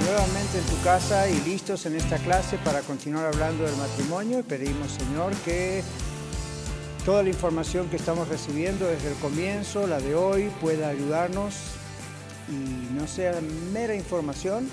nuevamente 0.00 0.58
en 0.58 0.64
tu 0.64 0.82
casa 0.82 1.28
y 1.28 1.40
listos 1.42 1.86
en 1.86 1.96
esta 1.96 2.18
clase 2.18 2.58
para 2.58 2.80
continuar 2.82 3.26
hablando 3.26 3.64
del 3.64 3.76
matrimonio. 3.76 4.42
Pedimos, 4.42 4.92
Señor, 4.92 5.32
que 5.44 5.82
toda 7.04 7.22
la 7.22 7.28
información 7.28 7.88
que 7.88 7.96
estamos 7.96 8.28
recibiendo 8.28 8.86
desde 8.86 9.10
el 9.10 9.14
comienzo, 9.16 9.86
la 9.86 10.00
de 10.00 10.14
hoy, 10.14 10.50
pueda 10.60 10.88
ayudarnos 10.88 11.54
y 12.48 12.94
no 12.94 13.06
sea 13.06 13.40
mera 13.72 13.94
información, 13.94 14.68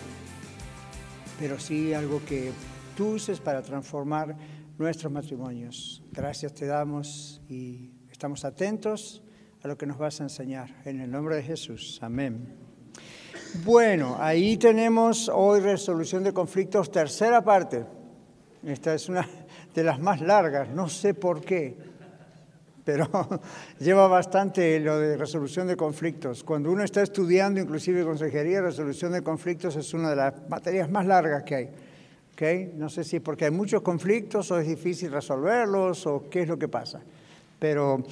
pero 1.40 1.60
sí 1.60 1.94
algo 1.94 2.22
que 2.26 2.52
tú 2.96 3.14
uses 3.14 3.40
para 3.40 3.62
transformar 3.62 4.36
nuestros 4.78 5.12
matrimonios. 5.12 6.04
Gracias 6.12 6.54
te 6.54 6.66
damos 6.66 7.42
y 7.48 7.92
estamos 8.12 8.46
atentos 8.46 9.22
a 9.64 9.68
lo 9.68 9.78
que 9.78 9.86
nos 9.86 9.98
vas 9.98 10.20
a 10.22 10.24
enseñar. 10.24 10.82
En 10.86 11.02
el 11.02 11.12
nombre 11.12 11.36
de 11.36 11.44
Jesús. 11.44 12.00
Amén. 12.02 12.71
Bueno, 13.54 14.16
ahí 14.18 14.56
tenemos 14.56 15.30
hoy 15.34 15.60
resolución 15.60 16.24
de 16.24 16.34
conflictos, 16.34 16.90
tercera 16.90 17.44
parte. 17.44 17.84
Esta 18.66 18.94
es 18.94 19.10
una 19.10 19.28
de 19.76 19.84
las 19.84 20.00
más 20.00 20.22
largas, 20.22 20.70
no 20.70 20.88
sé 20.88 21.14
por 21.14 21.42
qué, 21.42 21.76
pero 22.86 23.10
lleva 23.80 24.08
bastante 24.08 24.80
lo 24.80 24.98
de 24.98 25.18
resolución 25.18 25.68
de 25.68 25.76
conflictos. 25.76 26.46
Cuando 26.46 26.72
uno 26.72 26.84
está 26.84 27.02
estudiando 27.02 27.60
inclusive 27.60 28.06
consejería, 28.06 28.62
resolución 28.62 29.12
de 29.12 29.22
conflictos 29.22 29.76
es 29.76 29.94
una 29.94 30.12
de 30.12 30.16
las 30.16 30.50
materias 30.50 30.90
más 30.90 31.06
largas 31.06 31.44
que 31.44 31.56
hay. 31.56 31.70
¿Okay? 32.34 32.72
No 32.76 32.88
sé 32.90 33.04
si 33.04 33.18
es 33.18 33.22
porque 33.22 33.46
hay 33.46 33.52
muchos 33.52 33.82
conflictos 33.82 34.50
o 34.52 34.60
es 34.60 34.68
difícil 34.68 35.12
resolverlos 35.12 36.08
o 36.08 36.30
qué 36.30 36.44
es 36.44 36.48
lo 36.48 36.58
que 36.58 36.70
pasa. 36.70 37.02
Pero 37.62 38.04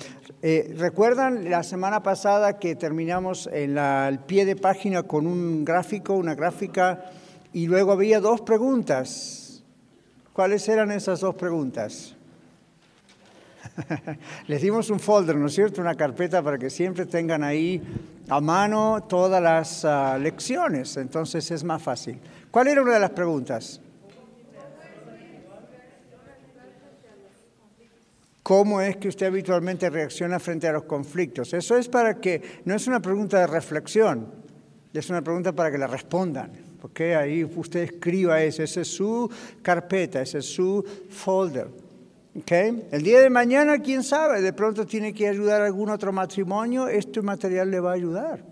eh, 0.44 0.76
recuerdan 0.78 1.50
la 1.50 1.64
semana 1.64 2.04
pasada 2.04 2.60
que 2.60 2.76
terminamos 2.76 3.50
en 3.52 3.80
el 3.80 4.20
pie 4.20 4.46
de 4.46 4.56
página 4.56 5.02
con 5.02 5.26
un 5.26 5.66
gráfico, 5.66 6.14
una 6.14 6.36
gráfica, 6.36 7.06
y 7.52 7.66
luego 7.66 7.94
había 7.94 8.20
dos 8.20 8.42
preguntas. 8.42 9.64
¿Cuáles 10.34 10.70
eran 10.70 10.92
esas 10.92 11.22
dos 11.22 11.34
preguntas? 11.34 12.16
Les 14.48 14.62
dimos 14.62 14.92
un 14.92 15.00
folder, 15.00 15.36
¿no 15.36 15.48
es 15.48 15.56
cierto? 15.56 15.82
Una 15.82 15.96
carpeta 15.96 16.44
para 16.44 16.60
que 16.60 16.70
siempre 16.70 17.08
tengan 17.08 17.44
ahí 17.44 17.82
a 18.30 18.40
mano 18.40 19.02
todas 19.10 19.42
las 19.42 19.84
uh, 19.84 20.20
lecciones, 20.22 20.96
entonces 20.96 21.50
es 21.50 21.64
más 21.64 21.82
fácil. 21.82 22.20
¿Cuál 22.52 22.68
era 22.68 22.84
una 22.84 22.94
de 22.94 23.00
las 23.00 23.10
preguntas? 23.10 23.82
Cómo 28.50 28.82
es 28.82 28.98
que 28.98 29.10
usted 29.10 29.28
habitualmente 29.28 29.92
reacciona 29.92 30.40
frente 30.40 30.68
a 30.68 30.72
los 30.72 30.86
conflictos. 30.86 31.54
Eso 31.54 31.78
es 31.78 31.88
para 31.88 32.20
que, 32.20 32.42
no 32.66 32.74
es 32.74 32.88
una 32.88 33.00
pregunta 33.00 33.40
de 33.42 33.46
reflexión, 33.46 34.26
es 34.92 35.08
una 35.12 35.22
pregunta 35.22 35.54
para 35.54 35.72
que 35.72 35.78
la 35.78 35.86
respondan. 35.86 36.52
porque 36.82 37.16
Ahí 37.16 37.44
usted 37.44 37.82
escriba 37.82 38.42
eso, 38.42 38.64
esa 38.64 38.82
es 38.82 38.88
su 38.88 39.30
carpeta, 39.62 40.24
ese 40.24 40.40
es 40.40 40.46
su 40.46 40.84
folder. 41.12 41.68
Okay. 42.40 42.88
El 42.92 43.04
día 43.04 43.22
de 43.22 43.30
mañana, 43.30 43.78
quién 43.78 44.02
sabe, 44.02 44.42
de 44.42 44.52
pronto 44.52 44.84
tiene 44.84 45.14
que 45.14 45.28
ayudar 45.28 45.62
a 45.62 45.68
algún 45.68 45.92
otro 45.92 46.12
matrimonio, 46.12 46.88
este 46.88 47.22
material 47.22 47.70
le 47.70 47.80
va 47.80 47.92
a 47.92 47.94
ayudar. 47.94 48.44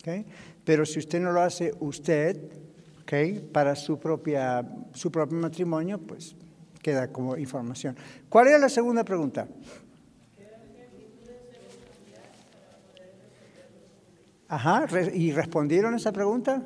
Okay. 0.00 0.24
Pero 0.64 0.86
si 0.86 1.00
usted 1.00 1.20
no 1.20 1.32
lo 1.32 1.42
hace 1.42 1.74
usted, 1.80 2.40
okay, 3.02 3.46
para 3.52 3.76
su, 3.76 3.98
propia, 4.00 4.66
su 4.94 5.12
propio 5.12 5.36
matrimonio, 5.36 5.98
pues 5.98 6.34
queda 6.78 7.08
como 7.08 7.36
información. 7.36 7.96
¿Cuál 8.28 8.48
era 8.48 8.58
la 8.58 8.68
segunda 8.68 9.04
pregunta? 9.04 9.48
Ajá, 14.48 14.86
¿y 15.12 15.32
respondieron 15.32 15.94
esa 15.94 16.10
pregunta? 16.10 16.62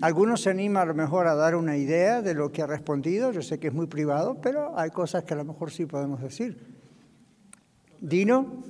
Algunos 0.00 0.40
se 0.40 0.50
animan 0.50 0.82
a 0.82 0.86
lo 0.86 0.94
mejor 0.94 1.28
a 1.28 1.34
dar 1.34 1.54
una 1.54 1.76
idea 1.76 2.20
de 2.22 2.34
lo 2.34 2.50
que 2.50 2.62
ha 2.62 2.66
respondido, 2.66 3.30
yo 3.30 3.42
sé 3.42 3.60
que 3.60 3.68
es 3.68 3.74
muy 3.74 3.86
privado, 3.86 4.40
pero 4.40 4.76
hay 4.76 4.90
cosas 4.90 5.22
que 5.24 5.34
a 5.34 5.36
lo 5.36 5.44
mejor 5.44 5.70
sí 5.70 5.86
podemos 5.86 6.20
decir. 6.20 6.74
Dino. 8.00 8.64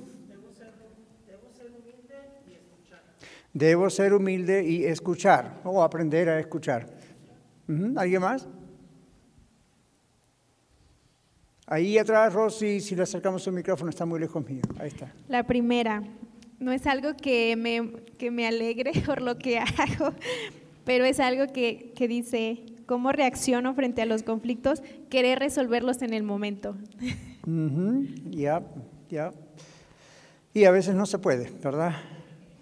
Debo 3.53 3.89
ser 3.89 4.13
humilde 4.13 4.63
y 4.63 4.85
escuchar, 4.85 5.61
o 5.63 5.81
aprender 5.81 6.29
a 6.29 6.39
escuchar. 6.39 6.87
¿Alguien 7.95 8.21
más? 8.21 8.47
Ahí 11.69 11.97
atrás, 11.97 12.33
Rosy, 12.33 12.79
si 12.79 12.95
le 12.95 13.03
acercamos 13.03 13.45
el 13.45 13.51
micrófono, 13.51 13.89
está 13.89 14.05
muy 14.05 14.21
lejos 14.21 14.47
mío. 14.47 14.61
Ahí 14.79 14.87
está. 14.87 15.13
La 15.27 15.43
primera, 15.43 16.01
no 16.59 16.71
es 16.71 16.87
algo 16.87 17.13
que 17.17 17.57
me, 17.57 17.91
que 18.17 18.31
me 18.31 18.47
alegre 18.47 18.93
por 19.05 19.21
lo 19.21 19.37
que 19.37 19.59
hago, 19.59 20.13
pero 20.85 21.03
es 21.03 21.19
algo 21.19 21.51
que, 21.51 21.91
que 21.93 22.07
dice, 22.07 22.63
¿cómo 22.85 23.11
reacciono 23.11 23.73
frente 23.75 24.01
a 24.01 24.05
los 24.05 24.23
conflictos? 24.23 24.81
Querer 25.09 25.39
resolverlos 25.39 26.01
en 26.01 26.13
el 26.13 26.23
momento. 26.23 26.77
Ya, 28.31 28.63
ya. 29.09 29.31
Y 30.53 30.63
a 30.63 30.71
veces 30.71 30.95
no 30.95 31.05
se 31.05 31.19
puede, 31.19 31.51
¿verdad? 31.61 31.95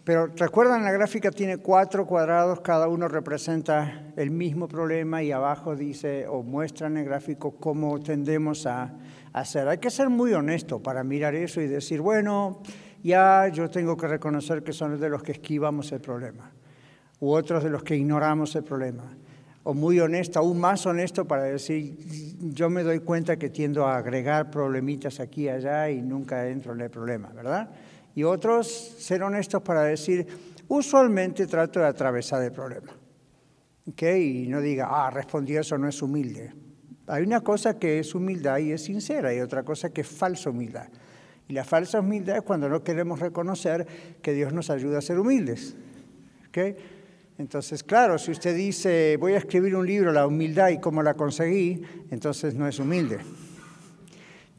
Pero 0.05 0.27
recuerdan, 0.27 0.83
la 0.83 0.91
gráfica 0.91 1.31
tiene 1.31 1.57
cuatro 1.57 2.05
cuadrados, 2.05 2.61
cada 2.61 2.87
uno 2.87 3.07
representa 3.07 4.03
el 4.15 4.29
mismo 4.29 4.67
problema 4.67 5.23
y 5.23 5.31
abajo 5.31 5.75
dice 5.75 6.27
o 6.27 6.43
muestra 6.43 6.85
en 6.85 6.97
el 6.97 7.05
gráfico 7.05 7.55
cómo 7.59 7.99
tendemos 7.99 8.67
a 8.67 8.93
hacer. 9.33 9.67
Hay 9.67 9.79
que 9.79 9.89
ser 9.89 10.11
muy 10.11 10.31
honesto 10.33 10.79
para 10.79 11.03
mirar 11.03 11.33
eso 11.33 11.59
y 11.59 11.65
decir, 11.65 12.01
bueno, 12.01 12.61
ya 13.01 13.47
yo 13.47 13.67
tengo 13.71 13.97
que 13.97 14.07
reconocer 14.07 14.61
que 14.61 14.73
son 14.73 14.99
de 14.99 15.09
los 15.09 15.23
que 15.23 15.31
esquivamos 15.31 15.91
el 15.91 16.01
problema, 16.01 16.51
u 17.19 17.31
otros 17.31 17.63
de 17.63 17.71
los 17.71 17.81
que 17.81 17.95
ignoramos 17.95 18.55
el 18.55 18.63
problema. 18.63 19.17
O 19.63 19.73
muy 19.73 19.99
honesto, 19.99 20.37
aún 20.37 20.59
más 20.59 20.85
honesto 20.85 21.25
para 21.25 21.45
decir, 21.45 21.97
yo 22.53 22.69
me 22.69 22.83
doy 22.83 22.99
cuenta 22.99 23.37
que 23.37 23.49
tiendo 23.49 23.87
a 23.87 23.97
agregar 23.97 24.51
problemitas 24.51 25.19
aquí 25.19 25.45
y 25.45 25.49
allá 25.49 25.89
y 25.89 26.03
nunca 26.03 26.47
entro 26.47 26.73
en 26.73 26.81
el 26.81 26.91
problema, 26.91 27.29
¿verdad? 27.29 27.71
Y 28.15 28.23
otros 28.23 28.67
ser 28.97 29.21
honestos 29.23 29.61
para 29.61 29.83
decir, 29.83 30.25
usualmente 30.69 31.45
trato 31.45 31.81
de 31.81 31.87
atravesar 31.87 32.41
el 32.41 32.51
problema. 32.51 32.91
¿Okay? 33.87 34.45
Y 34.45 34.47
no 34.47 34.61
diga, 34.61 34.87
ah, 34.89 35.11
respondió 35.11 35.59
eso, 35.59 35.77
no 35.77 35.87
es 35.87 36.01
humilde. 36.01 36.53
Hay 37.07 37.23
una 37.23 37.41
cosa 37.41 37.77
que 37.77 37.99
es 37.99 38.15
humildad 38.15 38.57
y 38.57 38.71
es 38.71 38.83
sincera, 38.83 39.33
y 39.33 39.41
otra 39.41 39.63
cosa 39.63 39.89
que 39.89 40.01
es 40.01 40.07
falsa 40.07 40.49
humildad. 40.49 40.87
Y 41.47 41.53
la 41.53 41.63
falsa 41.63 41.99
humildad 41.99 42.37
es 42.37 42.41
cuando 42.41 42.67
no 42.67 42.83
queremos 42.83 43.19
reconocer 43.19 43.85
que 44.21 44.33
Dios 44.33 44.53
nos 44.53 44.69
ayuda 44.71 44.99
a 44.99 45.01
ser 45.01 45.19
humildes. 45.19 45.75
¿Okay? 46.47 46.75
Entonces, 47.37 47.83
claro, 47.83 48.17
si 48.17 48.31
usted 48.31 48.55
dice, 48.55 49.17
voy 49.17 49.33
a 49.33 49.37
escribir 49.37 49.75
un 49.75 49.85
libro, 49.85 50.13
La 50.13 50.25
humildad 50.25 50.69
y 50.69 50.79
cómo 50.79 51.03
la 51.03 51.15
conseguí, 51.15 51.81
entonces 52.09 52.55
no 52.55 52.65
es 52.65 52.79
humilde. 52.79 53.19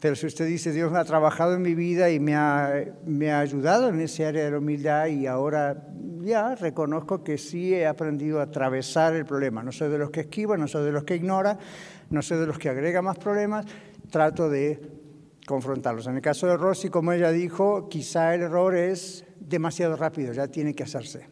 Pero 0.00 0.14
si 0.14 0.26
usted 0.26 0.46
dice, 0.46 0.72
Dios 0.72 0.92
me 0.92 0.98
ha 0.98 1.04
trabajado 1.04 1.54
en 1.54 1.62
mi 1.62 1.74
vida 1.74 2.10
y 2.10 2.20
me 2.20 2.34
ha, 2.34 2.84
me 3.06 3.32
ha 3.32 3.40
ayudado 3.40 3.88
en 3.88 4.00
ese 4.00 4.26
área 4.26 4.44
de 4.44 4.50
la 4.50 4.58
humildad 4.58 5.06
y 5.06 5.26
ahora 5.26 5.88
ya 6.20 6.54
reconozco 6.54 7.24
que 7.24 7.38
sí 7.38 7.72
he 7.74 7.86
aprendido 7.86 8.40
a 8.40 8.44
atravesar 8.44 9.14
el 9.14 9.24
problema. 9.24 9.62
No 9.62 9.72
soy 9.72 9.88
de 9.88 9.98
los 9.98 10.10
que 10.10 10.20
esquiva, 10.20 10.56
no 10.58 10.68
soy 10.68 10.84
de 10.84 10.92
los 10.92 11.04
que 11.04 11.16
ignora, 11.16 11.58
no 12.10 12.20
soy 12.20 12.38
de 12.38 12.46
los 12.46 12.58
que 12.58 12.68
agrega 12.68 13.00
más 13.00 13.16
problemas, 13.16 13.64
trato 14.10 14.50
de 14.50 14.80
confrontarlos. 15.46 16.06
En 16.08 16.16
el 16.16 16.22
caso 16.22 16.46
de 16.46 16.58
Rosy, 16.58 16.90
como 16.90 17.12
ella 17.12 17.30
dijo, 17.30 17.88
quizá 17.88 18.34
el 18.34 18.42
error 18.42 18.76
es 18.76 19.24
demasiado 19.40 19.96
rápido, 19.96 20.32
ya 20.32 20.48
tiene 20.48 20.74
que 20.74 20.82
hacerse. 20.82 21.28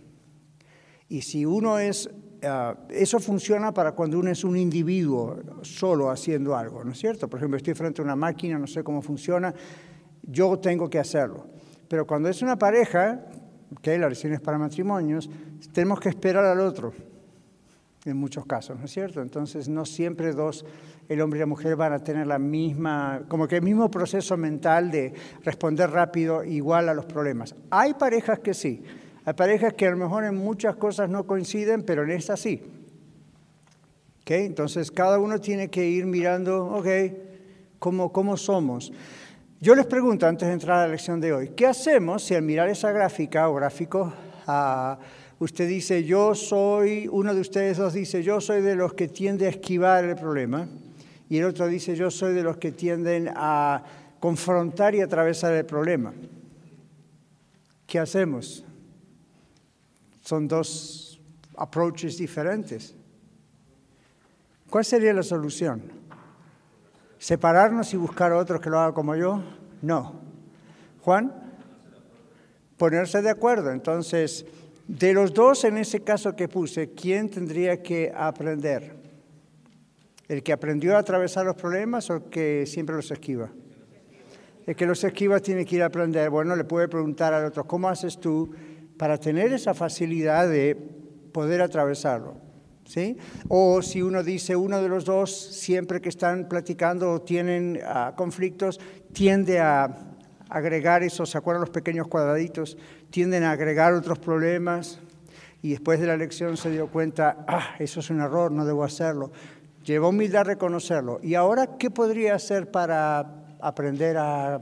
Y 1.08 1.22
si 1.22 1.44
uno 1.44 1.78
es 1.78 2.08
Ah, 2.46 2.76
eso 2.88 3.19
funciona 3.20 3.73
para 3.73 3.93
cuando 3.93 4.19
uno 4.19 4.31
es 4.31 4.44
un 4.44 4.56
individuo 4.56 5.38
solo 5.62 6.11
haciendo 6.11 6.56
algo, 6.56 6.85
¿no 6.85 6.93
es 6.93 6.99
cierto? 6.99 7.29
Por 7.29 7.38
ejemplo, 7.38 7.56
estoy 7.56 7.75
frente 7.75 8.00
a 8.00 8.05
una 8.05 8.17
máquina, 8.17 8.58
no 8.58 8.67
sé 8.67 8.82
cómo 8.82 9.02
funciona, 9.02 9.55
yo 10.23 10.58
tengo 10.58 10.88
que 10.88 10.99
hacerlo. 10.99 11.46
Pero 11.88 12.06
cuando 12.06 12.29
es 12.29 12.43
una 12.43 12.58
pareja, 12.58 13.26
que 13.82 13.99
la 13.99 14.08
lección 14.08 14.32
es 14.32 14.41
para 14.41 14.58
matrimonios, 14.58 15.29
tenemos 15.73 16.00
que 16.00 16.08
esperar 16.08 16.44
al 16.44 16.61
otro, 16.61 16.93
en 18.05 18.17
muchos 18.17 18.44
casos, 18.46 18.79
¿no 18.79 18.85
es 18.85 18.91
cierto? 18.91 19.23
Entonces, 19.23 19.69
no 19.69 19.87
siempre 19.87 20.32
dos, 20.32 20.64
el 21.08 21.20
hombre 21.20 21.38
y 21.38 21.41
la 21.41 21.46
mujer 21.46 21.76
van 21.76 21.93
a 21.93 21.99
tener 22.00 22.26
la 22.26 22.38
misma, 22.38 23.23
como 23.29 23.49
que 23.49 23.56
el 23.56 23.62
mismo 23.62 23.91
proceso 23.91 24.37
mental 24.37 24.91
de 24.91 25.14
responder 25.43 25.91
rápido 25.91 26.44
igual 26.44 26.88
a 26.88 26.94
los 26.94 27.06
problemas. 27.06 27.55
Hay 27.70 27.94
parejas 27.94 28.41
que 28.41 28.52
sí, 28.52 28.82
hay 29.25 29.32
parejas 29.35 29.75
que 29.75 29.87
a 29.87 29.91
lo 29.91 29.97
mejor 29.97 30.25
en 30.25 30.37
muchas 30.37 30.76
cosas 30.76 31.09
no 31.09 31.26
coinciden, 31.26 31.82
pero 31.82 32.05
en 32.05 32.11
esta 32.11 32.37
sí. 32.37 32.62
Entonces 34.26 34.91
cada 34.91 35.19
uno 35.19 35.41
tiene 35.41 35.69
que 35.69 35.87
ir 35.87 36.06
mirando, 36.06 36.67
ok, 36.67 36.87
cómo, 37.79 38.12
cómo 38.12 38.37
somos. 38.37 38.93
Yo 39.61 39.75
les 39.75 39.87
pregunto 39.87 40.26
antes 40.26 40.49
de 40.49 40.55
entrar 40.55 40.79
a 40.79 40.87
la 40.87 40.93
lección 40.93 41.21
de 41.21 41.32
hoy, 41.32 41.49
¿qué 41.50 41.67
hacemos 41.67 42.23
si 42.25 42.35
al 42.35 42.43
mirar 42.43 42.69
esa 42.69 42.93
gráfica 42.93 43.49
o 43.49 43.55
gráfico, 43.55 44.12
uh, 44.47 45.43
usted 45.43 45.69
dice, 45.69 46.05
yo 46.05 46.35
soy, 46.35 47.09
uno 47.11 47.35
de 47.35 47.41
ustedes 47.41 47.79
dos 47.79 47.94
dice, 47.94 48.23
yo 48.23 48.41
soy 48.41 48.62
de 48.62 48.77
los 48.77 48.94
que 48.94 49.09
tiende 49.09 49.47
a 49.47 49.50
esquivar 49.50 50.05
el 50.05 50.17
problema, 50.17 50.69
y 51.29 51.38
el 51.38 51.44
otro 51.44 51.67
dice, 51.67 51.97
yo 51.97 52.11
soy 52.11 52.35
de 52.35 52.43
los 52.43 52.59
que 52.59 52.73
tienden 52.73 53.31
a 53.35 53.82
confrontar 54.20 54.94
y 54.94 55.00
atravesar 55.00 55.55
el 55.55 55.65
problema. 55.65 56.12
¿Qué 57.87 57.99
hacemos? 57.99 58.65
Son 60.25 60.49
dos 60.49 61.21
approaches 61.56 62.17
diferentes. 62.17 62.97
¿Cuál 64.71 64.85
sería 64.85 65.12
la 65.12 65.23
solución? 65.23 65.82
¿Separarnos 67.19 67.93
y 67.93 67.99
buscar 67.99 68.32
a 68.32 68.38
otro 68.38 68.59
que 68.59 68.71
lo 68.71 68.81
haga 68.81 68.94
como 68.94 69.15
yo? 69.17 69.43
No. 69.82 70.15
Juan, 71.03 71.31
ponerse 72.79 73.21
de 73.21 73.29
acuerdo. 73.29 73.71
Entonces, 73.71 74.47
de 74.88 75.12
los 75.12 75.35
dos 75.35 75.65
en 75.65 75.76
ese 75.76 76.00
caso 76.00 76.35
que 76.35 76.49
puse, 76.49 76.93
¿quién 76.93 77.29
tendría 77.29 77.82
que 77.82 78.11
aprender? 78.15 78.97
¿El 80.27 80.43
que 80.43 80.55
aprendió 80.55 80.97
a 80.97 81.00
atravesar 81.00 81.44
los 81.44 81.56
problemas 81.56 82.09
o 82.09 82.15
el 82.15 82.23
que 82.25 82.65
siempre 82.67 82.97
los 82.97 83.11
esquiva? 83.11 83.50
El 84.67 84.75
que 84.75 84.87
los 84.87 85.05
esquiva 85.05 85.38
tiene 85.41 85.67
que 85.67 85.77
ir 85.77 85.82
a 85.82 85.87
aprender. 85.87 86.31
Bueno, 86.31 86.56
le 86.56 86.65
puede 86.65 86.88
preguntar 86.88 87.35
al 87.35 87.44
otro, 87.44 87.67
¿cómo 87.67 87.91
haces 87.91 88.19
tú 88.19 88.50
para 88.96 89.19
tener 89.19 89.52
esa 89.52 89.75
facilidad 89.75 90.49
de 90.49 90.76
poder 91.32 91.61
atravesarlo? 91.62 92.44
¿sí? 92.85 93.17
O 93.49 93.82
si 93.82 94.02
uno 94.02 94.23
dice 94.23 94.56
uno 94.56 94.81
de 94.81 94.88
los 94.88 95.05
dos, 95.05 95.35
siempre 95.35 96.00
que 96.00 96.08
están 96.08 96.49
platicando 96.49 97.12
o 97.12 97.23
tienen 97.23 97.79
uh, 97.82 98.14
conflictos, 98.14 98.81
tiende 99.12 99.61
a 99.61 100.14
agregar 100.49 101.02
esos, 101.02 101.31
¿se 101.31 101.38
acuerdan 101.38 101.62
los 101.62 101.70
pequeños 101.70 102.06
cuadraditos? 102.08 102.76
Tienden 103.11 103.44
a 103.44 103.52
agregar 103.52 103.94
otros 103.94 104.19
problemas 104.19 105.00
y 105.62 105.70
después 105.70 106.00
de 106.00 106.06
la 106.06 106.17
lección 106.17 106.56
se 106.56 106.70
dio 106.70 106.88
cuenta, 106.88 107.44
ah, 107.49 107.75
eso 107.79 108.00
es 108.00 108.11
un 108.11 108.20
error, 108.20 108.52
no 108.52 108.64
debo 108.64 108.85
hacerlo. 108.85 109.32
Llevó 109.85 110.11
humildad 110.11 110.43
a 110.43 110.44
reconocerlo. 110.44 111.20
¿Y 111.23 111.35
ahora 111.35 111.76
qué 111.79 111.91
podría 111.91 112.35
hacer 112.35 112.70
para 112.70 113.44
aprender 113.61 114.17
a 114.19 114.61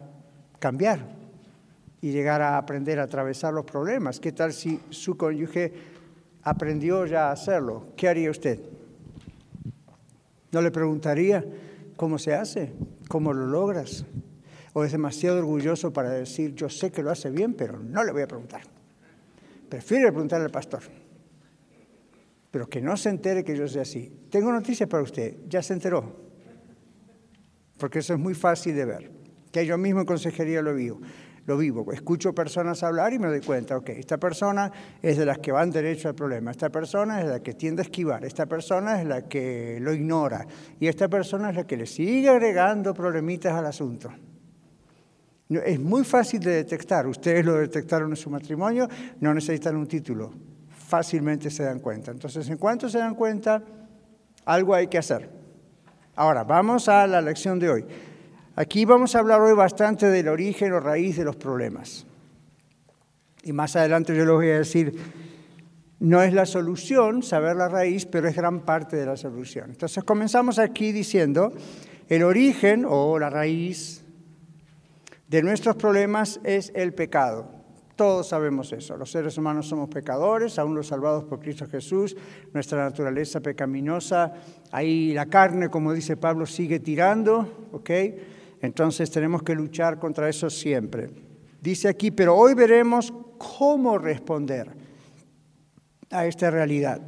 cambiar 0.58 1.21
y 2.02 2.10
llegar 2.10 2.42
a 2.42 2.58
aprender 2.58 2.98
a 2.98 3.04
atravesar 3.04 3.54
los 3.54 3.64
problemas? 3.64 4.20
¿Qué 4.20 4.32
tal 4.32 4.52
si 4.52 4.78
su 4.90 5.16
cónyuge 5.16 5.72
aprendió 6.42 7.06
ya 7.06 7.28
a 7.28 7.32
hacerlo, 7.32 7.86
¿qué 7.96 8.08
haría 8.08 8.30
usted? 8.30 8.60
¿No 10.50 10.60
le 10.60 10.70
preguntaría 10.70 11.44
cómo 11.96 12.18
se 12.18 12.34
hace? 12.34 12.72
¿Cómo 13.08 13.32
lo 13.32 13.46
logras? 13.46 14.04
¿O 14.74 14.84
es 14.84 14.92
demasiado 14.92 15.38
orgulloso 15.38 15.92
para 15.92 16.10
decir, 16.10 16.54
yo 16.54 16.68
sé 16.68 16.90
que 16.90 17.02
lo 17.02 17.10
hace 17.10 17.30
bien, 17.30 17.54
pero 17.54 17.78
no 17.78 18.02
le 18.02 18.12
voy 18.12 18.22
a 18.22 18.26
preguntar? 18.26 18.62
Prefiere 19.68 20.10
preguntarle 20.10 20.46
al 20.46 20.50
pastor. 20.50 20.82
Pero 22.50 22.68
que 22.68 22.82
no 22.82 22.96
se 22.96 23.10
entere 23.10 23.44
que 23.44 23.56
yo 23.56 23.68
sea 23.68 23.82
así. 23.82 24.12
Tengo 24.28 24.52
noticias 24.52 24.88
para 24.88 25.02
usted, 25.02 25.36
ya 25.48 25.62
se 25.62 25.72
enteró. 25.72 26.16
Porque 27.78 28.00
eso 28.00 28.12
es 28.12 28.18
muy 28.18 28.34
fácil 28.34 28.74
de 28.74 28.84
ver. 28.84 29.10
Que 29.52 29.64
yo 29.64 29.78
mismo 29.78 30.00
en 30.00 30.06
consejería 30.06 30.62
lo 30.62 30.74
vivo 30.74 31.00
lo 31.46 31.56
vivo. 31.56 31.92
Escucho 31.92 32.34
personas 32.34 32.82
hablar 32.82 33.12
y 33.12 33.18
me 33.18 33.28
doy 33.28 33.40
cuenta, 33.40 33.76
ok, 33.76 33.90
esta 33.90 34.18
persona 34.18 34.70
es 35.00 35.18
de 35.18 35.26
las 35.26 35.38
que 35.38 35.52
van 35.52 35.70
derecho 35.70 36.08
al 36.08 36.14
problema, 36.14 36.50
esta 36.50 36.70
persona 36.70 37.20
es 37.20 37.26
la 37.26 37.40
que 37.40 37.54
tiende 37.54 37.82
a 37.82 37.84
esquivar, 37.84 38.24
esta 38.24 38.46
persona 38.46 39.00
es 39.00 39.06
la 39.06 39.22
que 39.22 39.78
lo 39.80 39.92
ignora 39.92 40.46
y 40.78 40.86
esta 40.86 41.08
persona 41.08 41.50
es 41.50 41.56
la 41.56 41.66
que 41.66 41.76
le 41.76 41.86
sigue 41.86 42.28
agregando 42.28 42.94
problemitas 42.94 43.52
al 43.54 43.66
asunto. 43.66 44.12
Es 45.48 45.78
muy 45.78 46.04
fácil 46.04 46.40
de 46.40 46.52
detectar, 46.52 47.06
ustedes 47.06 47.44
lo 47.44 47.54
detectaron 47.54 48.10
en 48.10 48.16
su 48.16 48.30
matrimonio, 48.30 48.88
no 49.20 49.34
necesitan 49.34 49.76
un 49.76 49.86
título, 49.86 50.32
fácilmente 50.70 51.50
se 51.50 51.64
dan 51.64 51.80
cuenta. 51.80 52.10
Entonces, 52.10 52.48
en 52.48 52.56
cuanto 52.56 52.88
se 52.88 52.98
dan 52.98 53.14
cuenta, 53.14 53.62
algo 54.46 54.74
hay 54.74 54.86
que 54.86 54.96
hacer. 54.96 55.28
Ahora, 56.14 56.44
vamos 56.44 56.88
a 56.88 57.06
la 57.06 57.20
lección 57.20 57.58
de 57.58 57.70
hoy. 57.70 57.84
Aquí 58.54 58.84
vamos 58.84 59.14
a 59.14 59.20
hablar 59.20 59.40
hoy 59.40 59.54
bastante 59.54 60.06
del 60.06 60.28
origen 60.28 60.72
o 60.72 60.80
raíz 60.80 61.16
de 61.16 61.24
los 61.24 61.36
problemas. 61.36 62.04
Y 63.44 63.52
más 63.52 63.76
adelante 63.76 64.14
yo 64.14 64.26
les 64.26 64.34
voy 64.34 64.50
a 64.50 64.58
decir, 64.58 64.94
no 66.00 66.22
es 66.22 66.34
la 66.34 66.44
solución 66.44 67.22
saber 67.22 67.56
la 67.56 67.68
raíz, 67.68 68.04
pero 68.04 68.28
es 68.28 68.36
gran 68.36 68.60
parte 68.60 68.96
de 68.96 69.06
la 69.06 69.16
solución. 69.16 69.70
Entonces 69.70 70.04
comenzamos 70.04 70.58
aquí 70.58 70.92
diciendo, 70.92 71.52
el 72.08 72.22
origen 72.22 72.84
o 72.86 73.18
la 73.18 73.30
raíz 73.30 74.04
de 75.28 75.42
nuestros 75.42 75.76
problemas 75.76 76.38
es 76.44 76.72
el 76.74 76.92
pecado. 76.92 77.48
Todos 77.96 78.28
sabemos 78.28 78.70
eso. 78.74 78.98
Los 78.98 79.10
seres 79.10 79.38
humanos 79.38 79.66
somos 79.66 79.88
pecadores, 79.88 80.58
aún 80.58 80.74
los 80.74 80.88
salvados 80.88 81.24
por 81.24 81.40
Cristo 81.40 81.66
Jesús. 81.66 82.16
Nuestra 82.52 82.84
naturaleza 82.84 83.40
pecaminosa, 83.40 84.34
ahí 84.72 85.14
la 85.14 85.26
carne, 85.26 85.70
como 85.70 85.94
dice 85.94 86.18
Pablo, 86.18 86.44
sigue 86.44 86.80
tirando, 86.80 87.68
¿ok? 87.72 87.90
Entonces 88.62 89.10
tenemos 89.10 89.42
que 89.42 89.54
luchar 89.54 89.98
contra 89.98 90.28
eso 90.28 90.48
siempre. 90.48 91.10
Dice 91.60 91.88
aquí, 91.88 92.12
pero 92.12 92.36
hoy 92.36 92.54
veremos 92.54 93.12
cómo 93.38 93.98
responder 93.98 94.70
a 96.10 96.26
esta 96.26 96.50
realidad 96.50 97.00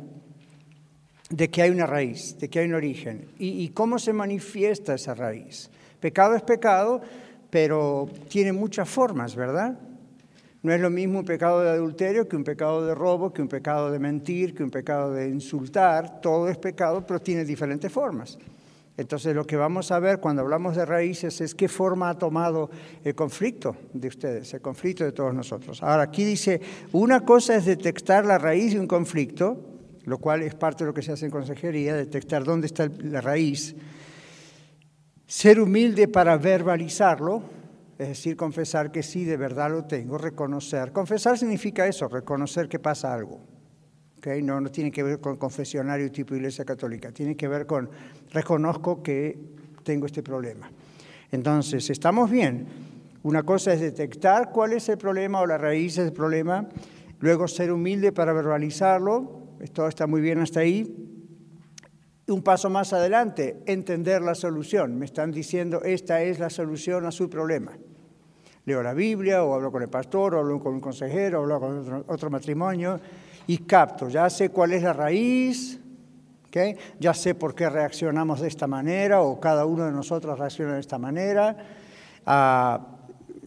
de 1.31 1.51
que 1.51 1.63
hay 1.63 1.71
una 1.71 1.87
raíz, 1.87 2.39
de 2.39 2.49
que 2.49 2.59
hay 2.59 2.67
un 2.67 2.75
origen 2.75 3.27
y, 3.39 3.69
cómo 3.71 3.99
se 3.99 4.13
manifiesta 4.13 4.95
esa 4.95 5.15
raíz. 5.15 5.71
Pecado 6.01 6.35
es 6.35 6.43
pecado, 6.43 7.01
pero 7.51 8.09
tiene 8.29 8.53
muchas 8.53 8.89
formas, 8.89 9.35
¿verdad? 9.35 9.79
No 10.63 10.73
es 10.73 10.81
lo 10.81 10.91
mismo 10.91 11.21
un 11.21 11.25
pecado 11.25 11.61
de 11.61 11.71
adulterio 11.71 12.29
que 12.29 12.37
un 12.37 12.45
pecado 12.45 12.85
de 12.87 12.95
robo, 12.95 13.33
que 13.33 13.43
un 13.43 13.49
pecado 13.49 13.91
de 13.91 13.99
mentir, 13.99 14.55
que 14.55 14.65
un 14.65 14.71
pecado 14.71 15.13
de 15.13 15.29
insultar. 15.29 16.21
Todo 16.21 16.49
es 16.49 16.57
pecado, 16.57 17.07
pero 17.07 17.21
tiene 17.21 17.45
diferentes 17.45 17.93
formas. 17.93 18.39
Entonces 18.97 19.35
lo 19.35 19.45
que 19.45 19.57
vamos 19.57 19.91
a 19.91 19.99
ver 19.99 20.21
cuando 20.21 20.43
hablamos 20.43 20.77
de 20.77 20.87
raíces 20.87 21.41
es 21.41 21.55
qué 21.55 21.69
forma 21.69 22.11
ha 22.11 22.19
tomado 22.19 22.71
el 23.03 23.15
conflicto 23.15 23.77
de 23.93 24.07
ustedes, 24.07 24.55
el 24.55 24.61
conflicto 24.61 25.05
de 25.05 25.11
todos 25.11 25.35
nosotros. 25.35 25.83
Ahora 25.83 26.05
aquí 26.05 26.25
dice, 26.25 26.61
una 26.93 27.25
cosa 27.25 27.57
es 27.57 27.65
detectar 27.65 28.25
la 28.25 28.39
raíz 28.39 28.75
de 28.75 28.81
un 28.81 28.87
conflicto, 28.87 29.59
lo 30.05 30.19
cual 30.19 30.43
es 30.43 30.55
parte 30.55 30.85
de 30.85 30.89
lo 30.89 30.95
que 30.95 31.03
se 31.03 31.11
hace 31.11 31.25
en 31.25 31.33
consejería, 31.33 31.97
detectar 31.97 32.45
dónde 32.45 32.69
está 32.69 32.89
la 33.03 33.21
raíz, 33.21 33.75
ser 35.27 35.61
humilde 35.61 36.07
para 36.07 36.37
verbalizarlo, 36.37 37.43
es 37.99 38.09
decir, 38.09 38.37
confesar 38.37 38.93
que 38.93 39.03
sí, 39.03 39.25
de 39.25 39.37
verdad 39.37 39.71
lo 39.71 39.85
tengo, 39.85 40.19
reconocer. 40.19 40.93
Confesar 40.93 41.39
significa 41.39 41.87
eso, 41.87 42.07
reconocer 42.07 42.69
que 42.69 42.79
pasa 42.79 43.13
algo. 43.13 43.54
No, 44.43 44.61
no 44.61 44.71
tiene 44.71 44.91
que 44.91 45.03
ver 45.03 45.21
con 45.21 45.37
confesionario 45.37 46.11
tipo 46.11 46.35
Iglesia 46.35 46.65
Católica, 46.65 47.13
tiene 47.13 47.37
que 47.37 47.47
ver 47.47 47.67
con 47.67 47.91
reconozco 48.31 49.03
que 49.03 49.39
tengo 49.83 50.07
este 50.07 50.23
problema. 50.23 50.71
Entonces, 51.31 51.91
estamos 51.91 52.31
bien. 52.31 52.67
Una 53.23 53.43
cosa 53.43 53.73
es 53.73 53.81
detectar 53.81 54.51
cuál 54.51 54.73
es 54.73 54.89
el 54.89 54.99
problema 54.99 55.41
o 55.41 55.47
la 55.47 55.59
raíz 55.59 55.97
del 55.97 56.13
problema, 56.13 56.69
luego 57.21 57.49
ser 57.49 57.73
humilde 57.73 58.13
para 58.13 58.33
verbalizarlo, 58.33 59.45
todo 59.73 59.89
está 59.89 60.07
muy 60.07 60.21
bien 60.21 60.41
hasta 60.41 60.61
ahí. 60.61 61.11
Un 62.27 62.43
paso 62.43 62.71
más 62.71 62.93
adelante, 62.93 63.63
entender 63.67 64.23
la 64.23 64.35
solución. 64.35 64.99
Me 64.99 65.05
están 65.05 65.31
diciendo, 65.31 65.83
esta 65.83 66.23
es 66.23 66.39
la 66.39 66.49
solución 66.49 67.05
a 67.05 67.11
su 67.11 67.29
problema. 67.29 67.73
Leo 68.65 68.83
la 68.83 68.95
Biblia, 68.95 69.45
o 69.45 69.55
hablo 69.55 69.71
con 69.71 69.83
el 69.83 69.91
pastor, 69.91 70.35
o 70.35 70.39
hablo 70.39 70.59
con 70.59 70.75
un 70.75 70.81
consejero, 70.81 71.41
o 71.41 71.43
hablo 71.43 71.61
con 71.61 72.05
otro 72.09 72.31
matrimonio, 72.31 72.99
y 73.47 73.59
capto, 73.59 74.09
ya 74.09 74.29
sé 74.31 74.49
cuál 74.51 74.73
es 74.73 74.83
la 74.83 74.93
raíz, 74.93 75.81
¿okay? 76.49 76.77
ya 76.99 77.13
sé 77.13 77.35
por 77.35 77.55
qué 77.55 77.69
reaccionamos 77.69 78.41
de 78.41 78.49
esta 78.49 78.67
manera 78.67 79.21
o 79.23 79.39
cada 79.39 79.67
uno 79.67 79.85
de 79.85 79.93
nosotros 79.93 80.39
reacciona 80.39 80.75
de 80.75 80.81
esta 80.81 80.99
manera. 80.99 81.57
Ah, 82.27 82.81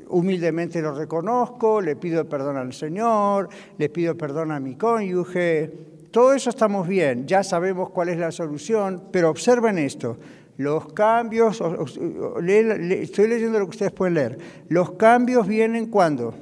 humildemente 0.09 0.81
lo 0.81 0.93
reconozco, 0.93 1.81
le 1.81 1.95
pido 1.95 2.27
perdón 2.27 2.57
al 2.57 2.73
Señor, 2.73 3.49
le 3.77 3.89
pido 3.89 4.15
perdón 4.15 4.51
a 4.51 4.59
mi 4.59 4.75
cónyuge. 4.75 5.71
Todo 6.11 6.33
eso 6.33 6.49
estamos 6.49 6.87
bien, 6.87 7.27
ya 7.27 7.43
sabemos 7.43 7.89
cuál 7.89 8.09
es 8.09 8.17
la 8.17 8.31
solución, 8.31 9.03
pero 9.11 9.29
observen 9.29 9.77
esto. 9.77 10.17
Los 10.57 10.91
cambios, 10.93 11.61
estoy 11.61 13.27
leyendo 13.27 13.59
lo 13.59 13.65
que 13.65 13.71
ustedes 13.71 13.91
pueden 13.91 14.15
leer. 14.15 14.37
Los 14.69 14.91
cambios 14.91 15.47
vienen 15.47 15.87
cuando? 15.87 16.33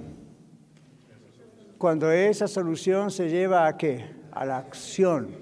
Cuando 1.86 2.12
esa 2.12 2.48
solución 2.48 3.12
se 3.12 3.30
lleva 3.30 3.68
a 3.68 3.78
qué? 3.78 4.10
A 4.32 4.44
la 4.44 4.58
acción. 4.58 5.36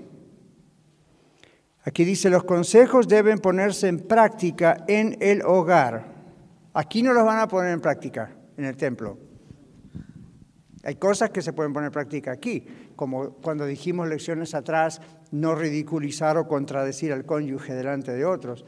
Aquí 1.85 2.03
dice, 2.03 2.29
los 2.29 2.43
consejos 2.43 3.07
deben 3.07 3.39
ponerse 3.39 3.87
en 3.87 4.01
práctica 4.01 4.83
en 4.89 5.15
el 5.21 5.41
hogar. 5.41 6.03
Aquí 6.73 7.01
no 7.01 7.13
los 7.13 7.23
van 7.23 7.39
a 7.39 7.47
poner 7.47 7.71
en 7.71 7.79
práctica, 7.79 8.35
en 8.57 8.65
el 8.65 8.75
templo. 8.75 9.17
Hay 10.83 10.95
cosas 10.95 11.29
que 11.29 11.41
se 11.41 11.53
pueden 11.53 11.71
poner 11.71 11.87
en 11.87 11.93
práctica 11.93 12.33
aquí, 12.33 12.67
como 12.97 13.35
cuando 13.35 13.65
dijimos 13.65 14.09
lecciones 14.09 14.53
atrás, 14.53 14.99
no 15.31 15.55
ridiculizar 15.55 16.37
o 16.37 16.45
contradecir 16.45 17.13
al 17.13 17.25
cónyuge 17.25 17.73
delante 17.73 18.11
de 18.11 18.25
otros. 18.25 18.65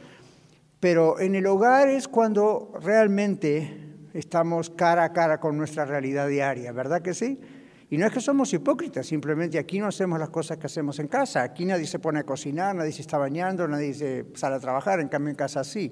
Pero 0.80 1.20
en 1.20 1.36
el 1.36 1.46
hogar 1.46 1.90
es 1.90 2.08
cuando 2.08 2.72
realmente 2.82 4.08
estamos 4.14 4.70
cara 4.70 5.04
a 5.04 5.12
cara 5.12 5.42
con 5.42 5.58
nuestra 5.58 5.84
realidad 5.84 6.30
diaria, 6.30 6.72
¿verdad 6.72 7.02
que 7.02 7.14
sí? 7.14 7.38
Y 7.90 7.98
no 7.98 8.08
es 8.08 8.12
que 8.12 8.20
somos 8.20 8.52
hipócritas, 8.52 9.06
simplemente 9.06 9.60
aquí 9.60 9.80
no 9.80 9.88
hacemos 9.88 10.20
las 10.20 10.30
cosas 10.30 10.58
que 10.58 10.66
hacemos 10.66 10.98
en 11.00 11.08
casa. 11.08 11.44
Aquí 11.44 11.66
nadie 11.66 11.86
se 11.86 12.00
pone 12.00 12.20
a 12.20 12.24
cocinar, 12.24 12.76
nadie 12.76 12.92
se 12.92 13.02
está 13.02 13.18
bañando, 13.18 13.68
nadie 13.68 13.94
se 13.94 14.26
sale 14.34 14.56
a 14.56 14.60
trabajar, 14.60 15.00
en 15.00 15.08
cambio 15.08 15.30
en 15.30 15.36
casa 15.36 15.64
sí. 15.64 15.92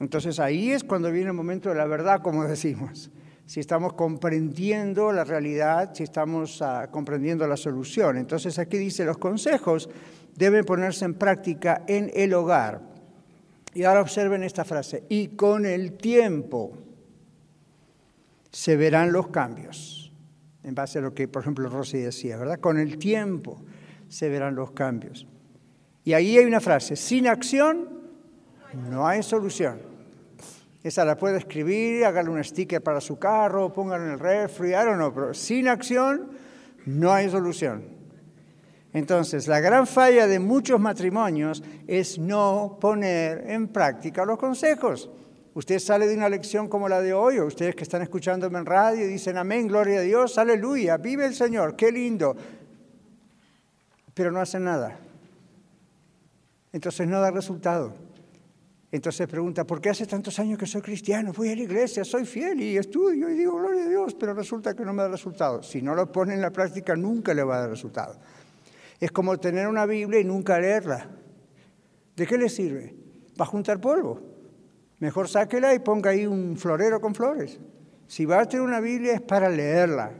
Entonces 0.00 0.40
ahí 0.40 0.72
es 0.72 0.84
cuando 0.84 1.12
viene 1.12 1.28
el 1.28 1.36
momento 1.36 1.68
de 1.68 1.74
la 1.74 1.86
verdad, 1.86 2.22
como 2.22 2.44
decimos. 2.48 3.10
Si 3.44 3.60
estamos 3.60 3.92
comprendiendo 3.92 5.12
la 5.12 5.24
realidad, 5.24 5.92
si 5.94 6.04
estamos 6.04 6.62
ah, 6.62 6.88
comprendiendo 6.90 7.46
la 7.46 7.58
solución. 7.58 8.16
Entonces 8.16 8.58
aquí 8.58 8.78
dice, 8.78 9.04
los 9.04 9.18
consejos 9.18 9.90
deben 10.34 10.64
ponerse 10.64 11.04
en 11.04 11.14
práctica 11.14 11.82
en 11.86 12.10
el 12.14 12.32
hogar. 12.32 12.80
Y 13.74 13.84
ahora 13.84 14.00
observen 14.00 14.42
esta 14.42 14.64
frase, 14.64 15.04
y 15.08 15.28
con 15.28 15.66
el 15.66 15.94
tiempo 15.94 16.72
se 18.50 18.76
verán 18.76 19.12
los 19.12 19.28
cambios 19.28 20.01
en 20.64 20.74
base 20.74 20.98
a 20.98 21.02
lo 21.02 21.14
que, 21.14 21.28
por 21.28 21.42
ejemplo, 21.42 21.68
Rosy 21.68 21.98
decía, 21.98 22.36
¿verdad? 22.36 22.60
Con 22.60 22.78
el 22.78 22.98
tiempo 22.98 23.62
se 24.08 24.28
verán 24.28 24.54
los 24.54 24.72
cambios. 24.72 25.26
Y 26.04 26.12
ahí 26.12 26.36
hay 26.36 26.44
una 26.44 26.60
frase, 26.60 26.96
sin 26.96 27.26
acción 27.26 27.88
no 28.90 29.06
hay 29.06 29.22
solución. 29.22 29.80
Esa 30.82 31.04
la 31.04 31.16
puede 31.16 31.38
escribir, 31.38 32.04
hágale 32.04 32.28
un 32.28 32.42
sticker 32.42 32.82
para 32.82 33.00
su 33.00 33.18
carro, 33.18 33.72
póngalo 33.72 34.04
en 34.04 34.10
el 34.12 34.18
refri, 34.18 34.70
I 34.70 34.84
don't 34.84 35.14
pero 35.14 35.32
sin 35.32 35.68
acción 35.68 36.30
no 36.86 37.12
hay 37.12 37.30
solución. 37.30 37.84
Entonces, 38.92 39.46
la 39.48 39.60
gran 39.60 39.86
falla 39.86 40.26
de 40.26 40.38
muchos 40.38 40.80
matrimonios 40.80 41.62
es 41.86 42.18
no 42.18 42.78
poner 42.80 43.44
en 43.48 43.68
práctica 43.68 44.24
los 44.24 44.38
consejos. 44.38 45.08
Usted 45.54 45.78
sale 45.80 46.06
de 46.06 46.16
una 46.16 46.30
lección 46.30 46.66
como 46.68 46.88
la 46.88 47.00
de 47.02 47.12
hoy, 47.12 47.38
o 47.38 47.46
ustedes 47.46 47.74
que 47.74 47.82
están 47.82 48.00
escuchándome 48.00 48.58
en 48.58 48.64
radio 48.64 49.06
dicen 49.06 49.36
amén, 49.36 49.66
gloria 49.66 49.98
a 49.98 50.02
Dios, 50.02 50.38
aleluya, 50.38 50.96
vive 50.96 51.26
el 51.26 51.34
Señor, 51.34 51.76
qué 51.76 51.92
lindo. 51.92 52.34
Pero 54.14 54.32
no 54.32 54.40
hacen 54.40 54.64
nada. 54.64 54.98
Entonces 56.72 57.06
no 57.06 57.20
da 57.20 57.30
resultado. 57.30 57.92
Entonces 58.90 59.26
pregunta, 59.26 59.64
¿por 59.64 59.80
qué 59.80 59.90
hace 59.90 60.06
tantos 60.06 60.38
años 60.38 60.58
que 60.58 60.66
soy 60.66 60.80
cristiano? 60.80 61.32
Voy 61.34 61.50
a 61.50 61.56
la 61.56 61.62
iglesia, 61.62 62.04
soy 62.04 62.24
fiel 62.24 62.60
y 62.60 62.78
estudio 62.78 63.28
y 63.28 63.34
digo 63.34 63.56
gloria 63.56 63.84
a 63.84 63.88
Dios, 63.88 64.14
pero 64.14 64.32
resulta 64.32 64.74
que 64.74 64.84
no 64.84 64.94
me 64.94 65.02
da 65.02 65.08
resultado. 65.08 65.62
Si 65.62 65.82
no 65.82 65.94
lo 65.94 66.10
pone 66.10 66.34
en 66.34 66.40
la 66.40 66.50
práctica, 66.50 66.94
nunca 66.94 67.34
le 67.34 67.42
va 67.42 67.56
a 67.56 67.60
dar 67.60 67.70
resultado. 67.70 68.18
Es 68.98 69.10
como 69.12 69.38
tener 69.38 69.68
una 69.68 69.84
Biblia 69.84 70.20
y 70.20 70.24
nunca 70.24 70.58
leerla. 70.58 71.08
¿De 72.16 72.26
qué 72.26 72.38
le 72.38 72.48
sirve? 72.48 72.94
Va 73.38 73.44
a 73.44 73.48
juntar 73.48 73.80
polvo. 73.80 74.31
Mejor 75.02 75.28
sáquela 75.28 75.74
y 75.74 75.80
ponga 75.80 76.10
ahí 76.10 76.28
un 76.28 76.56
florero 76.56 77.00
con 77.00 77.12
flores. 77.12 77.58
Si 78.06 78.24
va 78.24 78.40
a 78.40 78.46
tener 78.46 78.64
una 78.64 78.78
Biblia 78.78 79.14
es 79.14 79.20
para 79.20 79.48
leerla. 79.48 80.12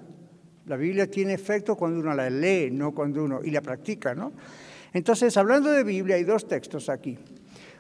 La 0.67 0.77
Biblia 0.77 1.09
tiene 1.09 1.35
efecto 1.35 1.77
cuando 1.77 2.01
uno 2.01 2.12
la 2.12 2.29
lee, 2.29 2.69
no 2.73 2.91
cuando 2.93 3.23
uno 3.23 3.43
y 3.45 3.53
la 3.53 3.61
practica, 3.61 4.12
¿no? 4.12 4.33
Entonces, 4.93 5.37
hablando 5.37 5.71
de 5.71 5.85
Biblia, 5.85 6.17
hay 6.17 6.25
dos 6.25 6.49
textos 6.49 6.89
aquí. 6.89 7.17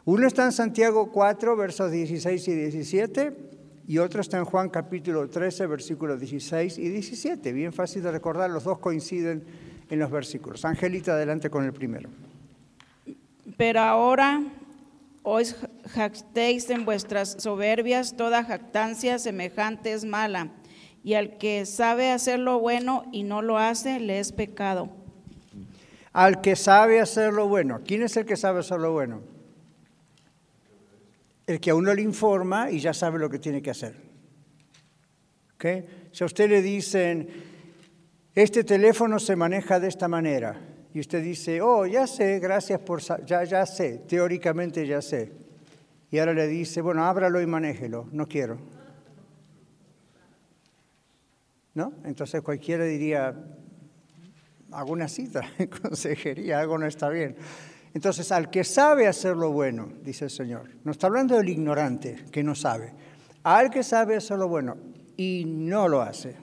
Uno 0.04 0.28
está 0.28 0.44
en 0.44 0.52
Santiago 0.52 1.10
4, 1.10 1.56
versos 1.56 1.90
16 1.90 2.46
y 2.46 2.54
17, 2.54 3.32
y 3.88 3.98
otro 3.98 4.20
está 4.20 4.38
en 4.38 4.44
Juan 4.44 4.68
capítulo 4.68 5.28
13, 5.28 5.66
versículos 5.66 6.20
16 6.20 6.78
y 6.78 6.88
17. 6.88 7.52
Bien 7.52 7.72
fácil 7.72 8.04
de 8.04 8.12
recordar, 8.12 8.48
los 8.48 8.62
dos 8.62 8.78
coinciden 8.78 9.42
en 9.90 9.98
los 9.98 10.08
versículos. 10.08 10.64
Angelita, 10.64 11.14
adelante 11.14 11.50
con 11.50 11.64
el 11.64 11.72
primero. 11.72 12.08
Pero 13.56 13.80
ahora 13.80 14.40
os 15.22 15.56
jactéis 15.94 16.68
en 16.70 16.84
vuestras 16.84 17.36
soberbias, 17.38 18.16
toda 18.16 18.44
jactancia 18.44 19.18
semejante 19.18 19.92
es 19.92 20.04
mala, 20.04 20.50
y 21.04 21.14
al 21.14 21.38
que 21.38 21.66
sabe 21.66 22.10
hacer 22.10 22.38
lo 22.38 22.58
bueno 22.60 23.04
y 23.12 23.22
no 23.22 23.42
lo 23.42 23.58
hace, 23.58 24.00
le 24.00 24.18
es 24.18 24.32
pecado. 24.32 24.90
Al 26.12 26.40
que 26.40 26.56
sabe 26.56 27.00
hacer 27.00 27.32
lo 27.32 27.48
bueno. 27.48 27.80
¿Quién 27.86 28.02
es 28.02 28.16
el 28.16 28.26
que 28.26 28.36
sabe 28.36 28.60
hacer 28.60 28.78
lo 28.78 28.92
bueno? 28.92 29.22
El 31.46 31.58
que 31.58 31.70
a 31.70 31.74
uno 31.74 31.94
le 31.94 32.02
informa 32.02 32.70
y 32.70 32.80
ya 32.80 32.92
sabe 32.92 33.18
lo 33.18 33.30
que 33.30 33.38
tiene 33.38 33.62
que 33.62 33.70
hacer. 33.70 34.12
Si 36.12 36.24
a 36.24 36.26
usted 36.26 36.50
le 36.50 36.60
dicen, 36.60 37.28
este 38.34 38.64
teléfono 38.64 39.18
se 39.18 39.36
maneja 39.36 39.78
de 39.78 39.88
esta 39.88 40.08
manera, 40.08 40.60
y 40.94 41.00
usted 41.00 41.22
dice, 41.22 41.60
oh, 41.62 41.86
ya 41.86 42.06
sé, 42.06 42.38
gracias 42.38 42.80
por, 42.80 43.00
ya, 43.24 43.44
ya 43.44 43.64
sé, 43.64 44.02
teóricamente 44.06 44.86
ya 44.86 45.00
sé. 45.00 45.32
Y 46.10 46.18
ahora 46.18 46.34
le 46.34 46.46
dice, 46.46 46.82
bueno, 46.82 47.04
ábralo 47.04 47.40
y 47.40 47.46
manéjelo, 47.46 48.08
no 48.12 48.28
quiero. 48.28 48.58
¿No? 51.74 51.94
Entonces 52.04 52.42
cualquiera 52.42 52.84
diría, 52.84 53.34
hago 54.72 54.92
una 54.92 55.08
cita 55.08 55.42
en 55.58 55.68
consejería, 55.68 56.60
algo 56.60 56.76
no 56.76 56.86
está 56.86 57.08
bien. 57.08 57.36
Entonces, 57.94 58.32
al 58.32 58.48
que 58.50 58.64
sabe 58.64 59.06
hacer 59.06 59.36
lo 59.36 59.50
bueno, 59.50 59.92
dice 60.02 60.24
el 60.24 60.30
Señor, 60.30 60.70
no 60.84 60.92
está 60.92 61.08
hablando 61.08 61.36
del 61.36 61.48
ignorante 61.48 62.24
que 62.30 62.42
no 62.42 62.54
sabe, 62.54 62.94
al 63.42 63.70
que 63.70 63.82
sabe 63.82 64.16
hacer 64.16 64.38
lo 64.38 64.48
bueno 64.48 64.76
y 65.16 65.44
no 65.46 65.88
lo 65.88 66.00
hace, 66.00 66.34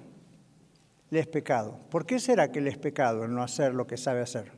le 1.10 1.20
es 1.20 1.28
pecado. 1.28 1.80
¿Por 1.90 2.06
qué 2.06 2.20
será 2.20 2.52
que 2.52 2.62
le 2.62 2.70
es 2.70 2.78
pecado 2.78 3.28
no 3.28 3.42
hacer 3.42 3.74
lo 3.74 3.88
que 3.88 3.98
sabe 3.98 4.22
hacer? 4.22 4.52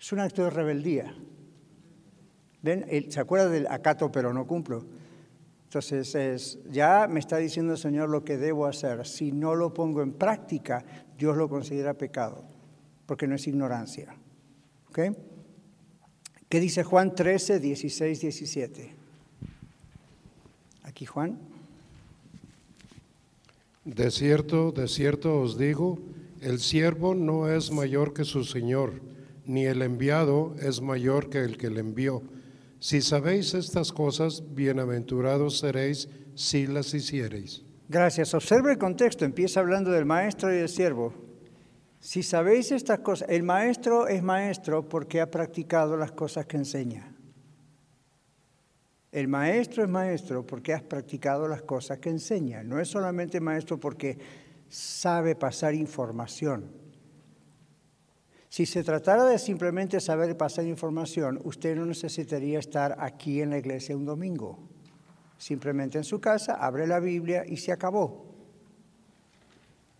Es 0.00 0.12
un 0.12 0.20
acto 0.20 0.44
de 0.44 0.50
rebeldía. 0.50 1.14
¿Se 2.62 3.20
acuerda 3.20 3.48
del 3.48 3.66
acato 3.68 4.10
pero 4.10 4.32
no 4.32 4.46
cumplo? 4.46 4.84
Entonces, 5.64 6.14
es, 6.14 6.58
ya 6.70 7.06
me 7.08 7.20
está 7.20 7.36
diciendo 7.36 7.74
el 7.74 7.78
Señor 7.78 8.08
lo 8.08 8.24
que 8.24 8.38
debo 8.38 8.66
hacer. 8.66 9.06
Si 9.06 9.32
no 9.32 9.54
lo 9.54 9.74
pongo 9.74 10.02
en 10.02 10.14
práctica, 10.14 10.82
Dios 11.18 11.36
lo 11.36 11.48
considera 11.48 11.92
pecado, 11.92 12.42
porque 13.04 13.26
no 13.26 13.34
es 13.34 13.46
ignorancia. 13.46 14.16
¿Ok? 14.88 14.98
¿Qué 16.48 16.60
dice 16.60 16.84
Juan 16.84 17.14
13, 17.14 17.60
16, 17.60 18.20
17? 18.20 18.96
Aquí 20.84 21.04
Juan. 21.04 21.38
De 23.88 24.10
cierto, 24.10 24.70
de 24.70 24.86
cierto 24.86 25.40
os 25.40 25.56
digo, 25.56 25.98
el 26.42 26.60
siervo 26.60 27.14
no 27.14 27.48
es 27.50 27.72
mayor 27.72 28.12
que 28.12 28.24
su 28.24 28.44
Señor, 28.44 29.00
ni 29.46 29.64
el 29.64 29.80
enviado 29.80 30.54
es 30.60 30.82
mayor 30.82 31.30
que 31.30 31.38
el 31.38 31.56
que 31.56 31.70
le 31.70 31.80
envió. 31.80 32.22
Si 32.80 33.00
sabéis 33.00 33.54
estas 33.54 33.90
cosas, 33.92 34.42
bienaventurados 34.54 35.58
seréis 35.58 36.10
si 36.34 36.66
las 36.66 36.92
hiciereis. 36.92 37.64
Gracias. 37.88 38.34
Observe 38.34 38.72
el 38.72 38.78
contexto. 38.78 39.24
Empieza 39.24 39.60
hablando 39.60 39.90
del 39.90 40.04
maestro 40.04 40.52
y 40.52 40.58
del 40.58 40.68
siervo. 40.68 41.14
Si 41.98 42.22
sabéis 42.22 42.70
estas 42.72 42.98
cosas, 42.98 43.26
el 43.30 43.42
maestro 43.42 44.06
es 44.06 44.22
maestro 44.22 44.86
porque 44.86 45.22
ha 45.22 45.30
practicado 45.30 45.96
las 45.96 46.12
cosas 46.12 46.44
que 46.44 46.58
enseña. 46.58 47.07
El 49.10 49.28
maestro 49.28 49.82
es 49.82 49.88
maestro 49.88 50.46
porque 50.46 50.74
has 50.74 50.82
practicado 50.82 51.48
las 51.48 51.62
cosas 51.62 51.98
que 51.98 52.10
enseña. 52.10 52.62
No 52.62 52.78
es 52.78 52.88
solamente 52.88 53.40
maestro 53.40 53.80
porque 53.80 54.18
sabe 54.68 55.34
pasar 55.34 55.74
información. 55.74 56.70
Si 58.50 58.66
se 58.66 58.82
tratara 58.82 59.24
de 59.24 59.38
simplemente 59.38 60.00
saber 60.00 60.36
pasar 60.36 60.66
información, 60.66 61.38
usted 61.44 61.76
no 61.76 61.84
necesitaría 61.86 62.58
estar 62.58 62.96
aquí 62.98 63.40
en 63.40 63.50
la 63.50 63.58
iglesia 63.58 63.96
un 63.96 64.06
domingo. 64.06 64.58
Simplemente 65.36 65.98
en 65.98 66.04
su 66.04 66.20
casa, 66.20 66.54
abre 66.54 66.86
la 66.86 66.98
Biblia 66.98 67.44
y 67.46 67.58
se 67.58 67.72
acabó. 67.72 68.26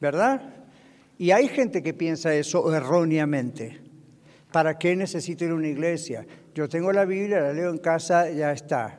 ¿Verdad? 0.00 0.66
Y 1.18 1.30
hay 1.30 1.48
gente 1.48 1.82
que 1.82 1.94
piensa 1.94 2.34
eso 2.34 2.74
erróneamente. 2.74 3.80
¿Para 4.52 4.78
qué 4.78 4.96
necesito 4.96 5.44
ir 5.44 5.50
a 5.50 5.54
una 5.54 5.68
iglesia? 5.68 6.26
Yo 6.58 6.68
tengo 6.68 6.90
la 6.92 7.04
Biblia, 7.04 7.40
la 7.40 7.52
leo 7.52 7.70
en 7.70 7.78
casa, 7.78 8.28
ya 8.32 8.50
está. 8.50 8.98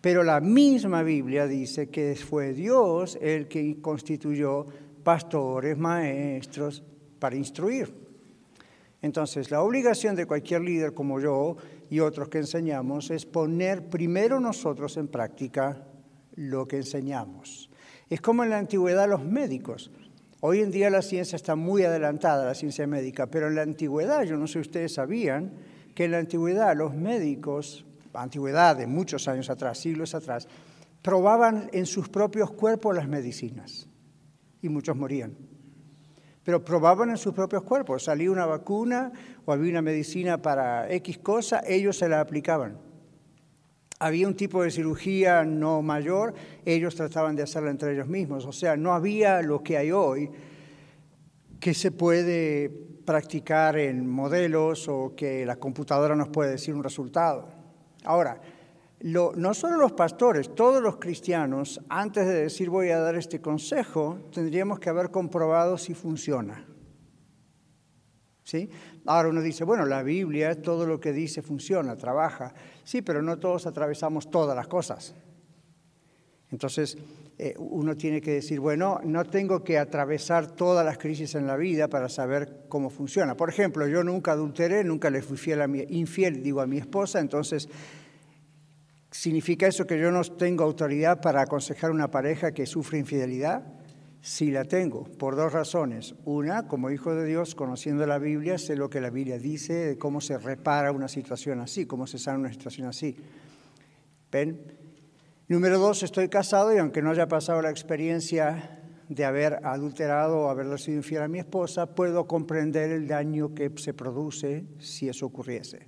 Pero 0.00 0.22
la 0.22 0.40
misma 0.40 1.02
Biblia 1.02 1.46
dice 1.46 1.90
que 1.90 2.16
fue 2.16 2.54
Dios 2.54 3.18
el 3.20 3.46
que 3.46 3.78
constituyó 3.82 4.64
pastores, 5.02 5.76
maestros, 5.76 6.82
para 7.18 7.36
instruir. 7.36 7.94
Entonces, 9.02 9.50
la 9.50 9.60
obligación 9.60 10.16
de 10.16 10.24
cualquier 10.24 10.62
líder 10.62 10.94
como 10.94 11.20
yo 11.20 11.58
y 11.90 12.00
otros 12.00 12.30
que 12.30 12.38
enseñamos 12.38 13.10
es 13.10 13.26
poner 13.26 13.90
primero 13.90 14.40
nosotros 14.40 14.96
en 14.96 15.08
práctica 15.08 15.86
lo 16.36 16.66
que 16.66 16.78
enseñamos. 16.78 17.68
Es 18.08 18.22
como 18.22 18.44
en 18.44 18.48
la 18.48 18.56
antigüedad 18.56 19.10
los 19.10 19.22
médicos. 19.22 19.90
Hoy 20.40 20.62
en 20.62 20.70
día 20.70 20.88
la 20.88 21.02
ciencia 21.02 21.36
está 21.36 21.54
muy 21.54 21.82
adelantada, 21.82 22.46
la 22.46 22.54
ciencia 22.54 22.86
médica, 22.86 23.26
pero 23.26 23.48
en 23.48 23.56
la 23.56 23.62
antigüedad, 23.62 24.22
yo 24.22 24.38
no 24.38 24.46
sé 24.46 24.54
si 24.54 24.60
ustedes 24.60 24.94
sabían, 24.94 25.52
que 25.94 26.04
en 26.04 26.10
la 26.10 26.18
antigüedad 26.18 26.76
los 26.76 26.94
médicos, 26.94 27.84
antigüedad 28.12 28.76
de 28.76 28.86
muchos 28.86 29.28
años 29.28 29.50
atrás, 29.50 29.78
siglos 29.78 30.14
atrás, 30.14 30.48
probaban 31.02 31.68
en 31.72 31.86
sus 31.86 32.08
propios 32.08 32.50
cuerpos 32.50 32.94
las 32.94 33.08
medicinas 33.08 33.88
y 34.62 34.68
muchos 34.68 34.96
morían. 34.96 35.36
pero 36.42 36.62
probaban 36.62 37.08
en 37.08 37.16
sus 37.16 37.32
propios 37.32 37.62
cuerpos. 37.62 38.04
Salía 38.04 38.30
una 38.30 38.44
vacuna 38.44 39.12
o 39.46 39.52
había 39.52 39.70
una 39.70 39.80
medicina 39.80 40.42
para 40.42 40.92
X 40.92 41.18
cosa, 41.18 41.62
ellos 41.66 41.96
se 41.96 42.06
la 42.06 42.20
aplicaban. 42.20 42.78
Había 43.98 44.28
un 44.28 44.36
tipo 44.36 44.62
de 44.62 44.70
cirugía 44.70 45.44
no 45.44 45.80
mayor, 45.80 46.34
ellos 46.66 46.94
trataban 46.94 47.34
de 47.34 47.44
hacerla 47.44 47.70
entre 47.70 47.94
ellos 47.94 48.08
mismos. 48.08 48.44
O 48.44 48.52
sea, 48.52 48.76
no 48.76 48.92
había 48.92 49.40
lo 49.40 49.62
que 49.62 49.78
hay 49.78 49.90
hoy 49.90 50.30
que 51.60 51.72
se 51.72 51.90
puede 51.90 52.93
practicar 53.04 53.76
en 53.76 54.08
modelos 54.08 54.88
o 54.88 55.14
que 55.16 55.44
la 55.44 55.56
computadora 55.56 56.16
nos 56.16 56.28
puede 56.28 56.52
decir 56.52 56.74
un 56.74 56.82
resultado. 56.82 57.48
Ahora, 58.04 58.40
no 59.02 59.54
solo 59.54 59.76
los 59.76 59.92
pastores, 59.92 60.54
todos 60.54 60.82
los 60.82 60.96
cristianos, 60.96 61.80
antes 61.88 62.26
de 62.26 62.34
decir 62.34 62.70
voy 62.70 62.88
a 62.90 62.98
dar 62.98 63.16
este 63.16 63.40
consejo, 63.40 64.18
tendríamos 64.32 64.78
que 64.78 64.88
haber 64.88 65.10
comprobado 65.10 65.76
si 65.76 65.94
funciona. 65.94 66.66
¿Sí? 68.42 68.68
Ahora 69.06 69.30
uno 69.30 69.40
dice, 69.40 69.64
bueno, 69.64 69.86
la 69.86 70.02
Biblia, 70.02 70.60
todo 70.60 70.86
lo 70.86 71.00
que 71.00 71.12
dice 71.12 71.42
funciona, 71.42 71.96
trabaja. 71.96 72.54
Sí, 72.84 73.02
pero 73.02 73.22
no 73.22 73.38
todos 73.38 73.66
atravesamos 73.66 74.30
todas 74.30 74.54
las 74.54 74.68
cosas. 74.68 75.14
Entonces, 76.54 76.96
eh, 77.36 77.52
uno 77.58 77.96
tiene 77.96 78.20
que 78.20 78.30
decir, 78.30 78.60
bueno, 78.60 79.00
no 79.02 79.24
tengo 79.24 79.64
que 79.64 79.76
atravesar 79.76 80.52
todas 80.52 80.86
las 80.86 80.98
crisis 80.98 81.34
en 81.34 81.48
la 81.48 81.56
vida 81.56 81.88
para 81.88 82.08
saber 82.08 82.66
cómo 82.68 82.90
funciona. 82.90 83.36
Por 83.36 83.48
ejemplo, 83.48 83.88
yo 83.88 84.04
nunca 84.04 84.30
adulteré, 84.30 84.84
nunca 84.84 85.10
le 85.10 85.20
fui 85.20 85.36
fiel 85.36 85.62
a 85.62 85.66
mi, 85.66 85.80
infiel, 85.88 86.44
digo, 86.44 86.60
a 86.60 86.66
mi 86.68 86.78
esposa, 86.78 87.18
entonces 87.18 87.68
¿Significa 89.10 89.68
eso 89.68 89.86
que 89.86 89.96
yo 89.96 90.10
no 90.10 90.22
tengo 90.24 90.64
autoridad 90.64 91.20
para 91.20 91.42
aconsejar 91.42 91.90
a 91.90 91.94
una 91.94 92.10
pareja 92.10 92.50
que 92.50 92.66
sufre 92.66 92.98
infidelidad? 92.98 93.62
Sí 94.20 94.50
la 94.50 94.64
tengo, 94.64 95.04
por 95.04 95.36
dos 95.36 95.52
razones. 95.52 96.16
Una, 96.24 96.66
como 96.66 96.90
hijo 96.90 97.14
de 97.14 97.24
Dios, 97.24 97.54
conociendo 97.54 98.04
la 98.06 98.18
Biblia, 98.18 98.58
sé 98.58 98.74
lo 98.74 98.90
que 98.90 99.00
la 99.00 99.10
Biblia 99.10 99.38
dice 99.38 99.98
cómo 100.00 100.20
se 100.20 100.36
repara 100.36 100.90
una 100.90 101.06
situación 101.06 101.60
así, 101.60 101.86
cómo 101.86 102.08
se 102.08 102.18
sana 102.18 102.38
una 102.38 102.52
situación 102.52 102.88
así. 102.88 103.16
¿Ven? 104.32 104.83
Número 105.46 105.78
dos, 105.78 106.02
estoy 106.02 106.30
casado 106.30 106.74
y 106.74 106.78
aunque 106.78 107.02
no 107.02 107.10
haya 107.10 107.28
pasado 107.28 107.60
la 107.60 107.68
experiencia 107.68 108.80
de 109.10 109.26
haber 109.26 109.60
adulterado 109.62 110.38
o 110.38 110.48
haberle 110.48 110.78
sido 110.78 110.96
infiel 110.96 111.20
a 111.20 111.28
mi 111.28 111.38
esposa, 111.38 111.94
puedo 111.94 112.26
comprender 112.26 112.90
el 112.90 113.06
daño 113.06 113.54
que 113.54 113.70
se 113.76 113.92
produce 113.92 114.64
si 114.78 115.06
eso 115.06 115.26
ocurriese. 115.26 115.86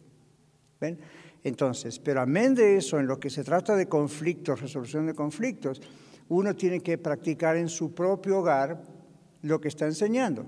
¿Ven? 0.79 0.99
Entonces, 1.43 1.99
pero 1.99 2.21
amén 2.21 2.55
de 2.55 2.77
eso, 2.77 3.01
en 3.01 3.07
lo 3.07 3.19
que 3.19 3.31
se 3.31 3.45
trata 3.45 3.75
de 3.77 3.89
conflictos, 3.89 4.61
resolución 4.61 5.07
de 5.07 5.15
conflictos, 5.15 5.81
uno 6.29 6.55
tiene 6.55 6.81
que 6.81 6.99
practicar 6.99 7.57
en 7.57 7.71
su 7.71 7.95
propio 7.95 8.41
hogar 8.41 8.83
lo 9.41 9.59
que 9.59 9.69
está 9.69 9.87
enseñando. 9.87 10.45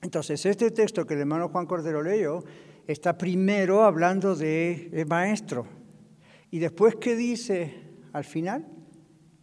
Entonces, 0.00 0.46
este 0.46 0.70
texto 0.70 1.06
que 1.06 1.12
el 1.12 1.20
hermano 1.20 1.50
Juan 1.50 1.66
Cordero 1.66 2.02
leyó 2.02 2.42
está 2.86 3.18
primero 3.18 3.84
hablando 3.84 4.34
de 4.34 5.04
maestro. 5.06 5.66
Y 6.50 6.58
después, 6.58 6.96
¿qué 6.96 7.14
dice 7.14 7.87
al 8.18 8.24
final? 8.24 8.66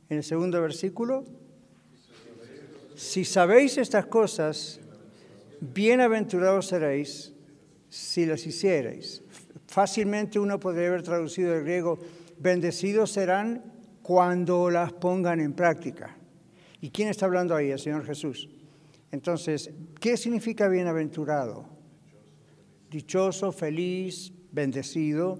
En 0.09 0.17
el 0.17 0.23
segundo 0.23 0.61
versículo, 0.61 1.23
si 2.93 3.23
sabéis 3.23 3.77
estas 3.77 4.05
cosas, 4.05 4.81
bienaventurados 5.61 6.67
seréis 6.67 7.33
si 7.89 8.25
las 8.25 8.45
hicierais. 8.45 9.23
Fácilmente 9.67 10.39
uno 10.39 10.59
podría 10.59 10.89
haber 10.89 11.03
traducido 11.03 11.55
el 11.55 11.63
griego, 11.63 11.97
bendecidos 12.37 13.11
serán 13.11 13.63
cuando 14.01 14.69
las 14.69 14.91
pongan 14.91 15.39
en 15.39 15.53
práctica. 15.53 16.17
¿Y 16.81 16.89
quién 16.89 17.07
está 17.07 17.27
hablando 17.27 17.55
ahí? 17.55 17.71
El 17.71 17.79
Señor 17.79 18.05
Jesús. 18.05 18.49
Entonces, 19.11 19.71
¿qué 20.01 20.17
significa 20.17 20.67
bienaventurado? 20.67 21.65
Dichoso, 22.91 23.53
feliz, 23.53 24.33
bendecido. 24.51 25.39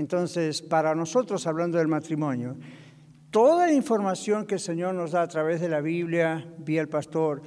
Entonces, 0.00 0.62
para 0.62 0.94
nosotros, 0.94 1.46
hablando 1.46 1.76
del 1.76 1.86
matrimonio, 1.86 2.56
toda 3.30 3.66
la 3.66 3.74
información 3.74 4.46
que 4.46 4.54
el 4.54 4.60
Señor 4.60 4.94
nos 4.94 5.10
da 5.10 5.20
a 5.20 5.28
través 5.28 5.60
de 5.60 5.68
la 5.68 5.82
Biblia, 5.82 6.42
vía 6.56 6.80
el 6.80 6.88
pastor, 6.88 7.42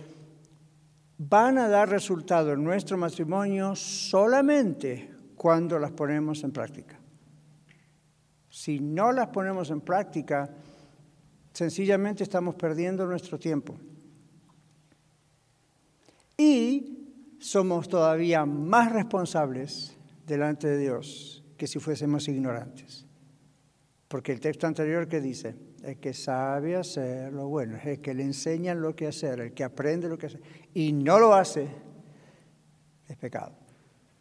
van 1.17 1.57
a 1.57 1.67
dar 1.67 1.89
resultado 1.89 2.53
en 2.53 2.63
nuestro 2.63 2.95
matrimonio 2.95 3.75
solamente 3.75 5.09
cuando 5.35 5.79
las 5.79 5.91
ponemos 5.93 6.43
en 6.43 6.51
práctica. 6.51 6.99
Si 8.51 8.79
no 8.79 9.11
las 9.11 9.29
ponemos 9.29 9.71
en 9.71 9.81
práctica, 9.81 10.47
sencillamente 11.53 12.21
estamos 12.21 12.53
perdiendo 12.53 13.07
nuestro 13.07 13.39
tiempo. 13.39 13.75
Y 16.37 17.35
somos 17.39 17.89
todavía 17.89 18.45
más 18.45 18.91
responsables 18.91 19.97
delante 20.27 20.67
de 20.67 20.77
Dios 20.77 21.42
que 21.63 21.67
si 21.67 21.80
fuésemos 21.80 22.28
ignorantes. 22.28 23.06
Porque 24.10 24.34
el 24.34 24.41
texto 24.41 24.67
anterior 24.67 25.08
que 25.08 25.21
dice, 25.21 25.56
el 25.82 25.97
que 25.97 26.13
sabe 26.13 26.76
hacer 26.76 27.32
lo 27.32 27.47
bueno, 27.47 27.80
el 27.82 28.02
que 28.02 28.13
le 28.13 28.23
enseña 28.23 28.76
lo 28.76 28.93
que 28.93 29.08
hacer, 29.08 29.39
el 29.39 29.54
que 29.54 29.63
aprende 29.63 30.10
lo 30.10 30.17
que 30.17 30.26
hacer, 30.26 30.41
y 30.73 30.91
no 30.91 31.19
lo 31.19 31.34
hace, 31.34 31.69
es 33.08 33.15
pecado. 33.15 33.54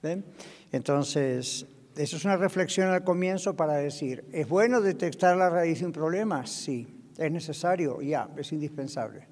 ¿Ven? 0.00 0.24
Entonces, 0.70 1.66
eso 1.96 2.16
es 2.16 2.24
una 2.24 2.36
reflexión 2.36 2.90
al 2.90 3.02
comienzo 3.02 3.56
para 3.56 3.74
decir, 3.74 4.24
¿es 4.30 4.48
bueno 4.48 4.80
detectar 4.80 5.36
la 5.36 5.50
raíz 5.50 5.80
de 5.80 5.86
un 5.86 5.92
problema? 5.92 6.46
Sí, 6.46 7.10
es 7.18 7.32
necesario, 7.32 8.00
ya, 8.02 8.30
es 8.36 8.52
indispensable. 8.52 9.26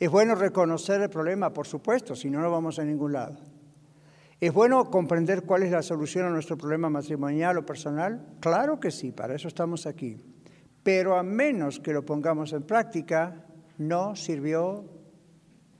¿Es 0.00 0.10
bueno 0.10 0.34
reconocer 0.34 1.00
el 1.02 1.08
problema? 1.08 1.52
Por 1.52 1.68
supuesto, 1.68 2.16
si 2.16 2.30
no, 2.30 2.40
no 2.40 2.50
vamos 2.50 2.80
a 2.80 2.84
ningún 2.84 3.12
lado. 3.12 3.55
¿Es 4.40 4.52
bueno 4.52 4.90
comprender 4.90 5.42
cuál 5.44 5.62
es 5.62 5.70
la 5.70 5.82
solución 5.82 6.26
a 6.26 6.30
nuestro 6.30 6.58
problema 6.58 6.90
matrimonial 6.90 7.58
o 7.58 7.66
personal? 7.66 8.36
Claro 8.40 8.78
que 8.78 8.90
sí, 8.90 9.12
para 9.12 9.34
eso 9.34 9.48
estamos 9.48 9.86
aquí. 9.86 10.16
Pero 10.82 11.16
a 11.16 11.22
menos 11.22 11.80
que 11.80 11.92
lo 11.92 12.04
pongamos 12.04 12.52
en 12.52 12.62
práctica, 12.62 13.46
no 13.78 14.14
sirvió 14.14 14.84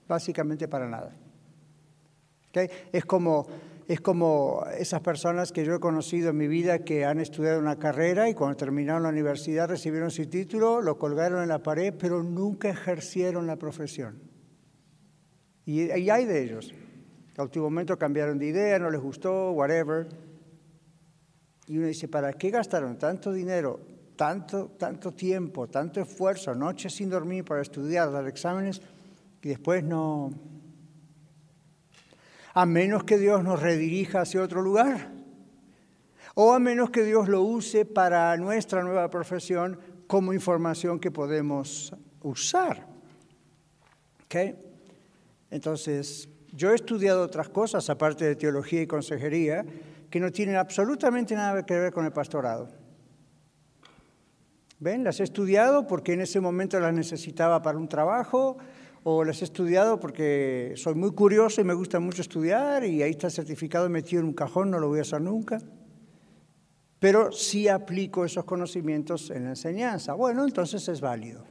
básicamente 0.08 0.68
para 0.68 0.88
nada. 0.88 1.14
Es 2.90 3.04
como 3.04 3.46
es 3.88 4.00
como 4.00 4.64
esas 4.76 5.00
personas 5.00 5.52
que 5.52 5.64
yo 5.64 5.76
he 5.76 5.80
conocido 5.80 6.30
en 6.30 6.36
mi 6.36 6.48
vida 6.48 6.80
que 6.80 7.04
han 7.04 7.20
estudiado 7.20 7.60
una 7.60 7.76
carrera 7.76 8.28
y 8.28 8.34
cuando 8.34 8.56
terminaron 8.56 9.04
la 9.04 9.10
universidad 9.10 9.68
recibieron 9.68 10.10
su 10.10 10.26
título, 10.26 10.80
lo 10.80 10.98
colgaron 10.98 11.40
en 11.42 11.48
la 11.48 11.62
pared, 11.62 11.94
pero 11.96 12.22
nunca 12.24 12.68
ejercieron 12.68 13.46
la 13.46 13.56
profesión. 13.56 14.20
Y, 15.64 15.90
hay 15.90 16.24
de 16.24 16.42
ellos. 16.42 16.74
A 17.36 17.42
último 17.42 17.66
momento 17.66 17.98
cambiaron 17.98 18.38
de 18.38 18.46
idea, 18.46 18.78
no 18.78 18.90
les 18.90 19.00
gustó, 19.00 19.52
whatever. 19.52 20.08
Y 21.66 21.78
uno 21.78 21.86
dice, 21.86 22.08
¿para 22.08 22.32
qué 22.32 22.50
gastaron 22.50 22.96
tanto 22.96 23.32
dinero, 23.32 23.80
tanto, 24.16 24.70
tanto 24.78 25.12
tiempo, 25.12 25.68
tanto 25.68 26.00
esfuerzo, 26.00 26.54
noches 26.54 26.94
sin 26.94 27.10
dormir 27.10 27.44
para 27.44 27.60
estudiar, 27.60 28.10
dar 28.10 28.26
exámenes, 28.26 28.80
y 29.42 29.48
después 29.50 29.84
no, 29.84 30.30
a 32.54 32.64
menos 32.64 33.04
que 33.04 33.18
Dios 33.18 33.44
nos 33.44 33.60
redirija 33.60 34.22
hacia 34.22 34.42
otro 34.42 34.62
lugar, 34.62 35.10
o 36.34 36.54
a 36.54 36.58
menos 36.58 36.90
que 36.90 37.04
Dios 37.04 37.28
lo 37.28 37.42
use 37.42 37.84
para 37.84 38.36
nuestra 38.38 38.82
nueva 38.82 39.10
profesión 39.10 39.78
como 40.06 40.32
información 40.32 40.98
que 40.98 41.10
podemos 41.10 41.94
usar. 42.22 42.86
¿Okay? 44.24 44.54
Entonces, 45.50 46.28
yo 46.56 46.72
he 46.72 46.74
estudiado 46.74 47.22
otras 47.22 47.50
cosas, 47.50 47.90
aparte 47.90 48.24
de 48.24 48.34
teología 48.34 48.80
y 48.80 48.86
consejería, 48.86 49.64
que 50.08 50.18
no 50.18 50.32
tienen 50.32 50.56
absolutamente 50.56 51.34
nada 51.34 51.66
que 51.66 51.78
ver 51.78 51.92
con 51.92 52.06
el 52.06 52.12
pastorado. 52.12 52.68
¿Ven? 54.78 55.04
Las 55.04 55.20
he 55.20 55.24
estudiado 55.24 55.86
porque 55.86 56.14
en 56.14 56.22
ese 56.22 56.40
momento 56.40 56.80
las 56.80 56.94
necesitaba 56.94 57.60
para 57.60 57.76
un 57.78 57.88
trabajo 57.88 58.56
o 59.04 59.22
las 59.22 59.42
he 59.42 59.44
estudiado 59.44 60.00
porque 60.00 60.72
soy 60.76 60.94
muy 60.94 61.12
curioso 61.12 61.60
y 61.60 61.64
me 61.64 61.74
gusta 61.74 62.00
mucho 62.00 62.22
estudiar 62.22 62.84
y 62.84 63.02
ahí 63.02 63.10
está 63.10 63.26
el 63.26 63.32
certificado 63.32 63.88
metido 63.88 64.20
en 64.20 64.28
un 64.28 64.34
cajón, 64.34 64.70
no 64.70 64.78
lo 64.78 64.88
voy 64.88 65.00
a 65.00 65.02
hacer 65.02 65.20
nunca. 65.20 65.60
Pero 66.98 67.32
sí 67.32 67.68
aplico 67.68 68.24
esos 68.24 68.44
conocimientos 68.44 69.30
en 69.30 69.44
la 69.44 69.50
enseñanza. 69.50 70.14
Bueno, 70.14 70.44
entonces 70.44 70.88
es 70.88 71.00
válido. 71.00 71.44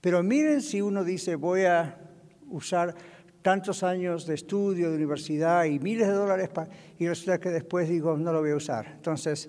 Pero 0.00 0.22
miren 0.22 0.62
si 0.62 0.80
uno 0.80 1.04
dice 1.04 1.36
voy 1.36 1.62
a 1.62 1.98
usar 2.48 2.94
tantos 3.42 3.82
años 3.82 4.26
de 4.26 4.34
estudio, 4.34 4.90
de 4.90 4.96
universidad 4.96 5.64
y 5.64 5.78
miles 5.78 6.06
de 6.08 6.14
dólares 6.14 6.50
y 6.98 7.08
resulta 7.08 7.38
que 7.38 7.50
después 7.50 7.88
digo 7.88 8.16
no 8.16 8.32
lo 8.32 8.40
voy 8.40 8.50
a 8.50 8.56
usar. 8.56 8.86
Entonces 8.96 9.48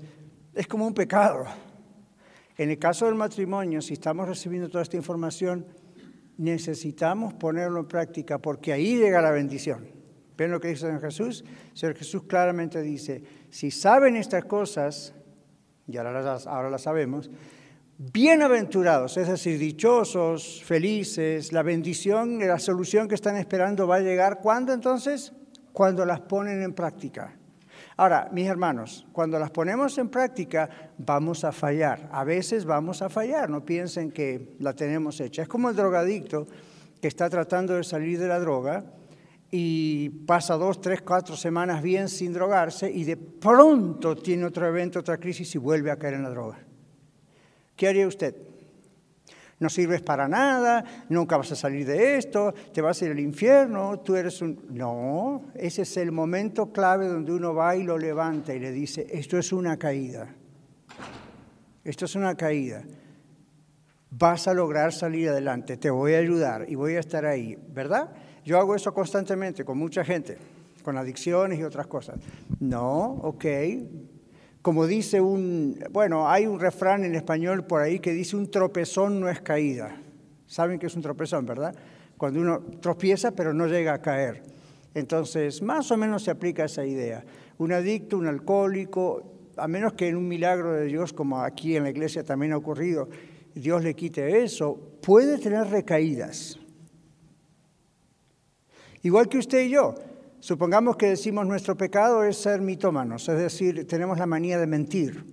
es 0.53 0.67
como 0.67 0.87
un 0.87 0.93
pecado. 0.93 1.45
En 2.57 2.69
el 2.69 2.77
caso 2.77 3.05
del 3.05 3.15
matrimonio, 3.15 3.81
si 3.81 3.93
estamos 3.93 4.27
recibiendo 4.27 4.69
toda 4.69 4.83
esta 4.83 4.97
información, 4.97 5.65
necesitamos 6.37 7.33
ponerlo 7.33 7.79
en 7.79 7.87
práctica 7.87 8.37
porque 8.37 8.73
ahí 8.73 8.97
llega 8.97 9.21
la 9.21 9.31
bendición. 9.31 9.87
¿Ven 10.37 10.51
lo 10.51 10.59
que 10.59 10.69
dice 10.69 10.99
Jesús? 10.99 11.43
Señor 11.73 11.95
Jesús 11.95 12.23
claramente 12.23 12.81
dice, 12.81 13.23
si 13.49 13.69
saben 13.71 14.15
estas 14.15 14.45
cosas, 14.45 15.13
y 15.87 15.97
ahora 15.97 16.21
las, 16.21 16.47
ahora 16.47 16.69
las 16.69 16.81
sabemos, 16.81 17.29
Bienaventurados, 18.03 19.15
es 19.17 19.27
decir, 19.27 19.59
dichosos, 19.59 20.63
felices, 20.65 21.53
la 21.53 21.61
bendición, 21.61 22.39
la 22.39 22.57
solución 22.57 23.07
que 23.07 23.13
están 23.13 23.37
esperando 23.37 23.85
va 23.85 23.97
a 23.97 23.99
llegar. 23.99 24.39
¿Cuándo 24.41 24.73
entonces? 24.73 25.33
Cuando 25.71 26.03
las 26.03 26.19
ponen 26.21 26.63
en 26.63 26.73
práctica. 26.73 27.37
Ahora, 27.97 28.27
mis 28.31 28.47
hermanos, 28.47 29.05
cuando 29.11 29.37
las 29.37 29.51
ponemos 29.51 29.99
en 29.99 30.09
práctica 30.09 30.67
vamos 30.97 31.43
a 31.43 31.51
fallar. 31.51 32.09
A 32.11 32.23
veces 32.23 32.65
vamos 32.65 33.03
a 33.03 33.09
fallar, 33.09 33.51
no 33.51 33.63
piensen 33.63 34.09
que 34.09 34.55
la 34.57 34.73
tenemos 34.73 35.21
hecha. 35.21 35.43
Es 35.43 35.47
como 35.47 35.69
el 35.69 35.75
drogadicto 35.75 36.47
que 36.99 37.07
está 37.07 37.29
tratando 37.29 37.75
de 37.75 37.83
salir 37.83 38.17
de 38.17 38.27
la 38.27 38.39
droga 38.39 38.83
y 39.51 40.09
pasa 40.25 40.55
dos, 40.55 40.81
tres, 40.81 41.03
cuatro 41.03 41.35
semanas 41.35 41.83
bien 41.83 42.09
sin 42.09 42.33
drogarse 42.33 42.89
y 42.91 43.03
de 43.03 43.17
pronto 43.17 44.15
tiene 44.15 44.45
otro 44.45 44.67
evento, 44.67 45.01
otra 45.01 45.19
crisis 45.19 45.53
y 45.53 45.59
vuelve 45.59 45.91
a 45.91 45.97
caer 45.97 46.15
en 46.15 46.23
la 46.23 46.31
droga. 46.31 46.70
¿Qué 47.81 47.87
haría 47.87 48.05
usted? 48.05 48.35
No 49.59 49.67
sirves 49.67 50.03
para 50.03 50.27
nada, 50.27 50.85
nunca 51.09 51.35
vas 51.35 51.51
a 51.53 51.55
salir 51.55 51.87
de 51.87 52.15
esto, 52.15 52.53
te 52.71 52.79
vas 52.79 53.01
a 53.01 53.05
ir 53.05 53.11
al 53.11 53.19
infierno, 53.19 54.01
tú 54.01 54.15
eres 54.15 54.39
un... 54.43 54.67
No, 54.69 55.45
ese 55.55 55.81
es 55.81 55.97
el 55.97 56.11
momento 56.11 56.71
clave 56.71 57.07
donde 57.07 57.31
uno 57.31 57.55
va 57.55 57.75
y 57.75 57.81
lo 57.81 57.97
levanta 57.97 58.53
y 58.53 58.59
le 58.59 58.71
dice, 58.71 59.07
esto 59.09 59.35
es 59.39 59.51
una 59.51 59.77
caída, 59.77 60.27
esto 61.83 62.05
es 62.05 62.13
una 62.13 62.35
caída, 62.35 62.83
vas 64.11 64.47
a 64.47 64.53
lograr 64.53 64.93
salir 64.93 65.29
adelante, 65.29 65.77
te 65.77 65.89
voy 65.89 66.13
a 66.13 66.19
ayudar 66.19 66.67
y 66.69 66.75
voy 66.75 66.97
a 66.97 66.99
estar 66.99 67.25
ahí, 67.25 67.57
¿verdad? 67.69 68.11
Yo 68.45 68.59
hago 68.59 68.75
eso 68.75 68.93
constantemente 68.93 69.65
con 69.65 69.79
mucha 69.79 70.05
gente, 70.05 70.37
con 70.83 70.99
adicciones 70.99 71.57
y 71.57 71.63
otras 71.63 71.87
cosas. 71.87 72.19
No, 72.59 73.05
ok, 73.23 73.45
como 74.61 74.85
dice 74.85 75.21
un, 75.21 75.83
bueno, 75.91 76.29
hay 76.29 76.45
un 76.45 76.59
refrán 76.59 77.03
en 77.03 77.15
español 77.15 77.65
por 77.65 77.81
ahí 77.81 77.99
que 77.99 78.13
dice 78.13 78.35
un 78.35 78.49
tropezón 78.51 79.19
no 79.19 79.29
es 79.29 79.41
caída. 79.41 79.95
Saben 80.45 80.77
que 80.77 80.87
es 80.87 80.95
un 80.95 81.01
tropezón, 81.01 81.45
¿verdad? 81.45 81.73
Cuando 82.17 82.39
uno 82.39 82.61
tropieza 82.79 83.31
pero 83.31 83.53
no 83.53 83.67
llega 83.67 83.93
a 83.93 84.01
caer. 84.01 84.43
Entonces, 84.93 85.61
más 85.61 85.89
o 85.91 85.97
menos 85.97 86.23
se 86.23 86.31
aplica 86.31 86.65
esa 86.65 86.85
idea. 86.85 87.23
Un 87.57 87.71
adicto, 87.71 88.17
un 88.17 88.27
alcohólico, 88.27 89.23
a 89.57 89.67
menos 89.67 89.93
que 89.93 90.09
en 90.09 90.17
un 90.17 90.27
milagro 90.27 90.73
de 90.73 90.85
Dios, 90.85 91.13
como 91.13 91.41
aquí 91.41 91.75
en 91.75 91.83
la 91.83 91.89
iglesia 91.89 92.23
también 92.23 92.53
ha 92.53 92.57
ocurrido, 92.57 93.09
Dios 93.55 93.83
le 93.83 93.95
quite 93.95 94.43
eso, 94.43 94.77
puede 95.01 95.37
tener 95.37 95.67
recaídas. 95.67 96.59
Igual 99.01 99.27
que 99.27 99.39
usted 99.39 99.65
y 99.65 99.69
yo. 99.69 99.95
Supongamos 100.41 100.97
que 100.97 101.05
decimos 101.05 101.45
nuestro 101.45 101.77
pecado 101.77 102.23
es 102.23 102.35
ser 102.35 102.61
mitómanos, 102.61 103.29
es 103.29 103.37
decir, 103.37 103.85
tenemos 103.85 104.17
la 104.17 104.25
manía 104.25 104.57
de 104.57 104.65
mentir. 104.65 105.23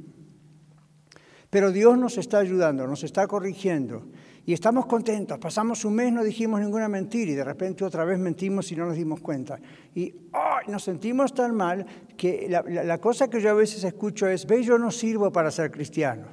Pero 1.49 1.73
Dios 1.73 1.97
nos 1.97 2.19
está 2.19 2.41
ayudando, 2.41 2.87
nos 2.87 3.03
está 3.05 3.27
corrigiendo 3.27 4.05
y 4.45 4.53
estamos 4.53 4.85
contentos. 4.85 5.39
Pasamos 5.39 5.87
un 5.87 5.95
mes, 5.95 6.13
no 6.13 6.23
dijimos 6.23 6.61
ninguna 6.61 6.91
mentira 6.91 7.31
y 7.31 7.35
de 7.35 7.43
repente 7.43 7.87
otra 7.87 8.05
vez 8.05 8.19
mentimos 8.19 8.71
y 8.71 8.77
no 8.77 8.85
nos 8.85 8.97
dimos 8.97 9.21
cuenta. 9.21 9.59
Y 9.95 10.15
nos 10.67 10.85
sentimos 10.85 11.33
tan 11.33 11.55
mal 11.55 11.87
que 12.19 12.47
la, 12.51 12.61
la, 12.63 12.99
cosa 12.99 13.29
que 13.29 13.41
yo 13.41 13.49
a 13.49 13.55
veces 13.55 13.85
escucho 13.85 14.27
es, 14.27 14.47
ve, 14.47 14.63
yo 14.63 14.79
no 14.79 14.91
sirvo 14.91 15.33
para 15.33 15.51
ser 15.51 15.71
cristiano. 15.71 16.27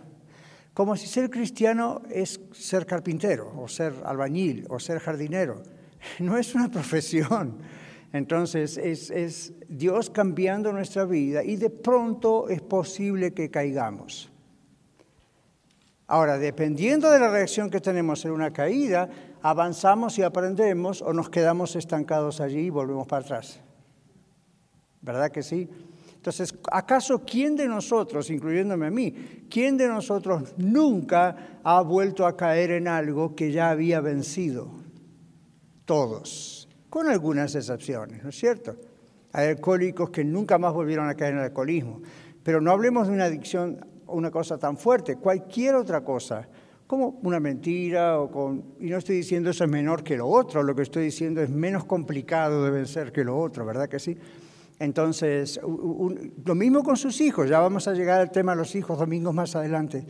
Como 0.74 0.98
si 0.98 1.08
ser 1.08 1.30
cristiano 1.30 2.02
es 2.10 2.42
ser 2.52 2.86
carpintero 2.86 3.54
o 3.58 3.70
ser 3.70 3.94
albañil 4.04 4.66
o 4.70 4.82
ser 4.82 5.00
jardinero. 5.00 5.64
No 6.20 6.38
es 6.38 6.54
una 6.54 6.70
profesión. 6.70 7.58
Entonces 8.16 8.78
es, 8.78 9.52
Dios 9.68 10.10
cambiando 10.10 10.72
nuestra 10.72 11.04
vida 11.04 11.44
y 11.44 11.58
de 11.58 11.70
pronto 11.70 12.48
es 12.48 12.62
posible 12.62 13.34
que 13.34 13.52
caigamos. 13.52 14.32
Ahora, 16.08 16.38
dependiendo 16.38 17.12
de 17.12 17.20
la 17.20 17.30
reacción 17.30 17.70
que 17.70 17.82
tenemos 17.82 18.24
en 18.24 18.32
una 18.32 18.54
caída, 18.54 19.10
avanzamos 19.42 20.18
y 20.18 20.22
aprendemos 20.22 21.02
o 21.02 21.12
nos 21.12 21.30
quedamos 21.30 21.76
estancados 21.76 22.40
allí 22.40 22.68
y 22.68 22.70
volvemos 22.70 23.06
para 23.06 23.26
atrás. 23.26 23.60
¿Verdad 25.02 25.30
que 25.30 25.44
sí? 25.44 25.68
Entonces, 26.16 26.56
¿acaso 26.72 27.20
quién 27.20 27.58
de 27.58 27.68
nosotros, 27.68 28.30
incluyéndome 28.30 28.88
a 28.88 28.92
mí, 28.92 29.14
quién 29.50 29.76
de 29.76 29.90
nosotros 29.90 30.54
nunca 30.56 31.60
ha 31.62 31.82
vuelto 31.82 32.26
a 32.26 32.38
caer 32.38 32.72
en 32.72 32.88
algo 32.88 33.36
que 33.36 33.52
ya 33.52 33.72
había 33.72 34.00
vencido? 34.00 34.70
Todos 35.84 36.55
con 36.96 37.10
algunas 37.10 37.54
excepciones, 37.56 38.24
¿no 38.24 38.30
es 38.30 38.38
cierto? 38.38 38.74
Hay 39.34 39.50
alcohólicos 39.50 40.12
que 40.12 40.24
nunca 40.24 40.58
más 40.58 40.72
volvieron 40.72 41.10
a 41.10 41.14
caer 41.14 41.34
en 41.34 41.40
el 41.40 41.44
alcoholismo, 41.48 42.02
pero 42.42 42.62
no 42.62 42.72
hablemos 42.72 43.08
de 43.10 43.14
una 43.14 43.26
adicción 43.26 43.86
o 44.06 44.16
una 44.16 44.32
cosa 44.32 44.58
tan 44.58 44.78
fuerte, 44.78 45.18
cualquier 45.18 45.76
otra 45.76 46.06
cosa, 46.06 46.48
como 46.88 47.20
una 47.24 47.42
mentira 47.42 48.18
o 48.22 48.32
con... 48.32 48.76
Y 48.80 48.90
no 48.90 48.96
estoy 48.96 49.18
diciendo 49.18 49.50
eso 49.50 49.66
es 49.66 49.70
menor 49.70 50.06
que 50.06 50.16
lo 50.16 50.26
otro, 50.26 50.64
lo 50.64 50.74
que 50.74 50.84
estoy 50.84 51.04
diciendo 51.04 51.42
es 51.42 51.50
menos 51.50 51.84
complicado 51.84 52.64
de 52.64 52.72
vencer 52.72 53.12
que 53.12 53.26
lo 53.26 53.38
otro, 53.38 53.66
¿verdad 53.66 53.90
que 53.90 54.00
sí? 54.00 54.18
Entonces, 54.80 55.60
lo 56.46 56.56
mismo 56.56 56.82
con 56.82 56.96
sus 56.96 57.20
hijos, 57.20 57.50
ya 57.50 57.60
vamos 57.60 57.90
a 57.90 57.94
llegar 57.94 58.22
al 58.22 58.32
tema 58.32 58.54
de 58.54 58.60
los 58.60 58.74
hijos 58.74 58.98
domingos 58.98 59.34
más 59.34 59.54
adelante. 59.58 60.06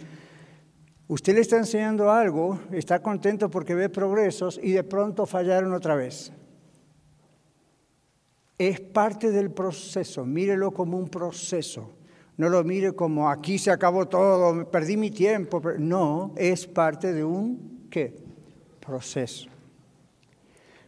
Usted 1.08 1.34
le 1.34 1.42
está 1.42 1.58
enseñando 1.58 2.12
algo, 2.12 2.60
está 2.72 3.02
contento 3.02 3.50
porque 3.50 3.74
ve 3.74 3.90
progresos 3.90 4.60
y 4.62 4.74
de 4.74 4.84
pronto 4.84 5.26
fallaron 5.26 5.74
otra 5.74 5.96
vez. 5.96 6.32
Es 8.58 8.80
parte 8.80 9.32
del 9.32 9.52
proceso, 9.52 10.26
mírelo 10.26 10.72
como 10.72 10.98
un 10.98 11.10
proceso. 11.10 11.92
No 12.38 12.50
lo 12.50 12.64
mire 12.64 12.94
como 12.94 13.30
aquí 13.30 13.58
se 13.58 13.72
acabó 13.72 14.08
todo, 14.08 14.70
perdí 14.70 14.98
mi 14.98 15.12
tiempo. 15.12 15.62
No, 15.78 16.34
es 16.36 16.68
parte 16.68 17.14
de 17.14 17.24
un 17.24 17.88
¿qué? 17.90 18.14
proceso. 18.86 19.50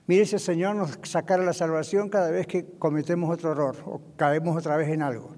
Mire, 0.08 0.24
ese 0.24 0.40
Señor 0.40 0.76
nos 0.76 1.00
sacará 1.04 1.44
la 1.44 1.54
salvación 1.54 2.10
cada 2.10 2.32
vez 2.32 2.48
que 2.48 2.66
cometemos 2.80 3.30
otro 3.30 3.52
error 3.52 3.76
o 3.86 4.02
caemos 4.16 4.56
otra 4.56 4.78
vez 4.78 4.90
en 4.90 5.02
algo. 5.02 5.32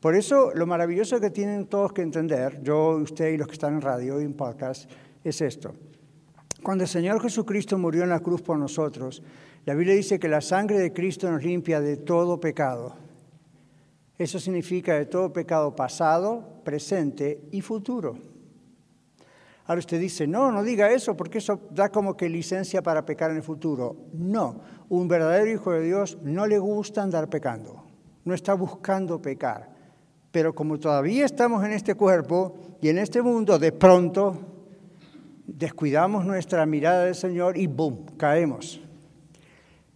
Por 0.00 0.14
eso 0.14 0.52
lo 0.54 0.66
maravilloso 0.66 1.20
que 1.20 1.30
tienen 1.30 1.66
todos 1.66 1.92
que 1.92 2.02
entender, 2.02 2.60
yo, 2.62 2.96
usted 2.96 3.32
y 3.32 3.36
los 3.36 3.46
que 3.46 3.52
están 3.52 3.74
en 3.74 3.82
radio 3.82 4.20
y 4.20 4.24
en 4.24 4.32
podcast, 4.32 4.90
es 5.22 5.40
esto. 5.40 5.74
Cuando 6.62 6.84
el 6.84 6.88
Señor 6.88 7.22
Jesucristo 7.22 7.78
murió 7.78 8.02
en 8.02 8.10
la 8.10 8.20
cruz 8.20 8.42
por 8.42 8.58
nosotros, 8.58 9.22
la 9.64 9.74
Biblia 9.74 9.94
dice 9.94 10.18
que 10.18 10.28
la 10.28 10.40
sangre 10.40 10.78
de 10.78 10.92
Cristo 10.92 11.30
nos 11.30 11.42
limpia 11.42 11.80
de 11.80 11.96
todo 11.96 12.38
pecado. 12.38 12.94
Eso 14.18 14.38
significa 14.38 14.94
de 14.94 15.06
todo 15.06 15.32
pecado 15.32 15.74
pasado, 15.74 16.60
presente 16.62 17.40
y 17.50 17.62
futuro. 17.62 18.18
Ahora 19.64 19.78
usted 19.78 20.00
dice, 20.00 20.26
no, 20.26 20.52
no 20.52 20.62
diga 20.62 20.90
eso 20.90 21.16
porque 21.16 21.38
eso 21.38 21.60
da 21.70 21.90
como 21.90 22.16
que 22.16 22.28
licencia 22.28 22.82
para 22.82 23.06
pecar 23.06 23.30
en 23.30 23.38
el 23.38 23.42
futuro. 23.42 23.96
No, 24.12 24.60
un 24.88 25.08
verdadero 25.08 25.50
hijo 25.50 25.72
de 25.72 25.82
Dios 25.82 26.18
no 26.22 26.46
le 26.46 26.58
gusta 26.58 27.02
andar 27.02 27.30
pecando, 27.30 27.84
no 28.24 28.34
está 28.34 28.52
buscando 28.54 29.22
pecar. 29.22 29.70
Pero 30.30 30.54
como 30.54 30.78
todavía 30.78 31.24
estamos 31.24 31.64
en 31.64 31.72
este 31.72 31.94
cuerpo 31.94 32.56
y 32.82 32.88
en 32.88 32.98
este 32.98 33.22
mundo, 33.22 33.58
de 33.58 33.72
pronto 33.72 34.49
descuidamos 35.60 36.24
nuestra 36.24 36.64
mirada 36.64 37.04
del 37.04 37.14
Señor 37.14 37.58
y 37.58 37.66
¡boom! 37.66 38.06
caemos. 38.16 38.80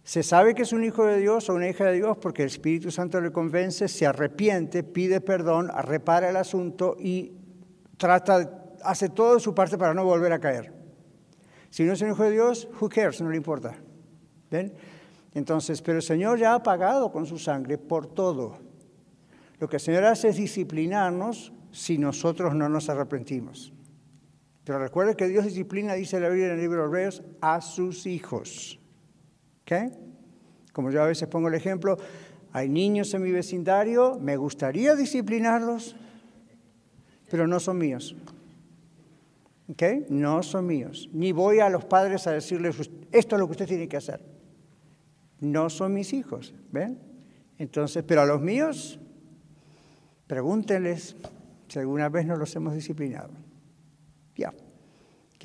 Se 0.03 0.21
sabe 0.21 0.53
que 0.53 0.61
es 0.61 0.71
un 0.71 0.83
hijo 0.83 1.03
de 1.05 1.17
Dios 1.17 1.49
o 1.49 1.55
una 1.55 1.67
hija 1.67 1.85
de 1.85 1.93
Dios 1.93 2.17
porque 2.21 2.43
el 2.43 2.49
Espíritu 2.49 2.91
Santo 2.91 3.19
le 3.19 3.31
convence, 3.31 3.87
se 3.87 4.05
arrepiente, 4.05 4.83
pide 4.83 5.21
perdón, 5.21 5.71
repara 5.81 6.29
el 6.29 6.35
asunto 6.35 6.95
y 6.99 7.33
trata, 7.97 8.67
hace 8.83 9.09
todo 9.09 9.33
de 9.33 9.39
su 9.39 9.55
parte 9.55 9.75
para 9.79 9.95
no 9.95 10.05
volver 10.05 10.31
a 10.33 10.39
caer. 10.39 10.71
Si 11.71 11.83
no 11.83 11.93
es 11.93 12.01
un 12.03 12.11
hijo 12.11 12.23
de 12.23 12.31
Dios, 12.31 12.69
who 12.79 12.87
cares, 12.87 13.19
no 13.19 13.31
le 13.31 13.37
importa. 13.37 13.75
¿Ven? 14.51 14.71
Entonces, 15.33 15.81
pero 15.81 15.97
el 15.97 16.03
Señor 16.03 16.37
ya 16.37 16.53
ha 16.53 16.61
pagado 16.61 17.11
con 17.11 17.25
su 17.25 17.39
sangre 17.39 17.79
por 17.79 18.05
todo. 18.05 18.59
Lo 19.57 19.67
que 19.67 19.77
el 19.77 19.81
Señor 19.81 20.03
hace 20.03 20.29
es 20.29 20.35
disciplinarnos 20.35 21.51
si 21.71 21.97
nosotros 21.97 22.53
no 22.53 22.69
nos 22.69 22.87
arrepentimos. 22.87 23.73
Pero 24.65 24.79
recuerde 24.79 25.15
que 25.15 25.27
Dios 25.27 25.45
disciplina, 25.45 25.93
dice 25.93 26.19
la 26.19 26.27
Biblia 26.27 26.47
en 26.47 26.53
el 26.53 26.61
libro 26.61 26.81
de 26.81 26.87
Hebreos, 26.87 27.23
a 27.39 27.61
sus 27.61 28.07
hijos. 28.07 28.79
Como 30.73 30.91
yo 30.91 31.01
a 31.03 31.05
veces 31.05 31.27
pongo 31.27 31.47
el 31.47 31.53
ejemplo, 31.53 31.97
hay 32.51 32.67
niños 32.67 33.13
en 33.13 33.21
mi 33.21 33.31
vecindario, 33.31 34.19
me 34.19 34.37
gustaría 34.37 34.95
disciplinarlos, 34.95 35.95
pero 37.29 37.47
no 37.47 37.59
son 37.59 37.77
míos. 37.77 38.15
¿Ok? 39.69 40.09
No 40.09 40.41
son 40.41 40.65
míos. 40.65 41.09
Ni 41.13 41.31
voy 41.31 41.59
a 41.59 41.69
los 41.69 41.85
padres 41.85 42.27
a 42.27 42.31
decirles, 42.31 42.75
esto 43.11 43.35
es 43.35 43.39
lo 43.39 43.45
que 43.47 43.51
usted 43.51 43.67
tiene 43.67 43.87
que 43.87 43.97
hacer. 43.97 44.21
No 45.41 45.69
son 45.69 45.93
mis 45.93 46.13
hijos, 46.13 46.55
¿ven? 46.71 46.99
Entonces, 47.57 48.03
pero 48.07 48.21
a 48.21 48.25
los 48.25 48.41
míos, 48.41 48.99
pregúntenles 50.27 51.15
si 51.67 51.79
alguna 51.79 52.09
vez 52.09 52.25
no 52.25 52.35
los 52.35 52.55
hemos 52.55 52.73
disciplinado. 52.73 53.44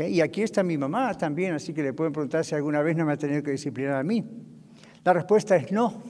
Y 0.08 0.20
aquí 0.20 0.42
está 0.42 0.62
mi 0.62 0.78
mamá 0.78 1.16
también, 1.16 1.54
así 1.54 1.74
que 1.74 1.82
le 1.82 1.92
pueden 1.92 2.12
preguntar 2.12 2.44
si 2.44 2.54
alguna 2.54 2.82
vez 2.82 2.96
no 2.96 3.04
me 3.04 3.12
ha 3.12 3.16
tenido 3.16 3.42
que 3.42 3.50
disciplinar 3.50 3.96
a 3.96 4.02
mí. 4.02 4.24
La 5.04 5.12
respuesta 5.12 5.56
es 5.56 5.70
no. 5.72 6.02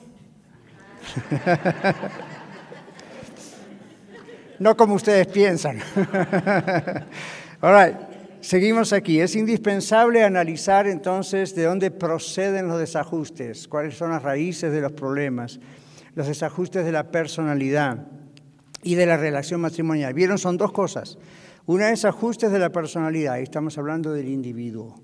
no 4.59 4.77
como 4.77 4.95
ustedes 4.95 5.27
piensan. 5.27 5.79
All 7.61 8.09
Seguimos 8.41 8.95
aquí. 8.95 9.21
Es 9.21 9.37
indispensable 9.37 10.25
analizar 10.25 10.87
entonces 10.87 11.55
de 11.55 11.65
dónde 11.65 11.91
proceden 11.91 12.69
los 12.69 12.79
desajustes, 12.79 13.69
cuáles 13.69 13.97
son 13.97 14.13
las 14.13 14.23
raíces 14.23 14.73
de 14.73 14.81
los 14.81 14.93
problemas, 14.93 15.61
los 16.15 16.27
desajustes 16.27 16.87
de 16.87 16.93
la 16.93 17.11
personalidad 17.11 18.07
y 18.83 18.95
de 18.95 19.07
la 19.07 19.17
relación 19.17 19.61
matrimonial. 19.61 20.15
¿Vieron? 20.15 20.39
Son 20.39 20.57
dos 20.57 20.73
cosas. 20.73 21.19
Una 21.67 21.91
es 21.91 22.05
ajustes 22.05 22.51
de 22.51 22.59
la 22.59 22.71
personalidad, 22.71 23.39
y 23.39 23.43
estamos 23.43 23.79
hablando 23.79 24.13
del 24.13 24.29
individuo, 24.29 25.01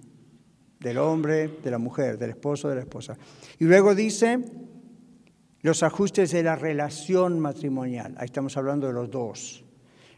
del 0.81 0.99
hombre, 0.99 1.49
de 1.63 1.71
la 1.71 1.79
mujer, 1.79 2.19
del 2.19 2.31
esposo, 2.31 2.69
de 2.69 2.77
la 2.77 2.81
esposa. 2.81 3.17
Y 3.59 3.65
luego 3.65 3.95
dice 3.95 4.39
los 5.63 5.83
ajustes 5.83 6.31
de 6.31 6.43
la 6.43 6.57
relación 6.57 7.41
matrimonial, 7.41 8.15
ahí 8.19 8.27
estamos 8.27 8.57
hablando 8.57 8.87
de 8.87 8.93
los 8.93 9.11
dos. 9.11 9.65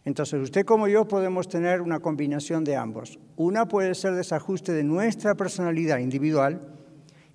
Entonces, 0.04 0.40
usted 0.40 0.64
como 0.64 0.88
yo 0.88 1.06
podemos 1.06 1.48
tener 1.48 1.82
una 1.82 2.00
combinación 2.00 2.64
de 2.64 2.76
ambos. 2.76 3.18
Una 3.36 3.68
puede 3.68 3.94
ser 3.94 4.14
desajuste 4.14 4.72
de 4.72 4.82
nuestra 4.82 5.34
personalidad 5.34 5.98
individual 5.98 6.60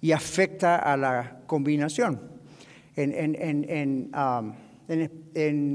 y 0.01 0.11
afecta 0.11 0.77
a 0.77 0.97
la 0.97 1.41
combinación. 1.45 2.19
En, 2.95 4.11
um, 4.15 4.53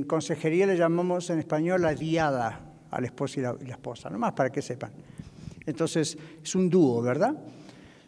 consejería 0.07 0.67
le 0.67 0.77
llamamos 0.77 1.31
en 1.31 1.39
español 1.39 1.83
la 1.83 1.95
diada 1.95 2.61
al 2.91 3.05
esposo 3.05 3.41
y 3.41 3.43
la, 3.43 3.57
y 3.61 3.67
la 3.67 3.75
esposa, 3.75 4.11
nomás 4.11 4.33
para 4.33 4.51
que 4.51 4.63
sepan. 4.63 4.93
Entonces, 5.67 6.17
es 6.43 6.55
un 6.55 6.71
dúo, 6.71 7.03
¿verdad? 7.03 7.35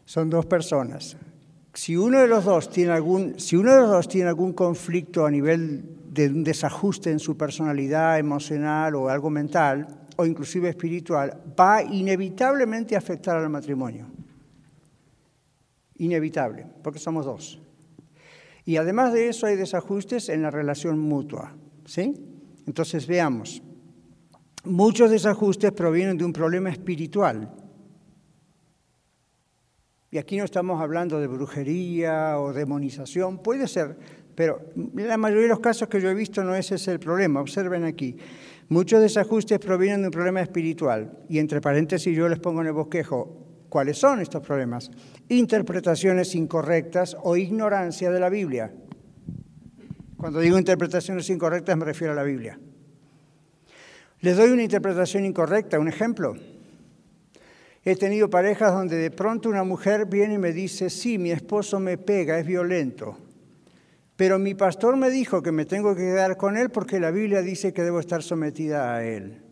Son 0.05 0.31
dos 0.31 0.47
personas. 0.47 1.17
Si 1.75 1.97
uno 1.97 2.21
de 2.21 2.27
los 2.27 2.45
dos 2.45 2.71
tiene 2.71 2.93
algún, 2.93 3.39
si 3.39 3.57
uno 3.57 3.73
de 3.73 3.81
los 3.81 3.91
dos 3.91 4.09
tiene 4.09 4.29
algún 4.29 4.53
conflicto 4.53 5.25
a 5.25 5.31
nivel 5.31 5.85
de 6.11 6.29
un 6.29 6.43
desajuste 6.43 7.11
en 7.11 7.19
su 7.19 7.37
personalidad 7.37 8.19
emocional 8.19 8.95
o 8.97 9.09
algo 9.09 9.31
mental, 9.31 9.87
o 10.17 10.27
inclusive 10.27 10.69
espiritual, 10.69 11.41
va 11.59 11.83
inevitablemente 11.83 12.95
a 12.95 12.99
afectar 12.99 13.37
al 13.37 13.49
matrimonio. 13.49 14.07
Inevitable, 15.97 16.67
porque 16.83 16.99
somos 16.99 17.25
dos. 17.25 17.61
Y 18.71 18.77
además 18.77 19.13
de 19.13 19.29
eso 19.29 19.47
hay 19.47 19.57
desajustes 19.57 20.29
en 20.29 20.43
la 20.43 20.51
relación 20.53 20.97
mutua. 20.97 21.57
¿sí? 21.87 22.15
Entonces 22.69 23.05
veamos, 23.09 23.65
muchos 24.63 25.11
desajustes 25.11 25.73
provienen 25.73 26.17
de 26.17 26.25
un 26.25 26.33
problema 26.33 26.71
espiritual. 26.71 27.53
Y 30.13 30.19
aquí 30.19 30.37
no 30.37 30.45
estamos 30.45 30.81
hablando 30.81 31.19
de 31.19 31.27
brujería 31.27 32.39
o 32.39 32.53
demonización, 32.53 33.43
puede 33.43 33.67
ser, 33.67 33.99
pero 34.37 34.61
la 34.95 35.17
mayoría 35.17 35.47
de 35.47 35.49
los 35.49 35.59
casos 35.59 35.89
que 35.89 36.01
yo 36.01 36.09
he 36.09 36.15
visto 36.15 36.45
no 36.45 36.55
ese 36.55 36.77
es 36.77 36.87
el 36.87 37.01
problema. 37.01 37.41
Observen 37.41 37.83
aquí. 37.83 38.19
Muchos 38.69 39.01
desajustes 39.01 39.59
provienen 39.59 40.03
de 40.03 40.07
un 40.07 40.13
problema 40.13 40.43
espiritual. 40.43 41.19
Y 41.29 41.41
entre 41.41 41.61
paréntesis 41.61 42.17
yo 42.17 42.29
les 42.29 42.39
pongo 42.39 42.61
en 42.61 42.69
el 42.69 42.73
bosquejo 42.73 43.50
cuáles 43.71 43.97
son 43.97 44.21
estos 44.21 44.43
problemas. 44.43 44.91
Interpretaciones 45.29 46.35
incorrectas 46.35 47.17
o 47.23 47.39
ignorancia 47.39 48.11
de 48.11 48.21
la 48.21 48.29
Biblia. 48.29 48.75
Cuando 50.19 50.41
digo 50.41 50.59
interpretaciones 50.59 51.31
incorrectas 51.31 51.79
me 51.79 51.87
refiero 51.87 52.13
a 52.13 52.17
la 52.17 52.25
Biblia. 52.25 52.61
Les 54.21 54.37
doy 54.37 54.51
una 54.51 54.63
interpretación 54.63 55.25
incorrecta, 55.25 55.79
un 55.79 55.89
ejemplo. 55.89 56.35
He 57.83 57.97
tenido 57.97 58.29
parejas 58.29 58.75
donde 58.75 58.97
de 58.97 59.11
pronto 59.11 59.49
una 59.49 59.65
mujer 59.65 60.05
viene 60.05 60.35
y 60.35 60.39
me 60.39 60.53
dice, 60.53 60.91
sí, 60.91 61.17
mi 61.17 61.31
esposo 61.31 61.81
me 61.81 61.97
pega, 61.97 62.39
es 62.39 62.47
violento. 62.47 63.17
Pero 64.17 64.39
mi 64.39 64.55
pastor 64.55 64.99
me 64.99 65.09
dijo 65.09 65.41
que 65.41 65.53
me 65.53 65.65
tengo 65.65 65.95
que 65.95 66.03
quedar 66.03 66.37
con 66.37 66.59
él 66.59 66.69
porque 66.69 67.01
la 67.01 67.11
Biblia 67.11 67.41
dice 67.41 67.73
que 67.73 67.83
debo 67.83 68.01
estar 68.01 68.23
sometida 68.23 68.95
a 68.95 69.03
él. 69.03 69.50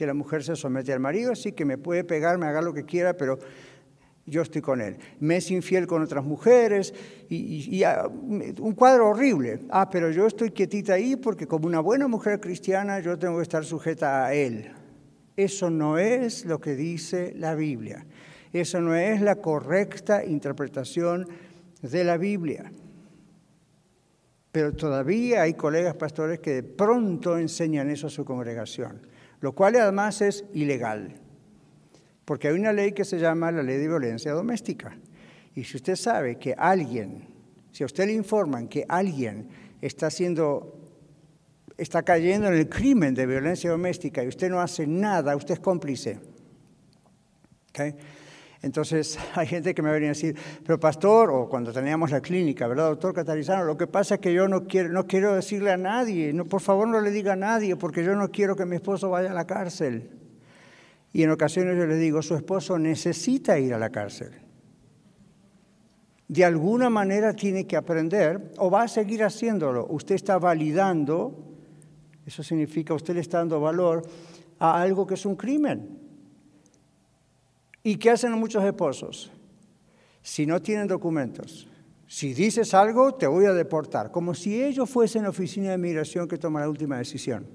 Que 0.00 0.06
la 0.06 0.14
mujer 0.14 0.42
se 0.42 0.56
somete 0.56 0.94
al 0.94 1.00
marido, 1.00 1.34
sí 1.34 1.52
que 1.52 1.66
me 1.66 1.76
puede 1.76 2.04
pegar, 2.04 2.38
me 2.38 2.46
haga 2.46 2.62
lo 2.62 2.72
que 2.72 2.86
quiera, 2.86 3.18
pero 3.18 3.38
yo 4.24 4.40
estoy 4.40 4.62
con 4.62 4.80
él. 4.80 4.96
Me 5.18 5.36
es 5.36 5.50
infiel 5.50 5.86
con 5.86 6.00
otras 6.00 6.24
mujeres 6.24 6.94
y, 7.28 7.82
ah, 7.82 8.08
un 8.08 8.72
cuadro 8.74 9.10
horrible. 9.10 9.60
Ah, 9.68 9.90
pero 9.90 10.10
yo 10.10 10.26
estoy 10.26 10.52
quietita 10.52 10.94
ahí 10.94 11.16
porque 11.16 11.46
como 11.46 11.66
una 11.66 11.80
buena 11.80 12.08
mujer 12.08 12.40
cristiana 12.40 13.00
yo 13.00 13.18
tengo 13.18 13.36
que 13.36 13.42
estar 13.42 13.62
sujeta 13.62 14.24
a 14.24 14.32
él. 14.32 14.72
Eso 15.36 15.68
no 15.68 15.98
es 15.98 16.46
lo 16.46 16.62
que 16.62 16.76
dice 16.76 17.34
la 17.36 17.54
Biblia. 17.54 18.06
Eso 18.54 18.80
no 18.80 18.94
es 18.94 19.20
la 19.20 19.34
correcta 19.36 20.24
interpretación 20.24 21.28
de 21.82 22.04
la 22.04 22.16
Biblia. 22.16 22.72
Pero 24.50 24.72
todavía 24.72 25.42
hay 25.42 25.52
colegas 25.52 25.94
pastores 25.94 26.40
que 26.40 26.54
de 26.54 26.62
pronto 26.62 27.36
enseñan 27.36 27.90
eso 27.90 28.06
a 28.06 28.10
su 28.10 28.24
congregación, 28.24 29.02
lo 29.40 29.52
cual 29.52 29.76
además 29.76 30.20
es 30.20 30.44
ilegal, 30.52 31.14
porque 32.24 32.48
hay 32.48 32.54
una 32.54 32.72
ley 32.72 32.92
que 32.92 33.04
se 33.04 33.18
llama 33.18 33.50
la 33.50 33.62
ley 33.62 33.78
de 33.78 33.88
violencia 33.88 34.32
doméstica. 34.32 34.96
Y 35.54 35.64
si 35.64 35.76
usted 35.76 35.96
sabe 35.96 36.36
que 36.36 36.54
alguien, 36.56 37.26
si 37.72 37.82
a 37.82 37.86
usted 37.86 38.06
le 38.06 38.12
informan 38.12 38.68
que 38.68 38.84
alguien 38.88 39.48
está 39.80 40.08
está 41.76 42.02
cayendo 42.02 42.48
en 42.48 42.54
el 42.54 42.68
crimen 42.68 43.14
de 43.14 43.26
violencia 43.26 43.70
doméstica 43.70 44.22
y 44.22 44.28
usted 44.28 44.50
no 44.50 44.60
hace 44.60 44.86
nada, 44.86 45.34
usted 45.34 45.54
es 45.54 45.60
cómplice. 45.60 46.20
¿Okay? 47.70 47.94
Entonces 48.62 49.18
hay 49.34 49.46
gente 49.46 49.74
que 49.74 49.82
me 49.82 49.90
venía 49.90 50.08
a 50.08 50.12
decir, 50.12 50.36
pero 50.64 50.78
pastor, 50.78 51.30
o 51.30 51.48
cuando 51.48 51.72
teníamos 51.72 52.10
la 52.10 52.20
clínica, 52.20 52.66
¿verdad, 52.66 52.88
doctor 52.88 53.14
Catarizano? 53.14 53.64
Lo 53.64 53.76
que 53.76 53.86
pasa 53.86 54.16
es 54.16 54.20
que 54.20 54.32
yo 54.32 54.48
no 54.48 54.66
quiero, 54.66 54.90
no 54.90 55.06
quiero 55.06 55.34
decirle 55.34 55.70
a 55.70 55.76
nadie, 55.76 56.32
no, 56.32 56.44
por 56.44 56.60
favor 56.60 56.86
no 56.86 57.00
le 57.00 57.10
diga 57.10 57.32
a 57.32 57.36
nadie, 57.36 57.76
porque 57.76 58.04
yo 58.04 58.14
no 58.14 58.30
quiero 58.30 58.56
que 58.56 58.66
mi 58.66 58.76
esposo 58.76 59.10
vaya 59.10 59.30
a 59.30 59.34
la 59.34 59.46
cárcel. 59.46 60.10
Y 61.12 61.22
en 61.22 61.30
ocasiones 61.30 61.76
yo 61.76 61.86
le 61.86 61.96
digo, 61.96 62.22
su 62.22 62.36
esposo 62.36 62.78
necesita 62.78 63.58
ir 63.58 63.74
a 63.74 63.78
la 63.78 63.90
cárcel. 63.90 64.30
De 66.28 66.44
alguna 66.44 66.88
manera 66.90 67.32
tiene 67.34 67.66
que 67.66 67.76
aprender 67.76 68.52
o 68.58 68.70
va 68.70 68.82
a 68.82 68.88
seguir 68.88 69.24
haciéndolo. 69.24 69.88
Usted 69.90 70.14
está 70.14 70.38
validando, 70.38 71.34
eso 72.24 72.44
significa 72.44 72.94
usted 72.94 73.14
le 73.14 73.20
está 73.20 73.38
dando 73.38 73.60
valor 73.60 74.02
a 74.60 74.80
algo 74.80 75.08
que 75.08 75.14
es 75.14 75.26
un 75.26 75.34
crimen. 75.34 75.99
¿Y 77.82 77.96
qué 77.96 78.10
hacen 78.10 78.32
muchos 78.32 78.64
esposos? 78.64 79.30
Si 80.22 80.46
no 80.46 80.60
tienen 80.60 80.86
documentos, 80.86 81.68
si 82.06 82.34
dices 82.34 82.74
algo, 82.74 83.14
te 83.14 83.26
voy 83.26 83.46
a 83.46 83.52
deportar, 83.52 84.10
como 84.10 84.34
si 84.34 84.62
ellos 84.62 84.90
fuesen 84.90 85.22
la 85.22 85.30
oficina 85.30 85.70
de 85.70 85.78
migración 85.78 86.28
que 86.28 86.38
toma 86.38 86.60
la 86.60 86.68
última 86.68 86.98
decisión. 86.98 87.46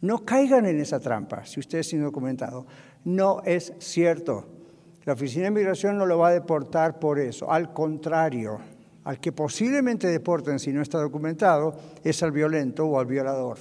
No 0.00 0.24
caigan 0.24 0.66
en 0.66 0.78
esa 0.78 1.00
trampa 1.00 1.46
si 1.46 1.60
usted 1.60 1.78
es 1.78 1.92
indocumentado. 1.94 2.66
No 3.04 3.40
es 3.46 3.72
cierto. 3.78 4.46
La 5.04 5.14
oficina 5.14 5.44
de 5.44 5.50
migración 5.52 5.96
no 5.96 6.04
lo 6.04 6.18
va 6.18 6.28
a 6.28 6.32
deportar 6.32 6.98
por 6.98 7.18
eso. 7.18 7.50
Al 7.50 7.72
contrario, 7.72 8.58
al 9.04 9.18
que 9.18 9.32
posiblemente 9.32 10.06
deporten 10.06 10.58
si 10.58 10.72
no 10.72 10.82
está 10.82 10.98
documentado 10.98 11.74
es 12.04 12.22
al 12.22 12.32
violento 12.32 12.84
o 12.86 12.98
al 13.00 13.06
violador. 13.06 13.56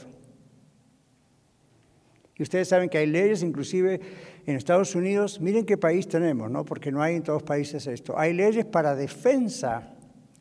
Y 2.35 2.43
ustedes 2.43 2.67
saben 2.67 2.89
que 2.89 2.97
hay 2.97 3.07
leyes, 3.07 3.43
inclusive 3.43 4.01
en 4.45 4.55
Estados 4.55 4.95
Unidos, 4.95 5.39
miren 5.39 5.65
qué 5.65 5.77
país 5.77 6.07
tenemos, 6.07 6.51
¿no? 6.51 6.65
porque 6.65 6.91
no 6.91 7.01
hay 7.01 7.15
en 7.15 7.23
todos 7.23 7.43
países 7.43 7.87
esto. 7.87 8.17
Hay 8.17 8.33
leyes 8.33 8.65
para 8.65 8.95
defensa 8.95 9.93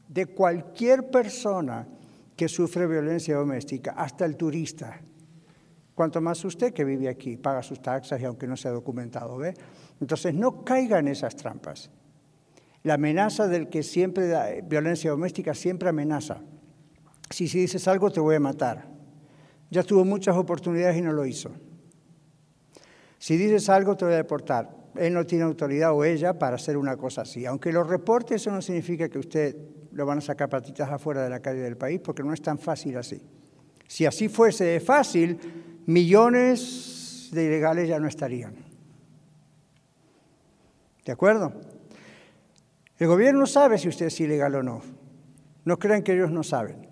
de 0.09 0.27
cualquier 0.27 1.11
persona 1.11 1.87
que 2.37 2.49
sufre 2.49 2.87
violencia 2.87 3.37
doméstica, 3.37 3.93
hasta 3.93 4.25
el 4.25 4.37
turista. 4.37 5.01
Cuanto 5.95 6.21
más 6.21 6.45
usted 6.45 6.73
que 6.73 6.85
vive 6.85 7.09
aquí, 7.09 7.37
paga 7.37 7.63
sus 7.63 7.81
taxas 7.81 8.21
y 8.21 8.25
aunque 8.25 8.47
no 8.47 8.57
sea 8.57 8.73
documentado, 8.73 9.37
¿ve? 9.37 9.55
Entonces 10.01 10.35
no 10.35 10.65
caiga 10.65 10.99
en 10.99 11.09
esas 11.09 11.37
trampas. 11.37 11.91
La 12.83 12.95
amenaza 12.95 13.47
del 13.47 13.69
que 13.69 13.83
siempre 13.83 14.27
da 14.27 14.49
violencia 14.65 15.11
doméstica 15.11 15.55
siempre 15.55 15.89
amenaza. 15.89 16.41
Si, 17.31 17.47
si 17.47 17.61
dices 17.61 17.87
algo 17.87 18.11
te 18.11 18.21
voy 18.21 18.35
a 18.35 18.41
matar. 18.41 18.89
Ya 19.71 19.83
tuvo 19.83 20.05
muchas 20.05 20.37
oportunidades 20.37 20.97
y 20.97 21.03
no 21.03 21.13
lo 21.13 21.25
hizo. 21.25 21.53
Si 23.23 23.37
dices 23.37 23.69
algo, 23.69 23.97
te 23.97 24.05
voy 24.05 24.15
a 24.15 24.17
deportar. 24.17 24.69
Él 24.97 25.15
no 25.15 25.25
tiene 25.25 25.45
autoridad 25.45 25.93
o 25.93 26.03
ella 26.03 26.37
para 26.37 26.57
hacer 26.57 26.77
una 26.77 26.97
cosa 26.97 27.23
así. 27.23 27.47
Aunque 27.47 27.71
lo 27.71 27.85
reporte, 27.85 28.35
eso 28.35 28.51
no 28.51 28.61
significa 28.61 29.09
que 29.09 29.21
usted 29.21 29.57
lo 29.93 30.05
van 30.05 30.19
a 30.19 30.21
sacar 30.21 30.49
patitas 30.49 30.91
afuera 30.91 31.23
de 31.23 31.31
la 31.31 31.39
calle 31.39 31.61
del 31.61 31.77
país, 31.77 32.01
porque 32.01 32.25
no 32.25 32.33
es 32.33 32.43
tan 32.43 32.59
fácil 32.59 32.97
así. 32.97 33.23
Si 33.87 34.07
así 34.07 34.29
fuese 34.29 34.81
fácil, 34.81 35.39
millones 35.87 37.29
de 37.31 37.45
ilegales 37.45 37.89
ya 37.89 38.01
no 38.01 38.09
estarían. 38.09 38.57
¿De 41.05 41.13
acuerdo? 41.13 41.53
El 42.99 43.07
gobierno 43.07 43.47
sabe 43.47 43.79
si 43.79 43.89
usted 43.89 44.07
es 44.07 44.21
ilegal 44.21 44.57
o 44.57 44.65
no. 44.65 44.83
No 45.65 45.79
crean 45.79 46.03
que 46.03 46.15
ellos 46.15 46.33
no 46.33 46.43
saben. 46.43 46.89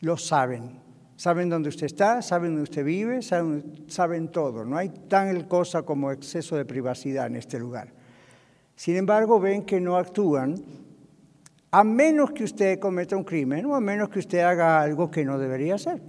Lo 0.00 0.16
saben. 0.16 0.85
Saben 1.16 1.48
dónde 1.48 1.70
usted 1.70 1.86
está, 1.86 2.20
saben 2.20 2.50
dónde 2.50 2.64
usted 2.64 2.84
vive, 2.84 3.22
saben, 3.22 4.28
todo. 4.28 4.64
No 4.64 4.76
hay 4.76 4.90
tal 5.08 5.48
cosa 5.48 5.82
como 5.82 6.12
exceso 6.12 6.56
de 6.56 6.66
privacidad 6.66 7.26
en 7.26 7.36
este 7.36 7.58
lugar. 7.58 7.92
Sin 8.74 8.96
embargo, 8.96 9.40
ven 9.40 9.64
que 9.64 9.80
no 9.80 9.96
actúan 9.96 10.56
a 11.70 11.82
menos 11.84 12.32
que 12.32 12.44
usted 12.44 12.78
cometa 12.78 13.16
un 13.16 13.24
crimen 13.24 13.64
o 13.64 13.74
a 13.74 13.80
menos 13.80 14.10
que 14.10 14.18
usted 14.18 14.40
haga 14.40 14.80
algo 14.80 15.10
que 15.10 15.24
no 15.24 15.38
debería 15.38 15.76
hacer. 15.76 16.02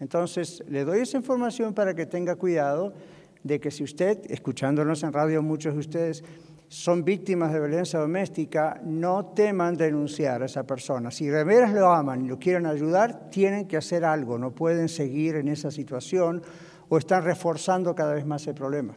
Entonces, 0.00 0.62
le 0.68 0.84
doy 0.84 1.00
esa 1.00 1.16
información 1.16 1.72
para 1.72 1.94
que 1.94 2.06
tenga 2.06 2.34
cuidado 2.34 2.92
de 3.44 3.60
que 3.60 3.70
si 3.70 3.84
usted, 3.84 4.18
escuchándonos 4.28 5.02
en 5.02 5.12
radio 5.12 5.42
muchos 5.42 5.74
de 5.74 5.80
ustedes, 5.80 6.24
son 6.70 7.04
víctimas 7.04 7.52
de 7.52 7.58
violencia 7.58 7.98
doméstica, 7.98 8.80
no 8.84 9.26
teman 9.34 9.76
denunciar 9.76 10.40
a 10.40 10.46
esa 10.46 10.62
persona. 10.62 11.10
Si 11.10 11.26
de 11.26 11.42
veras 11.42 11.72
lo 11.74 11.90
aman 11.90 12.24
y 12.24 12.28
lo 12.28 12.38
quieren 12.38 12.64
ayudar, 12.64 13.28
tienen 13.28 13.66
que 13.66 13.76
hacer 13.76 14.04
algo, 14.04 14.38
no 14.38 14.52
pueden 14.52 14.88
seguir 14.88 15.34
en 15.34 15.48
esa 15.48 15.72
situación 15.72 16.42
o 16.88 16.96
están 16.96 17.24
reforzando 17.24 17.92
cada 17.96 18.14
vez 18.14 18.24
más 18.24 18.46
el 18.46 18.54
problema. 18.54 18.94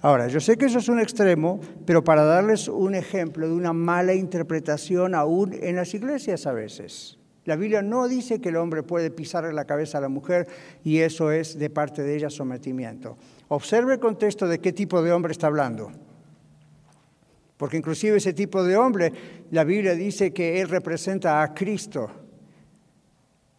Ahora, 0.00 0.26
yo 0.28 0.40
sé 0.40 0.56
que 0.56 0.66
eso 0.66 0.78
es 0.78 0.88
un 0.88 1.00
extremo, 1.00 1.60
pero 1.84 2.02
para 2.02 2.24
darles 2.24 2.66
un 2.66 2.94
ejemplo 2.94 3.46
de 3.46 3.52
una 3.52 3.74
mala 3.74 4.14
interpretación 4.14 5.14
aún 5.14 5.52
en 5.52 5.76
las 5.76 5.92
iglesias 5.92 6.46
a 6.46 6.52
veces. 6.52 7.18
La 7.44 7.56
Biblia 7.56 7.82
no 7.82 8.08
dice 8.08 8.40
que 8.40 8.48
el 8.48 8.56
hombre 8.56 8.82
puede 8.82 9.10
pisar 9.10 9.44
en 9.44 9.54
la 9.54 9.66
cabeza 9.66 9.98
a 9.98 10.00
la 10.00 10.08
mujer 10.08 10.48
y 10.82 11.00
eso 11.00 11.30
es 11.30 11.58
de 11.58 11.68
parte 11.68 12.02
de 12.02 12.16
ella 12.16 12.30
sometimiento. 12.30 13.18
Observe 13.48 13.94
el 13.94 14.00
contexto 14.00 14.48
de 14.48 14.60
qué 14.60 14.72
tipo 14.72 15.02
de 15.02 15.12
hombre 15.12 15.32
está 15.32 15.48
hablando. 15.48 15.92
Porque 17.62 17.76
inclusive 17.76 18.16
ese 18.16 18.32
tipo 18.32 18.64
de 18.64 18.76
hombre, 18.76 19.12
la 19.52 19.62
Biblia 19.62 19.94
dice 19.94 20.32
que 20.32 20.60
él 20.60 20.68
representa 20.68 21.44
a 21.44 21.54
Cristo 21.54 22.10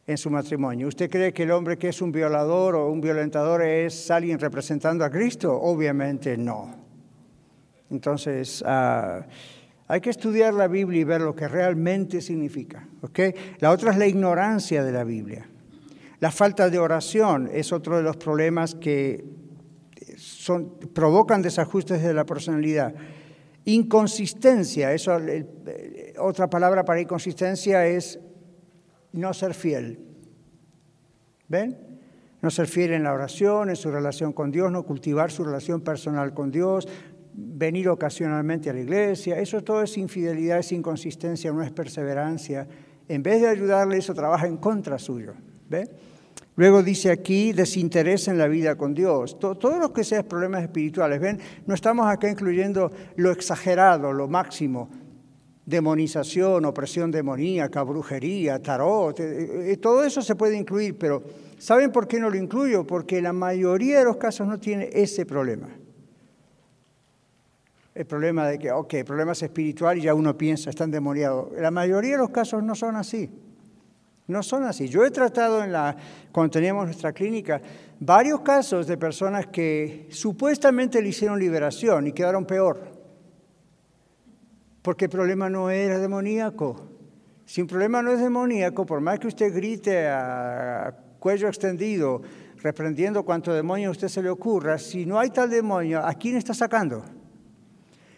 en 0.06 0.18
su 0.18 0.30
matrimonio. 0.30 0.89
¿Usted 0.89 1.10
cree 1.10 1.32
que 1.32 1.44
el 1.44 1.52
hombre 1.52 1.78
que 1.78 1.88
es 1.88 2.02
un 2.02 2.12
violador 2.12 2.76
o 2.76 2.92
un 2.92 3.00
violentador 3.00 3.62
es 3.62 4.12
alguien 4.12 4.39
representando 4.39 5.06
a 5.06 5.10
Cristo? 5.10 5.58
Obviamente 5.58 6.36
no. 6.36 6.76
Entonces, 7.92 8.62
ah, 8.68 9.26
hay 9.88 10.02
que 10.02 10.10
estudiar 10.10 10.54
la 10.54 10.68
Biblia 10.68 11.00
y 11.00 11.06
ver 11.06 11.22
lo 11.22 11.34
que 11.34 11.48
realmente 11.48 12.20
significa. 12.20 12.86
La 13.60 13.72
otra 13.72 13.92
es 13.92 13.98
la 13.98 14.08
ignorancia 14.08 14.84
de 14.84 14.92
la 14.92 15.06
Biblia. 15.06 15.48
La 16.20 16.30
falta 16.30 16.70
de 16.70 16.78
oración 16.78 17.50
es 17.54 17.72
otro 17.72 17.96
de 17.96 18.04
los 18.04 18.18
problemas 18.18 18.76
que 18.76 19.24
son, 20.18 20.78
provocan 20.94 21.42
desajustes 21.42 22.04
de 22.04 22.13
la 22.13 22.26
personalidad. 22.26 22.94
Inconsistencia, 23.65 24.93
eso, 24.93 25.17
otra 26.19 26.49
palabra 26.49 26.84
para 26.84 27.02
inconsistencia 27.02 27.86
es 27.88 28.19
no 29.13 29.34
ser 29.34 29.54
fiel. 29.54 29.99
¿Ven? 31.47 31.78
No 32.41 32.49
ser 32.49 32.67
fiel 32.67 32.91
en 32.91 33.04
la 33.04 33.13
oración, 33.13 33.69
en 33.69 33.76
su 33.76 33.89
relación 33.89 34.34
con 34.34 34.52
Dios, 34.52 34.71
no 34.71 34.84
cultivar 34.84 35.32
su 35.32 35.45
relación 35.45 35.82
personal 35.82 36.34
con 36.34 36.52
Dios, 36.52 36.88
venir 37.34 37.88
ocasionalmente 37.89 38.69
a 38.69 38.73
la 38.73 38.82
iglesia, 38.82 39.39
eso 39.39 39.63
todo 39.63 39.82
es 39.82 39.97
infidelidad, 39.97 40.60
es 40.60 40.71
inconsistencia, 40.71 41.52
no 41.52 41.63
es 41.63 41.71
perseverancia. 41.71 42.67
En 43.08 43.23
vez 43.23 43.41
de 43.41 43.47
ayudarle, 43.47 43.97
eso 43.97 44.13
trabaja 44.13 44.45
en 44.45 44.58
contra 44.58 44.99
suyo. 44.99 45.34
¿ve? 45.69 45.89
Luego 46.56 46.84
dice 46.84 47.10
aquí, 47.10 47.52
desinterés 47.52 48.28
en 48.28 48.38
la 48.38 48.48
vida 48.48 48.76
con 48.76 48.94
Dios. 48.94 49.39
Todo, 49.39 49.56
todo, 49.56 49.80
lo 49.80 49.92
que 49.92 50.04
sea 50.04 50.24
problemas 50.24 50.62
espirituales, 50.62 51.20
¿ven? 51.20 51.39
No 51.66 51.74
estamos 51.74 52.08
acá 52.08 52.30
incluyendo 52.30 52.92
lo 53.16 53.32
exagerado, 53.32 54.13
lo 54.13 54.28
máximo. 54.28 54.89
Demonización, 55.66 56.66
opresión 56.66 57.10
demoníaca, 57.10 57.82
brujería, 57.84 58.62
tarot, 58.62 59.20
eh, 59.20 59.72
eh, 59.72 59.78
todo 59.78 60.04
eso 60.04 60.22
se 60.22 60.36
puede 60.36 60.58
incluir, 60.58 60.98
pero 60.98 61.24
¿saben 61.58 61.92
por 61.92 62.08
qué 62.08 62.20
no 62.20 62.30
lo 62.30 62.36
incluyo? 62.36 62.86
Porque 62.86 63.22
la 63.22 63.34
mayoría 63.34 64.00
de 64.00 64.06
los 64.06 64.18
casos 64.18 64.46
no 64.46 64.60
tiene 64.60 64.89
ese 64.92 65.26
problema 65.26 65.70
el 67.96 68.06
problema 68.06 68.48
de 68.48 68.58
que, 68.58 68.72
ok, 68.72 68.94
el 68.96 69.06
problema 69.06 69.34
es 69.34 69.44
espiritual 69.44 69.98
y 69.98 70.02
ya 70.02 70.13
uno 70.13 70.38
piensa, 70.38 70.70
está 70.70 70.84
endemoniado. 70.84 71.52
La 71.58 71.72
mayoría 71.72 72.13
de 72.13 72.18
los 72.18 72.32
casos 72.32 72.63
no 72.63 72.76
son 72.76 72.96
así. 72.96 73.30
No 74.28 74.42
son 74.42 74.64
así. 74.64 74.88
Yo 74.88 75.04
he 75.04 75.12
tratado 75.12 75.64
en 75.64 75.72
la, 75.72 75.96
cuando 76.32 76.52
teníamos 76.52 76.86
nuestra 76.86 77.12
clínica, 77.12 77.62
varios 78.00 78.42
casos 78.42 78.88
de 78.88 78.98
personas 78.98 79.48
que 79.48 80.08
supuestamente 80.12 81.02
le 81.02 81.10
hicieron 81.10 81.40
liberación 81.40 82.08
y 82.08 82.14
quedaron 82.14 82.46
peor. 82.46 82.82
Porque 84.82 85.06
el 85.06 85.12
problema 85.12 85.50
no 85.50 85.70
era 85.70 86.00
demoníaco. 86.00 86.90
Si 87.46 87.62
un 87.62 87.68
problema 87.68 88.02
no 88.02 88.12
es 88.12 88.20
demoníaco, 88.20 88.86
por 88.86 89.02
más 89.02 89.20
que 89.20 89.28
usted 89.28 89.54
grite 89.54 90.08
a 90.08 90.96
cuello 91.20 91.48
extendido, 91.48 92.22
reprendiendo 92.62 93.24
cuanto 93.24 93.54
demonio 93.54 93.90
a 93.90 93.92
usted 93.92 94.08
se 94.08 94.22
le 94.22 94.30
ocurra, 94.30 94.78
si 94.78 95.06
no 95.06 95.20
hay 95.20 95.30
tal 95.30 95.50
demonio, 95.50 96.06
¿a 96.06 96.14
quién 96.14 96.38
está 96.38 96.54
sacando? 96.54 97.04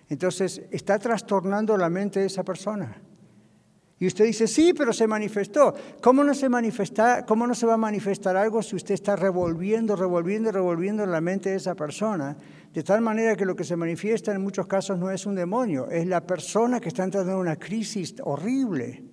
Entonces 0.08 0.62
está 0.70 1.00
trastornando 1.00 1.76
la 1.78 1.90
mente 1.90 2.20
de 2.20 2.28
esa 2.28 2.44
persona. 2.44 2.96
Y 3.98 4.08
usted 4.08 4.26
dice, 4.26 4.48
sí, 4.48 4.74
pero 4.74 4.92
se 4.92 5.08
manifestó. 5.08 5.74
¿Cómo 6.02 6.24
no 6.24 6.34
se, 6.34 6.50
manifesta, 6.50 7.26
¿Cómo 7.26 7.48
no 7.48 7.56
se 7.56 7.66
va 7.66 7.76
a 7.76 7.78
manifestar 7.78 8.36
algo 8.36 8.62
si 8.62 8.76
usted 8.76 8.94
está 8.94 9.16
revolviendo, 9.16 9.96
revolviendo, 9.96 10.52
revolviendo 10.52 11.04
en 11.04 11.12
la 11.12 11.22
mente 11.22 11.52
de 11.52 11.56
esa 11.56 11.76
persona? 11.76 12.36
De 12.74 12.84
tal 12.84 13.00
manera 13.00 13.38
que 13.38 13.46
lo 13.46 13.56
que 13.56 13.64
se 13.64 13.78
manifiesta 13.78 14.34
en 14.34 14.42
muchos 14.42 14.68
casos 14.68 15.00
no 15.00 15.10
es 15.12 15.26
un 15.26 15.36
demonio, 15.36 15.90
es 15.90 16.06
la 16.08 16.28
persona 16.28 16.82
que 16.82 16.90
está 16.90 17.06
entrando 17.06 17.32
en 17.32 17.38
una 17.38 17.56
crisis 17.56 18.16
horrible. 18.22 19.06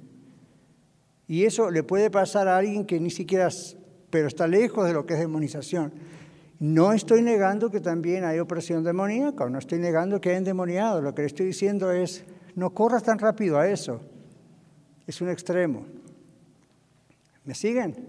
Y 1.28 1.44
eso 1.44 1.70
le 1.70 1.84
puede 1.84 2.10
pasar 2.10 2.48
a 2.48 2.56
alguien 2.56 2.84
que 2.84 2.98
ni 2.98 3.10
siquiera, 3.10 3.48
pero 4.10 4.26
está 4.26 4.48
lejos 4.48 4.84
de 4.84 4.94
lo 4.94 5.06
que 5.06 5.14
es 5.14 5.20
demonización. 5.20 5.92
No 6.58 6.92
estoy 6.92 7.22
negando 7.22 7.70
que 7.70 7.80
también 7.80 8.24
hay 8.24 8.40
opresión 8.40 8.82
demoníaca, 8.82 9.48
no 9.48 9.58
estoy 9.60 9.78
negando 9.78 10.20
que 10.20 10.30
hay 10.30 10.36
endemoniado. 10.36 11.00
Lo 11.00 11.14
que 11.14 11.22
le 11.22 11.26
estoy 11.26 11.46
diciendo 11.46 11.92
es, 11.92 12.24
no 12.56 12.70
corras 12.70 13.04
tan 13.04 13.20
rápido 13.20 13.58
a 13.58 13.68
eso. 13.68 14.00
Es 15.06 15.20
un 15.20 15.30
extremo. 15.30 15.86
¿Me 17.44 17.54
siguen? 17.54 18.08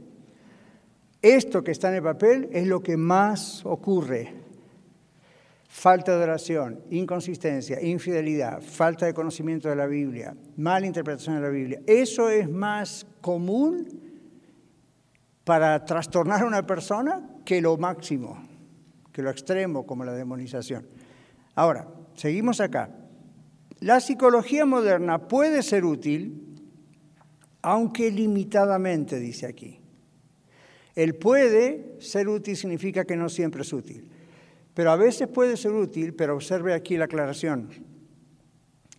Esto 1.21 1.63
que 1.63 1.71
está 1.71 1.89
en 1.89 1.95
el 1.95 2.03
papel 2.03 2.49
es 2.51 2.67
lo 2.67 2.83
que 2.83 2.97
más 2.97 3.65
ocurre. 3.65 4.33
Falta 5.67 6.15
de 6.15 6.23
oración, 6.23 6.81
inconsistencia, 6.91 7.81
infidelidad, 7.81 8.61
falta 8.61 9.05
de 9.05 9.13
conocimiento 9.13 9.69
de 9.69 9.75
la 9.75 9.87
Biblia, 9.87 10.35
mala 10.57 10.85
interpretación 10.85 11.35
de 11.35 11.41
la 11.41 11.49
Biblia. 11.49 11.81
Eso 11.87 12.29
es 12.29 12.47
más 12.47 13.07
común 13.21 13.87
para 15.43 15.83
trastornar 15.83 16.43
a 16.43 16.45
una 16.45 16.67
persona 16.67 17.27
que 17.43 17.61
lo 17.61 17.77
máximo, 17.77 18.47
que 19.11 19.21
lo 19.21 19.29
extremo 19.29 19.85
como 19.85 20.05
la 20.05 20.13
demonización. 20.13 20.87
Ahora, 21.55 21.87
seguimos 22.15 22.61
acá. 22.61 22.89
La 23.79 23.99
psicología 23.99 24.65
moderna 24.65 25.27
puede 25.27 25.63
ser 25.63 25.85
útil, 25.85 26.52
aunque 27.63 28.11
limitadamente, 28.11 29.19
dice 29.19 29.47
aquí. 29.47 29.79
El 30.95 31.15
puede 31.15 31.95
ser 31.99 32.27
útil 32.27 32.55
significa 32.55 33.05
que 33.05 33.15
no 33.15 33.29
siempre 33.29 33.63
es 33.63 33.73
útil. 33.73 34.05
Pero 34.75 34.91
a 34.91 34.95
veces 34.95 35.27
puede 35.27 35.57
ser 35.57 35.71
útil, 35.71 36.13
pero 36.13 36.35
observe 36.35 36.73
aquí 36.73 36.97
la 36.97 37.05
aclaración, 37.05 37.69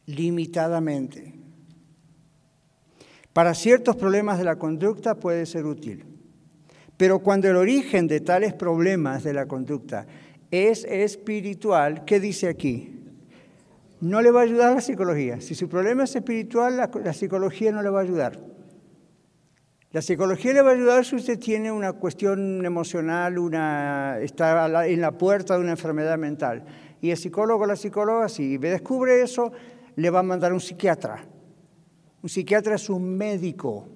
limitadamente. 0.06 1.34
Para 3.32 3.54
ciertos 3.54 3.96
problemas 3.96 4.38
de 4.38 4.44
la 4.44 4.56
conducta 4.56 5.16
puede 5.16 5.46
ser 5.46 5.66
útil. 5.66 6.04
Pero 6.96 7.18
cuando 7.18 7.48
el 7.48 7.56
origen 7.56 8.06
de 8.06 8.20
tales 8.20 8.54
problemas 8.54 9.24
de 9.24 9.34
la 9.34 9.46
conducta 9.46 10.06
es 10.50 10.84
espiritual, 10.84 12.04
¿qué 12.04 12.20
dice 12.20 12.48
aquí? 12.48 13.00
No 14.00 14.22
le 14.22 14.30
va 14.30 14.40
a 14.40 14.44
ayudar 14.44 14.74
la 14.74 14.80
psicología. 14.80 15.40
Si 15.40 15.54
su 15.54 15.68
problema 15.68 16.04
es 16.04 16.14
espiritual, 16.14 16.76
la, 16.76 17.12
psicología 17.12 17.72
no 17.72 17.82
le 17.82 17.90
va 17.90 18.00
a 18.00 18.02
ayudar. 18.02 18.53
La 19.94 20.02
psicología 20.02 20.52
le 20.52 20.60
va 20.60 20.70
a 20.70 20.74
ayudar 20.74 21.04
si 21.04 21.14
usted 21.14 21.38
tiene 21.38 21.70
una 21.70 21.92
cuestión 21.92 22.66
emocional, 22.66 23.38
una, 23.38 24.18
está 24.20 24.88
en 24.88 25.00
la 25.00 25.12
puerta 25.12 25.54
de 25.54 25.60
una 25.60 25.70
enfermedad 25.70 26.18
mental. 26.18 26.64
Y 27.00 27.12
el 27.12 27.16
psicólogo 27.16 27.62
o 27.62 27.66
la 27.68 27.76
psicóloga, 27.76 28.28
si 28.28 28.58
descubre 28.58 29.22
eso, 29.22 29.52
le 29.94 30.10
va 30.10 30.18
a 30.18 30.22
mandar 30.24 30.52
un 30.52 30.58
psiquiatra. 30.58 31.24
Un 32.20 32.28
psiquiatra 32.28 32.74
es 32.74 32.90
un 32.90 33.16
médico, 33.16 33.86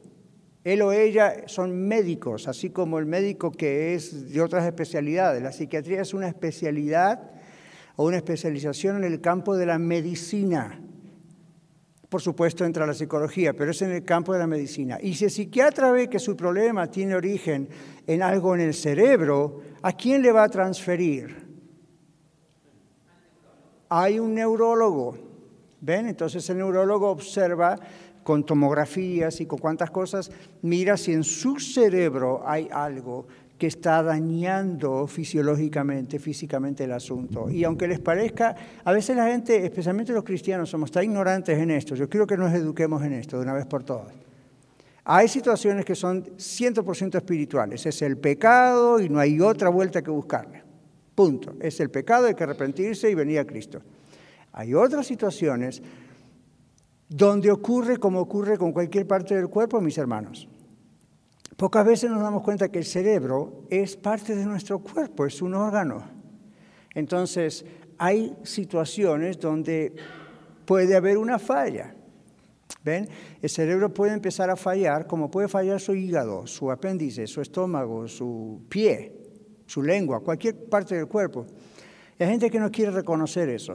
él 0.62 0.82
o 0.82 0.92
ella 0.92 1.48
son 1.48 1.76
médicos, 1.88 2.46
así 2.46 2.70
como 2.70 3.00
el 3.00 3.06
médico 3.06 3.50
que 3.50 3.96
es 3.96 4.32
de 4.32 4.40
otras 4.40 4.66
especialidades. 4.66 5.42
La 5.42 5.50
psiquiatría 5.50 6.02
es 6.02 6.14
una 6.14 6.28
especialidad 6.28 7.32
o 7.96 8.06
una 8.06 8.18
especialización 8.18 8.98
en 8.98 9.12
el 9.12 9.20
campo 9.20 9.56
de 9.56 9.66
la 9.66 9.80
medicina. 9.80 10.80
Por 12.08 12.22
supuesto 12.22 12.64
entra 12.64 12.86
la 12.86 12.94
psicología, 12.94 13.52
pero 13.52 13.70
es 13.70 13.82
en 13.82 13.92
el 13.92 14.04
campo 14.04 14.32
de 14.32 14.38
la 14.38 14.46
medicina. 14.46 14.98
Y 15.00 15.14
si 15.14 15.26
el 15.26 15.30
psiquiatra 15.30 15.90
ve 15.90 16.08
que 16.08 16.18
su 16.18 16.36
problema 16.36 16.90
tiene 16.90 17.14
origen 17.14 17.68
en 18.06 18.22
algo 18.22 18.54
en 18.54 18.62
el 18.62 18.72
cerebro, 18.72 19.60
¿a 19.82 19.92
quién 19.92 20.22
le 20.22 20.32
va 20.32 20.44
a 20.44 20.48
transferir? 20.48 21.46
Hay 23.90 24.18
un 24.18 24.34
neurólogo. 24.34 25.18
¿Ven? 25.80 26.06
Entonces 26.06 26.48
el 26.48 26.58
neurólogo 26.58 27.10
observa 27.10 27.78
con 28.28 28.44
tomografías 28.44 29.40
y 29.40 29.46
con 29.46 29.58
cuantas 29.58 29.90
cosas, 29.90 30.30
mira 30.60 30.98
si 30.98 31.14
en 31.14 31.24
su 31.24 31.58
cerebro 31.58 32.42
hay 32.44 32.68
algo 32.70 33.26
que 33.58 33.66
está 33.66 34.02
dañando 34.04 35.06
fisiológicamente, 35.08 36.20
físicamente 36.20 36.84
el 36.84 36.92
asunto. 36.92 37.50
Y 37.50 37.64
aunque 37.64 37.88
les 37.88 37.98
parezca, 37.98 38.54
a 38.84 38.92
veces 38.92 39.16
la 39.16 39.26
gente, 39.26 39.64
especialmente 39.64 40.12
los 40.12 40.22
cristianos, 40.22 40.70
somos 40.70 40.92
tan 40.92 41.04
ignorantes 41.04 41.58
en 41.58 41.72
esto. 41.72 41.96
Yo 41.96 42.08
quiero 42.08 42.26
que 42.26 42.36
nos 42.36 42.54
eduquemos 42.54 43.02
en 43.02 43.14
esto 43.14 43.36
de 43.36 43.42
una 43.42 43.54
vez 43.54 43.66
por 43.66 43.82
todas. 43.82 44.14
Hay 45.04 45.26
situaciones 45.26 45.84
que 45.84 45.96
son 45.96 46.24
100% 46.36 47.16
espirituales. 47.16 47.84
Es 47.84 48.00
el 48.02 48.16
pecado 48.18 49.00
y 49.00 49.08
no 49.08 49.18
hay 49.18 49.40
otra 49.40 49.70
vuelta 49.70 50.02
que 50.02 50.10
buscarle. 50.10 50.62
Punto. 51.14 51.56
Es 51.60 51.80
el 51.80 51.90
pecado, 51.90 52.26
hay 52.26 52.34
que 52.34 52.44
arrepentirse 52.44 53.10
y 53.10 53.14
venir 53.14 53.40
a 53.40 53.44
Cristo. 53.44 53.80
Hay 54.52 54.74
otras 54.74 55.06
situaciones 55.06 55.82
donde 57.08 57.50
ocurre 57.50 57.96
como 57.96 58.20
ocurre 58.20 58.56
con 58.56 58.72
cualquier 58.72 59.06
parte 59.06 59.34
del 59.34 59.48
cuerpo, 59.48 59.80
mis 59.80 59.98
hermanos. 59.98 60.48
Pocas 61.58 61.84
veces 61.84 62.08
nos 62.08 62.22
damos 62.22 62.44
cuenta 62.44 62.68
que 62.68 62.78
el 62.78 62.84
cerebro 62.84 63.64
es 63.68 63.96
parte 63.96 64.36
de 64.36 64.46
nuestro 64.46 64.78
cuerpo, 64.78 65.26
es 65.26 65.42
un 65.42 65.54
órgano. 65.54 66.04
Entonces, 66.94 67.64
hay 67.98 68.36
situaciones 68.44 69.40
donde 69.40 69.92
puede 70.64 70.94
haber 70.94 71.18
una 71.18 71.40
falla. 71.40 71.96
¿Ven? 72.84 73.08
El 73.42 73.50
cerebro 73.50 73.92
puede 73.92 74.12
empezar 74.12 74.48
a 74.50 74.54
fallar, 74.54 75.08
como 75.08 75.32
puede 75.32 75.48
fallar 75.48 75.80
su 75.80 75.96
hígado, 75.96 76.46
su 76.46 76.70
apéndice, 76.70 77.26
su 77.26 77.40
estómago, 77.40 78.06
su 78.06 78.62
pie, 78.68 79.16
su 79.66 79.82
lengua, 79.82 80.20
cualquier 80.20 80.66
parte 80.66 80.94
del 80.94 81.08
cuerpo. 81.08 81.44
Hay 82.20 82.28
gente 82.28 82.50
que 82.50 82.60
no 82.60 82.70
quiere 82.70 82.92
reconocer 82.92 83.48
eso. 83.48 83.74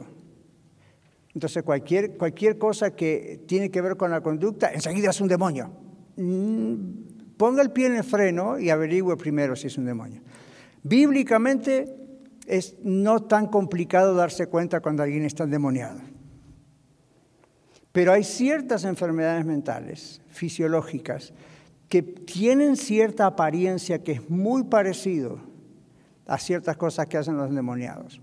Entonces, 1.34 1.62
cualquier, 1.62 2.16
cualquier 2.16 2.56
cosa 2.56 2.96
que 2.96 3.44
tiene 3.46 3.70
que 3.70 3.82
ver 3.82 3.98
con 3.98 4.10
la 4.10 4.22
conducta, 4.22 4.72
enseguida 4.72 5.10
es 5.10 5.20
un 5.20 5.28
demonio. 5.28 5.70
Ponga 7.36 7.62
el 7.62 7.70
pie 7.70 7.86
en 7.86 7.96
el 7.96 8.04
freno 8.04 8.58
y 8.58 8.70
averigüe 8.70 9.16
primero 9.16 9.56
si 9.56 9.66
es 9.66 9.78
un 9.78 9.84
demonio. 9.84 10.22
Bíblicamente 10.82 11.94
es 12.46 12.76
no 12.82 13.22
tan 13.22 13.46
complicado 13.46 14.14
darse 14.14 14.46
cuenta 14.46 14.80
cuando 14.80 15.02
alguien 15.02 15.24
está 15.24 15.44
endemoniado. 15.44 16.00
Pero 17.92 18.12
hay 18.12 18.24
ciertas 18.24 18.84
enfermedades 18.84 19.44
mentales, 19.44 20.20
fisiológicas, 20.28 21.32
que 21.88 22.02
tienen 22.02 22.76
cierta 22.76 23.26
apariencia 23.26 24.02
que 24.02 24.12
es 24.12 24.30
muy 24.30 24.64
parecido 24.64 25.38
a 26.26 26.38
ciertas 26.38 26.76
cosas 26.76 27.06
que 27.06 27.18
hacen 27.18 27.36
los 27.36 27.48
endemoniados. 27.48 28.20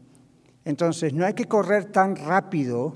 Entonces, 0.66 1.14
no 1.14 1.26
hay 1.26 1.34
que 1.34 1.46
correr 1.46 1.86
tan 1.86 2.16
rápido 2.16 2.94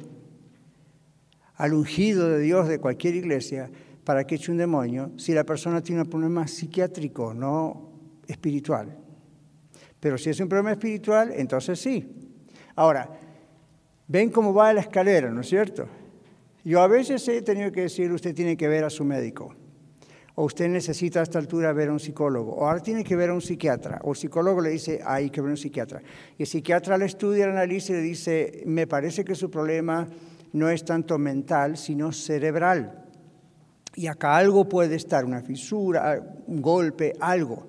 al 1.56 1.74
ungido 1.74 2.30
de 2.30 2.40
Dios 2.40 2.68
de 2.68 2.80
cualquier 2.80 3.16
iglesia 3.16 3.72
para 4.06 4.26
que 4.26 4.36
eche 4.36 4.52
un 4.52 4.58
demonio 4.58 5.12
si 5.18 5.34
la 5.34 5.44
persona 5.44 5.82
tiene 5.82 6.04
un 6.04 6.10
problema 6.10 6.48
psiquiátrico, 6.48 7.34
no 7.34 7.92
espiritual. 8.28 8.96
Pero 10.00 10.18
si 10.18 10.30
es 10.30 10.40
un 10.40 10.48
problema 10.48 10.72
espiritual, 10.72 11.34
entonces 11.36 11.80
sí. 11.80 12.08
Ahora, 12.76 13.10
ven 14.08 14.30
cómo 14.30 14.54
va 14.54 14.72
la 14.72 14.82
escalera, 14.82 15.32
¿no 15.32 15.42
es 15.42 15.50
cierto? 15.50 15.88
Yo 16.64 16.82
a 16.82 16.88
veces 16.88 17.28
he 17.28 17.42
tenido 17.42 17.72
que 17.72 17.82
decir, 17.82 18.12
usted 18.12 18.36
tiene 18.36 18.56
que 18.56 18.68
ver 18.68 18.84
a 18.84 18.90
su 18.90 19.04
médico, 19.04 19.56
o 20.36 20.46
usted 20.46 20.68
necesita 20.68 21.22
a 21.22 21.24
esta 21.24 21.40
altura 21.40 21.74
ver 21.74 21.90
a 21.90 21.94
un 21.94 22.00
psicólogo, 22.00 22.54
o 22.54 22.68
ahora 22.68 22.82
tiene 22.82 23.04
que 23.04 23.16
ver 23.16 23.30
a 23.30 23.34
un 23.34 23.42
psiquiatra, 23.42 24.00
o 24.04 24.12
el 24.12 24.18
psicólogo 24.18 24.62
le 24.62 24.70
dice, 24.70 25.00
hay 25.04 25.30
que 25.30 25.42
ver 25.42 25.50
a 25.50 25.54
un 25.54 25.58
psiquiatra. 25.58 26.02
Y 26.38 26.44
el 26.44 26.48
psiquiatra 26.48 26.98
le 26.98 27.06
estudia, 27.06 27.46
le 27.48 27.54
analiza 27.54 27.94
y 27.94 27.96
le 27.96 28.02
dice, 28.02 28.64
me 28.66 28.86
parece 28.86 29.24
que 29.24 29.34
su 29.34 29.50
problema 29.50 30.08
no 30.54 30.70
es 30.70 30.86
tanto 30.86 31.18
mental, 31.18 31.78
sino 31.78 32.12
cerebral. 32.12 33.05
Y 33.96 34.08
acá 34.08 34.36
algo 34.36 34.68
puede 34.68 34.96
estar, 34.96 35.26
una 35.26 35.42
fisura, 35.42 36.22
un 36.48 36.62
golpe, 36.62 37.14
algo, 37.20 37.66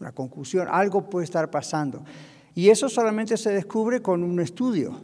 una 0.00 0.12
conclusión, 0.12 0.68
algo 0.70 1.10
puede 1.10 1.24
estar 1.24 1.50
pasando. 1.50 2.04
Y 2.54 2.70
eso 2.70 2.88
solamente 2.88 3.36
se 3.36 3.50
descubre 3.50 4.00
con 4.00 4.22
un 4.22 4.40
estudio. 4.40 5.00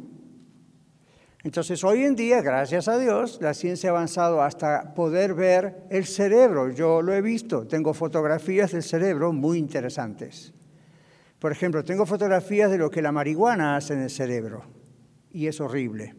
Entonces, 1.45 1.83
hoy 1.83 2.05
en 2.05 2.15
día, 2.15 2.41
gracias 2.41 2.87
a 2.87 2.99
Dios, 2.99 3.39
la 3.43 3.53
ciencia 3.53 3.91
ha 3.91 3.93
avanzado 3.93 4.43
hasta 4.43 4.95
poder 4.95 5.35
ver 5.35 5.83
el 5.91 6.07
cerebro. 6.07 6.71
Yo 6.71 7.03
lo 7.03 7.13
he 7.13 7.21
visto, 7.21 7.67
tengo 7.67 7.93
fotografías 7.95 8.71
del 8.71 8.85
cerebro 8.85 9.33
muy 9.33 9.59
interesantes. 9.59 10.55
Por 11.41 11.51
ejemplo, 11.51 11.85
tengo 11.85 12.07
fotografías 12.07 12.71
de 12.71 12.79
lo 12.79 12.89
que 12.89 13.03
la 13.03 13.11
marihuana 13.11 13.77
hace 13.77 13.95
en 13.95 14.03
el 14.03 14.11
cerebro, 14.11 14.63
y 15.33 15.49
es 15.49 15.61
horrible. 15.61 16.15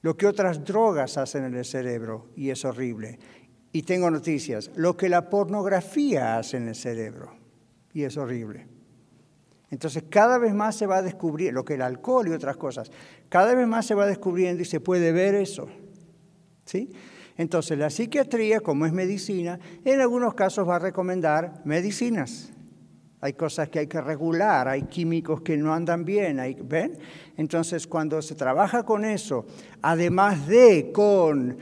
Lo 0.00 0.16
que 0.16 0.26
otras 0.26 0.64
drogas 0.64 1.16
hacen 1.16 1.44
en 1.44 1.54
el 1.54 1.64
cerebro, 1.64 2.26
y 2.34 2.50
es 2.50 2.64
horrible. 2.64 3.20
Y 3.72 3.82
tengo 3.82 4.10
noticias, 4.10 4.70
lo 4.76 4.96
que 4.96 5.08
la 5.08 5.30
pornografía 5.30 6.36
hace 6.36 6.58
en 6.58 6.68
el 6.68 6.74
cerebro, 6.74 7.34
y 7.94 8.02
es 8.02 8.16
horrible. 8.16 8.66
Entonces 9.70 10.04
cada 10.10 10.36
vez 10.36 10.52
más 10.52 10.76
se 10.76 10.86
va 10.86 10.98
a 10.98 11.02
descubrir, 11.02 11.54
lo 11.54 11.64
que 11.64 11.74
el 11.74 11.82
alcohol 11.82 12.28
y 12.28 12.32
otras 12.32 12.58
cosas, 12.58 12.92
cada 13.30 13.54
vez 13.54 13.66
más 13.66 13.86
se 13.86 13.94
va 13.94 14.06
descubriendo 14.06 14.62
y 14.62 14.66
se 14.66 14.80
puede 14.80 15.12
ver 15.12 15.34
eso. 15.34 15.66
¿sí? 16.66 16.90
Entonces 17.38 17.78
la 17.78 17.88
psiquiatría, 17.88 18.60
como 18.60 18.84
es 18.84 18.92
medicina, 18.92 19.58
en 19.84 20.00
algunos 20.02 20.34
casos 20.34 20.68
va 20.68 20.76
a 20.76 20.80
recomendar 20.80 21.62
medicinas. 21.64 22.52
Hay 23.22 23.32
cosas 23.32 23.70
que 23.70 23.78
hay 23.78 23.86
que 23.86 24.00
regular, 24.00 24.68
hay 24.68 24.82
químicos 24.82 25.40
que 25.40 25.56
no 25.56 25.72
andan 25.72 26.04
bien, 26.04 26.38
¿ven? 26.64 26.98
Entonces 27.36 27.86
cuando 27.86 28.20
se 28.20 28.34
trabaja 28.34 28.82
con 28.82 29.04
eso, 29.04 29.46
además 29.80 30.46
de 30.48 30.90
con 30.92 31.56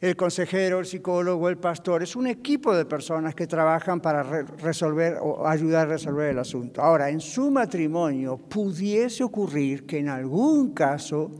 el 0.00 0.14
consejero, 0.14 0.78
el 0.78 0.86
psicólogo, 0.86 1.48
el 1.48 1.56
pastor, 1.56 2.02
es 2.02 2.16
un 2.16 2.26
equipo 2.26 2.74
de 2.74 2.84
personas 2.84 3.34
que 3.34 3.46
trabajan 3.46 4.00
para 4.00 4.22
resolver 4.22 5.18
o 5.22 5.46
ayudar 5.46 5.86
a 5.86 5.92
resolver 5.92 6.30
el 6.30 6.38
asunto. 6.38 6.82
Ahora, 6.82 7.08
en 7.08 7.20
su 7.20 7.50
matrimonio 7.50 8.36
pudiese 8.36 9.24
ocurrir 9.24 9.86
que 9.86 9.98
en 9.98 10.08
algún 10.08 10.74
caso 10.74 11.30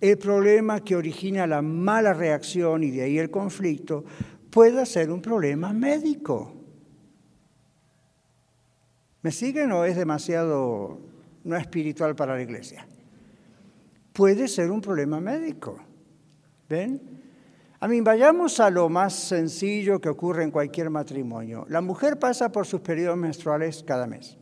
el 0.00 0.16
problema 0.18 0.80
que 0.80 0.94
origina 0.94 1.46
la 1.46 1.60
mala 1.60 2.12
reacción 2.12 2.84
y 2.84 2.90
de 2.90 3.02
ahí 3.02 3.18
el 3.18 3.30
conflicto 3.30 4.04
pueda 4.50 4.86
ser 4.86 5.10
un 5.10 5.20
problema 5.20 5.72
médico. 5.72 6.54
¿Me 9.22 9.30
siguen 9.30 9.72
o 9.72 9.84
es 9.84 9.96
demasiado 9.96 11.00
no 11.44 11.56
espiritual 11.56 12.14
para 12.14 12.34
la 12.34 12.42
iglesia? 12.42 12.86
Puede 14.12 14.46
ser 14.46 14.70
un 14.70 14.80
problema 14.80 15.20
médico. 15.20 15.78
¿Ven? 16.68 17.11
A 17.82 17.88
mí, 17.88 18.00
vayamos 18.00 18.60
a 18.60 18.70
lo 18.70 18.88
más 18.88 19.12
sencillo 19.12 20.00
que 20.00 20.08
ocurre 20.08 20.44
en 20.44 20.52
cualquier 20.52 20.88
matrimonio. 20.88 21.66
La 21.68 21.80
mujer 21.80 22.16
pasa 22.16 22.52
por 22.52 22.64
sus 22.64 22.80
periodos 22.80 23.18
menstruales 23.18 23.82
cada 23.82 24.06
mes. 24.06 24.38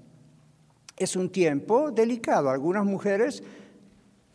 Es 0.94 1.16
un 1.16 1.32
tiempo 1.32 1.90
delicado. 1.90 2.50
Algunas 2.50 2.84
mujeres 2.84 3.42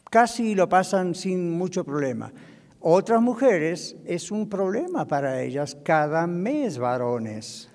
casi 0.10 0.56
lo 0.56 0.68
pasan 0.68 1.14
sin 1.14 1.56
mucho 1.56 1.84
problema. 1.84 2.34
Otras 2.80 3.22
mujeres 3.22 3.96
es 4.06 4.32
un 4.32 4.50
problema 4.50 5.06
para 5.06 5.40
ellas 5.40 5.78
cada 5.84 6.26
mes, 6.26 6.80
varones. 6.80 7.70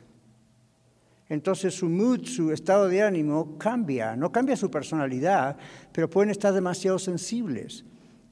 Entonces 1.29 1.73
su 1.75 1.89
mood, 1.89 2.25
su 2.25 2.51
estado 2.51 2.89
de 2.89 3.05
ánimo 3.05 3.57
cambia. 3.57 4.17
No 4.17 4.33
cambia 4.33 4.57
su 4.57 4.69
personalidad, 4.69 5.57
pero 5.93 6.11
pueden 6.11 6.31
estar 6.31 6.53
demasiado 6.53 6.99
sensibles 6.99 7.85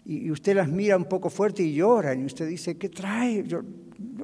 y 0.08 0.30
usted 0.30 0.56
las 0.56 0.68
mira 0.68 0.96
un 0.96 1.04
poco 1.04 1.28
fuerte 1.28 1.62
y 1.62 1.74
lloran 1.74 2.22
y 2.22 2.24
usted 2.24 2.48
dice, 2.48 2.78
¿qué 2.78 2.88
trae? 2.88 3.44
Yo, 3.46 3.60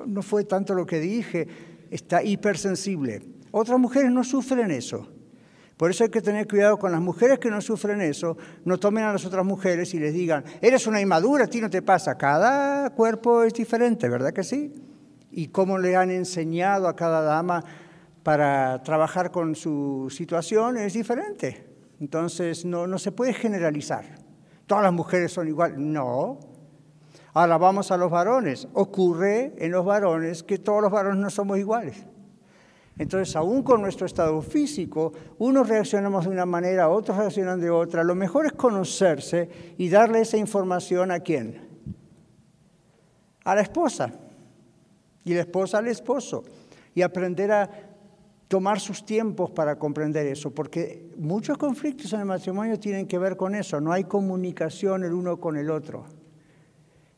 no 0.06 0.22
fue 0.22 0.44
tanto 0.44 0.72
lo 0.72 0.86
que 0.86 0.98
dije, 0.98 1.46
está 1.90 2.22
hipersensible. 2.22 3.20
Otras 3.50 3.78
mujeres 3.78 4.10
no 4.10 4.24
sufren 4.24 4.70
eso. 4.70 5.06
Por 5.76 5.90
eso 5.90 6.04
hay 6.04 6.10
que 6.10 6.22
tener 6.22 6.48
cuidado 6.48 6.78
con 6.78 6.90
las 6.90 7.02
mujeres 7.02 7.38
que 7.38 7.50
no 7.50 7.60
sufren 7.60 8.00
eso, 8.00 8.38
no 8.64 8.78
tomen 8.78 9.04
a 9.04 9.12
las 9.12 9.26
otras 9.26 9.44
mujeres 9.44 9.92
y 9.92 9.98
les 9.98 10.14
digan, 10.14 10.42
eres 10.62 10.86
una 10.86 11.02
inmadura, 11.02 11.44
a 11.44 11.48
ti 11.48 11.60
no 11.60 11.68
te 11.68 11.82
pasa. 11.82 12.16
Cada 12.16 12.88
cuerpo 12.94 13.42
es 13.42 13.52
diferente, 13.52 14.08
¿verdad 14.08 14.32
que 14.32 14.42
sí? 14.42 14.72
Y 15.32 15.48
cómo 15.48 15.76
le 15.76 15.96
han 15.96 16.10
enseñado 16.10 16.88
a 16.88 16.96
cada 16.96 17.20
dama 17.20 17.62
para 18.22 18.82
trabajar 18.82 19.30
con 19.30 19.54
su 19.54 20.08
situación 20.08 20.78
es 20.78 20.94
diferente. 20.94 21.66
Entonces 22.00 22.64
no, 22.64 22.86
no 22.86 22.98
se 22.98 23.12
puede 23.12 23.34
generalizar 23.34 24.23
todas 24.66 24.84
las 24.84 24.92
mujeres 24.92 25.32
son 25.32 25.48
iguales. 25.48 25.78
No. 25.78 26.38
Ahora 27.32 27.58
vamos 27.58 27.90
a 27.90 27.96
los 27.96 28.10
varones. 28.10 28.68
Ocurre 28.74 29.54
en 29.58 29.72
los 29.72 29.84
varones 29.84 30.42
que 30.42 30.58
todos 30.58 30.82
los 30.82 30.90
varones 30.90 31.18
no 31.20 31.30
somos 31.30 31.58
iguales. 31.58 32.04
Entonces, 32.96 33.34
aún 33.34 33.64
con 33.64 33.82
nuestro 33.82 34.06
estado 34.06 34.40
físico, 34.40 35.12
unos 35.38 35.68
reaccionamos 35.68 36.26
de 36.26 36.30
una 36.30 36.46
manera, 36.46 36.88
otros 36.88 37.18
reaccionan 37.18 37.60
de 37.60 37.70
otra. 37.70 38.04
Lo 38.04 38.14
mejor 38.14 38.46
es 38.46 38.52
conocerse 38.52 39.74
y 39.76 39.88
darle 39.88 40.20
esa 40.20 40.36
información 40.36 41.10
a 41.10 41.18
quién? 41.18 41.82
A 43.44 43.56
la 43.56 43.62
esposa. 43.62 44.12
Y 45.24 45.34
la 45.34 45.40
esposa 45.40 45.78
al 45.78 45.88
esposo. 45.88 46.44
Y 46.94 47.02
aprender 47.02 47.50
a 47.50 47.93
tomar 48.54 48.78
sus 48.78 49.04
tiempos 49.04 49.50
para 49.50 49.80
comprender 49.80 50.28
eso, 50.28 50.52
porque 50.52 51.10
muchos 51.16 51.58
conflictos 51.58 52.12
en 52.12 52.20
el 52.20 52.26
matrimonio 52.26 52.78
tienen 52.78 53.08
que 53.08 53.18
ver 53.18 53.36
con 53.36 53.56
eso, 53.56 53.80
no 53.80 53.90
hay 53.90 54.04
comunicación 54.04 55.02
el 55.02 55.12
uno 55.12 55.40
con 55.40 55.56
el 55.56 55.72
otro. 55.72 56.04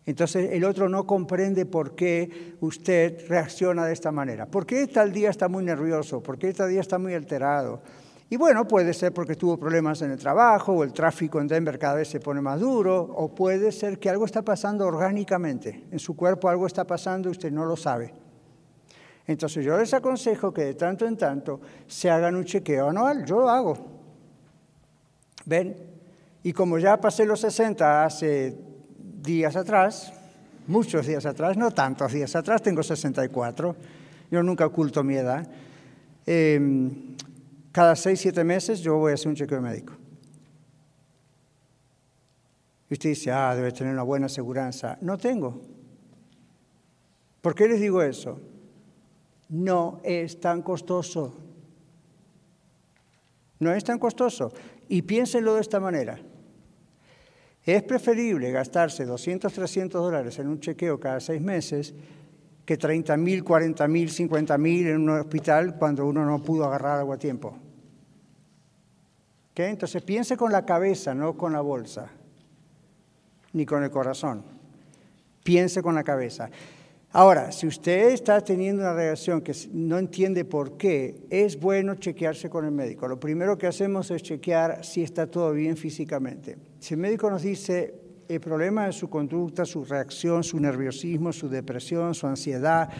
Entonces 0.06 0.48
el 0.52 0.64
otro 0.64 0.88
no 0.88 1.06
comprende 1.06 1.66
por 1.66 1.94
qué 1.94 2.56
usted 2.60 3.28
reacciona 3.28 3.84
de 3.84 3.92
esta 3.92 4.10
manera. 4.10 4.46
¿Por 4.46 4.64
qué 4.64 4.86
tal 4.86 5.12
día 5.12 5.28
está 5.28 5.46
muy 5.46 5.62
nervioso? 5.62 6.22
¿Por 6.22 6.38
qué 6.38 6.54
tal 6.54 6.70
día 6.70 6.80
está 6.80 6.98
muy 6.98 7.12
alterado? 7.12 7.82
Y 8.30 8.38
bueno, 8.38 8.66
puede 8.66 8.94
ser 8.94 9.12
porque 9.12 9.34
tuvo 9.34 9.58
problemas 9.58 10.00
en 10.00 10.12
el 10.12 10.18
trabajo 10.18 10.72
o 10.72 10.84
el 10.84 10.94
tráfico 10.94 11.38
en 11.38 11.48
Denver 11.48 11.78
cada 11.78 11.96
vez 11.96 12.08
se 12.08 12.18
pone 12.18 12.40
más 12.40 12.58
duro, 12.58 12.98
o 13.14 13.34
puede 13.34 13.72
ser 13.72 13.98
que 13.98 14.08
algo 14.08 14.24
está 14.24 14.40
pasando 14.40 14.86
orgánicamente, 14.86 15.84
en 15.90 15.98
su 15.98 16.16
cuerpo 16.16 16.48
algo 16.48 16.66
está 16.66 16.86
pasando 16.86 17.28
y 17.28 17.32
usted 17.32 17.52
no 17.52 17.66
lo 17.66 17.76
sabe. 17.76 18.25
Entonces 19.26 19.64
yo 19.64 19.76
les 19.76 19.92
aconsejo 19.92 20.52
que 20.52 20.64
de 20.64 20.74
tanto 20.74 21.06
en 21.06 21.16
tanto 21.16 21.60
se 21.86 22.08
hagan 22.10 22.36
un 22.36 22.44
chequeo 22.44 22.90
anual. 22.90 23.24
Yo 23.24 23.40
lo 23.40 23.50
hago. 23.50 23.76
¿Ven? 25.44 25.76
Y 26.42 26.52
como 26.52 26.78
ya 26.78 27.00
pasé 27.00 27.26
los 27.26 27.40
60 27.40 28.04
hace 28.04 28.56
días 29.22 29.56
atrás, 29.56 30.12
muchos 30.68 31.06
días 31.06 31.26
atrás, 31.26 31.56
no 31.56 31.72
tantos 31.72 32.12
días 32.12 32.36
atrás, 32.36 32.62
tengo 32.62 32.82
64, 32.82 33.74
yo 34.30 34.42
nunca 34.42 34.66
oculto 34.66 35.02
mi 35.02 35.16
edad, 35.16 35.46
em, 36.24 37.16
cada 37.72 37.96
6, 37.96 38.20
7 38.20 38.44
meses 38.44 38.80
yo 38.80 38.96
voy 38.96 39.12
a 39.12 39.14
hacer 39.14 39.28
un 39.28 39.34
chequeo 39.34 39.60
médico. 39.60 39.94
Y 42.88 42.94
usted 42.94 43.10
dice, 43.10 43.32
ah, 43.32 43.54
debe 43.54 43.72
tener 43.72 43.92
una 43.92 44.04
buena 44.04 44.26
aseguranza. 44.26 44.96
No 45.00 45.18
tengo. 45.18 45.60
¿Por 47.40 47.54
qué 47.54 47.66
les 47.66 47.80
digo 47.80 48.00
eso? 48.02 48.40
No 49.48 50.00
es 50.02 50.40
tan 50.40 50.62
costoso. 50.62 51.34
No 53.58 53.72
es 53.72 53.84
tan 53.84 53.98
costoso. 53.98 54.52
Y 54.88 55.02
piénsenlo 55.02 55.54
de 55.54 55.60
esta 55.60 55.80
manera. 55.80 56.18
Es 57.64 57.82
preferible 57.82 58.52
gastarse 58.52 59.04
200, 59.04 59.52
300 59.52 60.00
dólares 60.00 60.38
en 60.38 60.48
un 60.48 60.60
chequeo 60.60 61.00
cada 61.00 61.18
seis 61.18 61.40
meses 61.40 61.94
que 62.64 62.76
30 62.76 63.16
mil, 63.16 63.42
40 63.42 63.88
mil, 63.88 64.10
50 64.10 64.58
mil 64.58 64.86
en 64.86 65.00
un 65.00 65.10
hospital 65.10 65.76
cuando 65.76 66.06
uno 66.06 66.24
no 66.24 66.42
pudo 66.42 66.64
agarrar 66.64 67.00
algo 67.00 67.12
a 67.12 67.18
tiempo. 67.18 67.56
¿Okay? 69.50 69.70
Entonces 69.70 70.02
piense 70.02 70.36
con 70.36 70.52
la 70.52 70.64
cabeza, 70.64 71.14
no 71.14 71.36
con 71.36 71.52
la 71.52 71.60
bolsa 71.60 72.10
ni 73.52 73.64
con 73.64 73.82
el 73.82 73.90
corazón. 73.90 74.44
Piense 75.42 75.82
con 75.82 75.94
la 75.94 76.04
cabeza. 76.04 76.50
Ahora, 77.18 77.50
si 77.50 77.66
usted 77.66 78.10
está 78.10 78.42
teniendo 78.42 78.82
una 78.82 78.92
reacción 78.92 79.40
que 79.40 79.54
no 79.72 79.96
entiende 79.96 80.44
por 80.44 80.76
qué, 80.76 81.26
es 81.30 81.58
bueno 81.58 81.94
chequearse 81.94 82.50
con 82.50 82.66
el 82.66 82.72
médico. 82.72 83.08
Lo 83.08 83.18
primero 83.18 83.56
que 83.56 83.66
hacemos 83.66 84.10
es 84.10 84.22
chequear 84.22 84.84
si 84.84 85.02
está 85.02 85.26
todo 85.26 85.52
bien 85.52 85.78
físicamente. 85.78 86.58
Si 86.78 86.92
el 86.92 87.00
médico 87.00 87.30
nos 87.30 87.40
dice 87.40 87.94
el 88.28 88.38
problema 88.38 88.86
es 88.86 88.96
su 88.96 89.08
conducta, 89.08 89.64
su 89.64 89.82
reacción, 89.86 90.44
su 90.44 90.60
nerviosismo, 90.60 91.32
su 91.32 91.48
depresión, 91.48 92.14
su 92.14 92.26
ansiedad, 92.26 92.90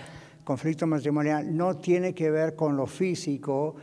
conflicto 0.45 0.87
matrimonial, 0.87 1.55
no 1.55 1.77
tiene 1.77 2.14
que 2.14 2.31
ver 2.31 2.57
con 2.57 2.75
lo 2.75 2.87
físico, 2.87 3.77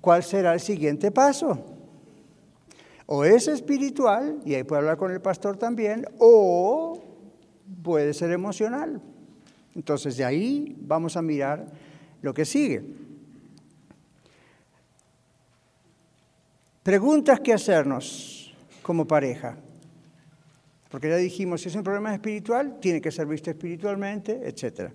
¿cuál 0.00 0.22
será 0.22 0.54
el 0.54 0.60
siguiente 0.60 1.10
paso? 1.10 1.62
O 3.04 3.22
es 3.22 3.48
espiritual, 3.48 4.40
y 4.46 4.54
ahí 4.54 4.64
puede 4.64 4.80
hablar 4.80 4.96
con 4.96 5.12
el 5.12 5.20
pastor 5.20 5.58
también, 5.58 6.06
o 6.18 7.02
puede 7.82 8.14
ser 8.14 8.30
emocional. 8.30 9.02
Entonces 9.74 10.16
de 10.16 10.24
ahí 10.24 10.76
vamos 10.80 11.16
a 11.16 11.22
mirar 11.22 11.66
lo 12.22 12.32
que 12.32 12.44
sigue. 12.44 12.82
Preguntas 16.82 17.40
que 17.40 17.52
hacernos 17.52 18.54
como 18.82 19.06
pareja. 19.06 19.56
Porque 20.90 21.08
ya 21.08 21.16
dijimos, 21.16 21.62
si 21.62 21.68
es 21.68 21.74
un 21.74 21.82
problema 21.82 22.14
espiritual, 22.14 22.78
tiene 22.78 23.00
que 23.00 23.10
ser 23.10 23.26
visto 23.26 23.50
espiritualmente, 23.50 24.46
etc. 24.46 24.92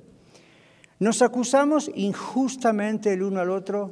Nos 0.99 1.21
acusamos 1.21 1.91
injustamente 1.95 3.11
el 3.11 3.23
uno 3.23 3.39
al 3.39 3.49
otro. 3.49 3.91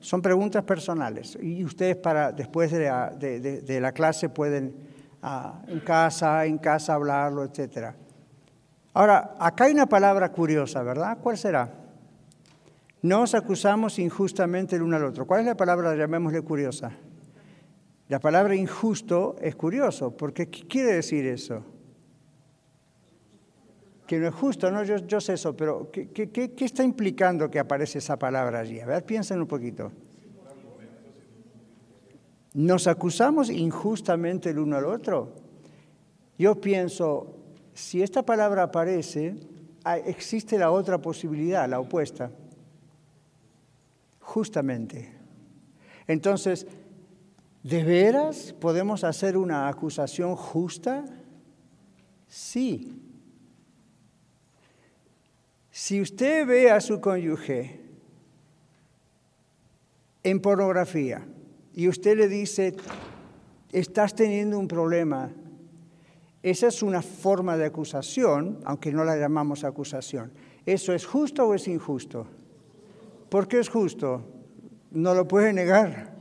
Son 0.00 0.20
preguntas 0.20 0.62
personales 0.62 1.38
y 1.40 1.64
ustedes 1.64 1.96
para 1.96 2.32
después 2.32 2.70
de 2.70 3.80
la, 3.80 3.92
clase 3.92 4.28
pueden 4.28 4.74
ah, 5.22 5.62
en 5.66 5.80
casa, 5.80 6.44
en 6.44 6.58
casa 6.58 6.94
hablarlo, 6.94 7.44
etc. 7.44 7.94
Ahora, 8.94 9.36
acá 9.38 9.64
hay 9.64 9.72
una 9.72 9.86
palabra 9.86 10.32
curiosa, 10.32 10.82
¿verdad? 10.82 11.18
¿Cuál 11.22 11.36
será? 11.38 11.72
Nos 13.02 13.34
acusamos 13.34 13.98
injustamente 13.98 14.76
el 14.76 14.82
uno 14.82 14.96
al 14.96 15.04
otro. 15.04 15.26
¿Cuál 15.26 15.40
es 15.40 15.46
la 15.46 15.56
palabra, 15.56 15.94
llamémosle 15.94 16.42
curiosa? 16.42 16.92
La 18.08 18.18
palabra 18.18 18.54
injusto 18.56 19.36
es 19.40 19.54
curioso, 19.54 20.16
porque 20.16 20.48
¿qué 20.48 20.66
quiere 20.66 20.94
decir 20.94 21.26
eso? 21.26 21.62
que 24.08 24.18
no 24.18 24.26
es 24.26 24.34
justo, 24.34 24.70
¿no? 24.70 24.82
Yo, 24.84 25.20
sé 25.20 25.34
eso, 25.34 25.54
pero 25.54 25.90
¿qué, 25.92 26.08
qué, 26.08 26.64
está 26.64 26.82
implicando 26.82 27.50
que 27.50 27.58
aparece 27.58 27.98
esa 27.98 28.18
palabra 28.18 28.60
allí? 28.60 28.80
A 28.80 28.86
ver, 28.86 29.04
piensen 29.04 29.38
un 29.38 29.46
poquito. 29.46 29.92
¿Nos 32.54 32.86
acusamos 32.86 33.50
injustamente 33.50 34.48
el 34.48 34.60
uno 34.60 34.76
al 34.76 34.86
otro? 34.86 35.34
Yo 36.38 36.58
pienso, 36.58 37.36
si 37.78 38.02
esta 38.02 38.24
palabra 38.24 38.64
aparece, 38.64 39.36
existe 40.04 40.58
la 40.58 40.72
otra 40.72 40.98
posibilidad, 41.00 41.68
la 41.68 41.78
opuesta. 41.78 42.32
Justamente. 44.18 45.12
Entonces, 46.08 46.66
¿de 47.62 47.84
veras 47.84 48.52
podemos 48.52 49.04
hacer 49.04 49.36
una 49.36 49.68
acusación 49.68 50.34
justa? 50.34 51.04
Sí. 52.26 53.00
Si 55.70 56.00
usted 56.00 56.48
ve 56.48 56.72
a 56.72 56.80
su 56.80 57.00
cónyuge 57.00 57.80
en 60.24 60.40
pornografía 60.40 61.24
y 61.72 61.86
usted 61.86 62.16
le 62.16 62.26
dice, 62.26 62.74
estás 63.70 64.16
teniendo 64.16 64.58
un 64.58 64.66
problema, 64.66 65.30
esa 66.42 66.68
es 66.68 66.82
una 66.82 67.02
forma 67.02 67.56
de 67.56 67.66
acusación, 67.66 68.60
aunque 68.64 68.92
no 68.92 69.04
la 69.04 69.16
llamamos 69.16 69.64
acusación. 69.64 70.32
¿Eso 70.64 70.92
es 70.92 71.04
justo 71.04 71.46
o 71.46 71.54
es 71.54 71.66
injusto? 71.66 72.26
¿Por 73.28 73.48
qué 73.48 73.58
es 73.58 73.68
justo? 73.68 74.22
No 74.90 75.14
lo 75.14 75.26
puede 75.26 75.52
negar. 75.52 76.14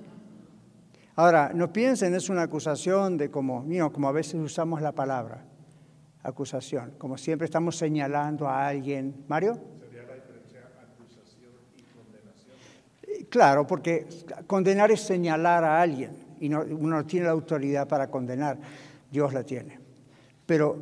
Ahora, 1.16 1.52
no 1.54 1.72
piensen, 1.72 2.14
es 2.16 2.30
una 2.30 2.44
acusación 2.44 3.18
de 3.18 3.30
como, 3.30 3.66
como 3.92 4.10
a 4.10 4.12
veces 4.12 4.36
usamos 4.36 4.82
la 4.82 4.92
palabra 4.92 5.46
acusación. 6.24 6.94
Como 6.98 7.18
siempre 7.18 7.46
estamos 7.46 7.78
señalando 7.78 8.48
a 8.48 8.68
alguien. 8.68 9.24
Mario. 9.28 9.54
¿Sería 9.80 10.04
la 10.04 10.16
diferencia 10.16 10.60
acusación 10.94 11.52
y 11.78 11.84
condenación? 11.84 12.56
Eh, 13.04 13.26
claro, 13.30 13.66
porque 13.66 14.08
condenar 14.46 14.92
es 14.92 15.02
señalar 15.02 15.64
a 15.64 15.82
alguien 15.82 16.36
y 16.40 16.50
no, 16.50 16.62
uno 16.62 16.98
no 16.98 17.06
tiene 17.06 17.28
la 17.28 17.32
autoridad 17.32 17.88
para 17.88 18.10
condenar, 18.10 18.60
Dios 19.10 19.34
la 19.34 19.44
tiene. 19.44 19.77
Pero 20.48 20.80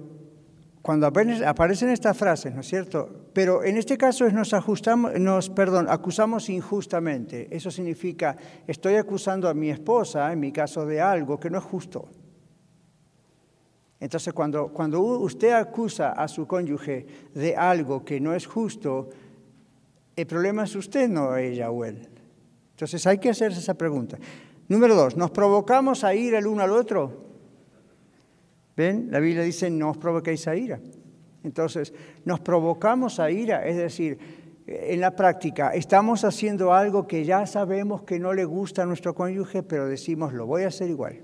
cuando 0.82 1.07
aparecen 1.07 1.89
estas 1.89 2.16
frases, 2.16 2.53
¿no 2.53 2.61
es 2.61 2.68
cierto? 2.68 3.09
Pero 3.34 3.63
en 3.63 3.76
este 3.76 3.97
caso 3.97 4.28
es 4.28 4.34
nos 4.34 4.53
ajustamos, 4.53 5.20
nos, 5.20 5.49
perdón, 5.49 5.88
acusamos 5.89 6.47
injustamente. 6.47 7.47
Eso 7.49 7.72
significa, 7.72 8.38
estoy 8.68 8.95
acusando 8.95 9.49
a 9.49 9.53
mi 9.55 9.72
esposa, 9.72 10.32
en 10.32 10.39
mi 10.39 10.51
caso, 10.51 10.86
de 10.86 11.01
algo 11.01 11.39
que 11.39 11.49
no 11.49 11.57
es 11.57 11.63
justo. 11.63 12.07
Entonces, 13.99 14.32
cuando, 14.32 14.68
cuando 14.68 15.01
usted 15.01 15.53
acusa 15.53 16.11
a 16.11 16.28
su 16.28 16.45
cónyuge 16.45 17.07
de 17.34 17.55
algo 17.55 18.05
que 18.05 18.20
no 18.20 18.36
es 18.36 18.45
justo, 18.45 19.09
el 20.16 20.28
problema 20.28 20.66
es 20.66 20.76
usted, 20.76 21.09
no 21.09 21.36
ella 21.36 21.72
o 21.72 21.84
él. 21.84 22.07
Entonces, 22.74 23.07
hay 23.07 23.18
que 23.18 23.32
hacerse 23.32 23.59
esa 23.59 23.74
pregunta. 23.74 24.20
Número 24.68 24.93
dos, 24.93 25.18
¿nos 25.18 25.32
provocamos 25.32 26.03
a 26.03 26.13
ir 26.13 26.36
el 26.36 26.45
uno 26.45 26.61
al 26.61 26.72
otro? 26.72 27.26
¿Ven? 28.76 29.07
La 29.09 29.19
Biblia 29.19 29.43
dice, 29.43 29.69
no 29.69 29.91
os 29.91 29.97
provoquéis 29.97 30.47
a 30.47 30.55
ira. 30.55 30.80
Entonces, 31.43 31.93
nos 32.26 32.39
provocamos 32.39 33.19
a 33.19 33.32
ira, 33.32 33.65
es 33.65 33.78
decir, 33.78 34.17
en 34.67 34.99
la 34.99 35.15
práctica, 35.15 35.76
estamos 35.76 36.23
haciendo 36.23 36.73
algo 36.73 37.07
que 37.07 37.23
ya 37.23 37.45
sabemos 37.45 38.03
que 38.03 38.19
no 38.19 38.34
le 38.34 38.45
gusta 38.45 38.84
a 38.84 38.86
nuestro 38.86 39.13
cónyuge, 39.13 39.61
pero 39.63 39.88
decimos, 39.88 40.34
lo 40.34 40.47
voy 40.47 40.63
a 40.63 40.67
hacer 40.67 40.89
igual. 40.89 41.21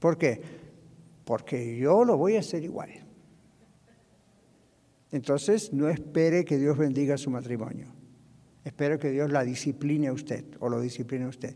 ¿Por 0.00 0.18
qué? 0.18 0.42
Porque 1.24 1.76
yo 1.76 2.04
lo 2.04 2.16
voy 2.16 2.36
a 2.36 2.40
hacer 2.40 2.64
igual. 2.64 2.90
Entonces, 5.12 5.72
no 5.72 5.88
espere 5.88 6.44
que 6.44 6.58
Dios 6.58 6.76
bendiga 6.76 7.16
su 7.16 7.30
matrimonio. 7.30 7.86
Espero 8.64 8.98
que 8.98 9.10
Dios 9.10 9.30
la 9.30 9.44
discipline 9.44 10.08
a 10.08 10.12
usted 10.12 10.44
o 10.58 10.68
lo 10.68 10.80
discipline 10.80 11.24
a 11.24 11.28
usted. 11.28 11.54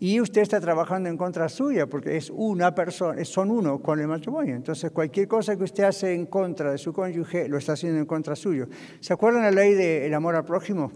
Y 0.00 0.20
usted 0.20 0.42
está 0.42 0.60
trabajando 0.60 1.08
en 1.08 1.16
contra 1.16 1.48
suya 1.48 1.86
porque 1.88 2.16
es 2.16 2.30
una 2.30 2.74
persona, 2.74 3.24
son 3.24 3.50
uno 3.50 3.80
con 3.80 3.98
el 3.98 4.06
matrimonio. 4.06 4.54
Entonces, 4.54 4.92
cualquier 4.92 5.26
cosa 5.26 5.56
que 5.56 5.64
usted 5.64 5.84
hace 5.84 6.14
en 6.14 6.26
contra 6.26 6.70
de 6.70 6.78
su 6.78 6.92
cónyuge 6.92 7.48
lo 7.48 7.58
está 7.58 7.72
haciendo 7.72 7.98
en 7.98 8.06
contra 8.06 8.36
suyo. 8.36 8.68
¿Se 9.00 9.12
acuerdan 9.12 9.42
la 9.42 9.50
ley 9.50 9.74
del 9.74 10.14
amor 10.14 10.36
al 10.36 10.44
prójimo? 10.44 10.92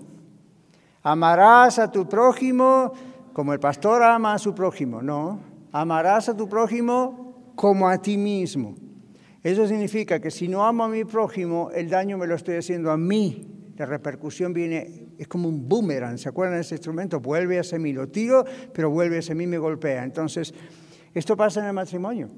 Amarás 1.03 1.81
a 1.81 1.91
tu 1.91 2.09
prójimo 2.09 2.93
como 3.33 3.53
el 3.53 3.59
pastor 3.59 4.03
ama 4.05 4.35
a 4.35 4.39
su 4.39 4.55
prójimo. 4.55 5.03
No, 5.03 5.41
amarás 5.73 6.29
a 6.29 6.37
tu 6.37 6.49
prójimo 6.49 7.53
como 7.57 7.89
a 7.89 8.01
ti 8.01 8.17
mismo. 8.17 8.77
Eso 9.43 9.67
significa 9.67 10.21
que 10.21 10.31
si 10.31 10.47
no 10.47 10.65
amo 10.65 10.85
a 10.85 10.89
mi 10.89 11.05
prójimo, 11.05 11.71
el 11.75 11.91
daño 11.91 12.17
me 12.19 12.29
lo 12.29 12.37
estoy 12.37 12.57
haciendo 12.57 12.93
a 12.93 12.97
mí. 12.97 13.49
La 13.77 13.87
repercusión 13.87 14.53
viene, 14.53 15.09
es 15.23 15.29
como 15.29 15.49
un 15.49 15.69
boomerang. 15.69 16.19
¿Se 16.19 16.29
acuerdan 16.29 16.57
de 16.57 16.63
ese 16.63 16.75
instrumento? 16.75 17.21
Vuelve 17.21 17.59
hacia 17.59 17.79
mí, 17.79 17.93
lo 17.93 18.09
tiro, 18.09 18.45
pero 18.73 18.91
vuelve 18.91 19.19
hacia 19.19 19.35
mí 19.35 19.45
y 19.45 19.47
me 19.47 19.59
golpea. 19.59 20.05
Entonces, 20.05 20.53
esto 21.15 21.37
pasa 21.37 21.61
en 21.61 21.67
el 21.67 21.73
matrimonio. 21.73 22.29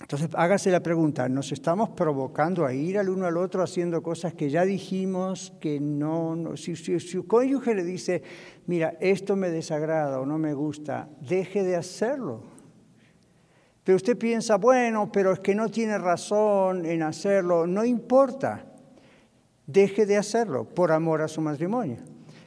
Entonces, 0.00 0.28
hágase 0.34 0.70
la 0.70 0.80
pregunta, 0.80 1.28
¿nos 1.28 1.50
estamos 1.50 1.90
provocando 1.90 2.64
a 2.64 2.72
ir 2.72 2.98
al 2.98 3.08
uno 3.08 3.26
al 3.26 3.36
otro 3.36 3.62
haciendo 3.62 4.00
cosas 4.02 4.32
que 4.32 4.48
ya 4.48 4.64
dijimos 4.64 5.52
que 5.60 5.80
no... 5.80 6.36
no 6.36 6.56
si, 6.56 6.76
si, 6.76 7.00
su 7.00 7.26
cónyuge 7.26 7.74
le 7.74 7.82
dice, 7.82 8.22
mira, 8.66 8.96
esto 9.00 9.34
me 9.34 9.50
desagrada 9.50 10.20
o 10.20 10.26
no 10.26 10.38
me 10.38 10.54
gusta, 10.54 11.08
deje 11.20 11.64
de 11.64 11.76
hacerlo. 11.76 12.42
Pero 13.82 13.96
usted 13.96 14.16
piensa, 14.16 14.56
bueno, 14.56 15.10
pero 15.10 15.32
es 15.32 15.40
que 15.40 15.54
no 15.54 15.68
tiene 15.68 15.98
razón 15.98 16.84
en 16.86 17.02
hacerlo, 17.02 17.66
no 17.66 17.84
importa, 17.84 18.66
deje 19.68 20.06
de 20.06 20.16
hacerlo 20.16 20.64
por 20.64 20.90
amor 20.90 21.22
a 21.22 21.28
su 21.28 21.40
matrimonio. 21.40 21.98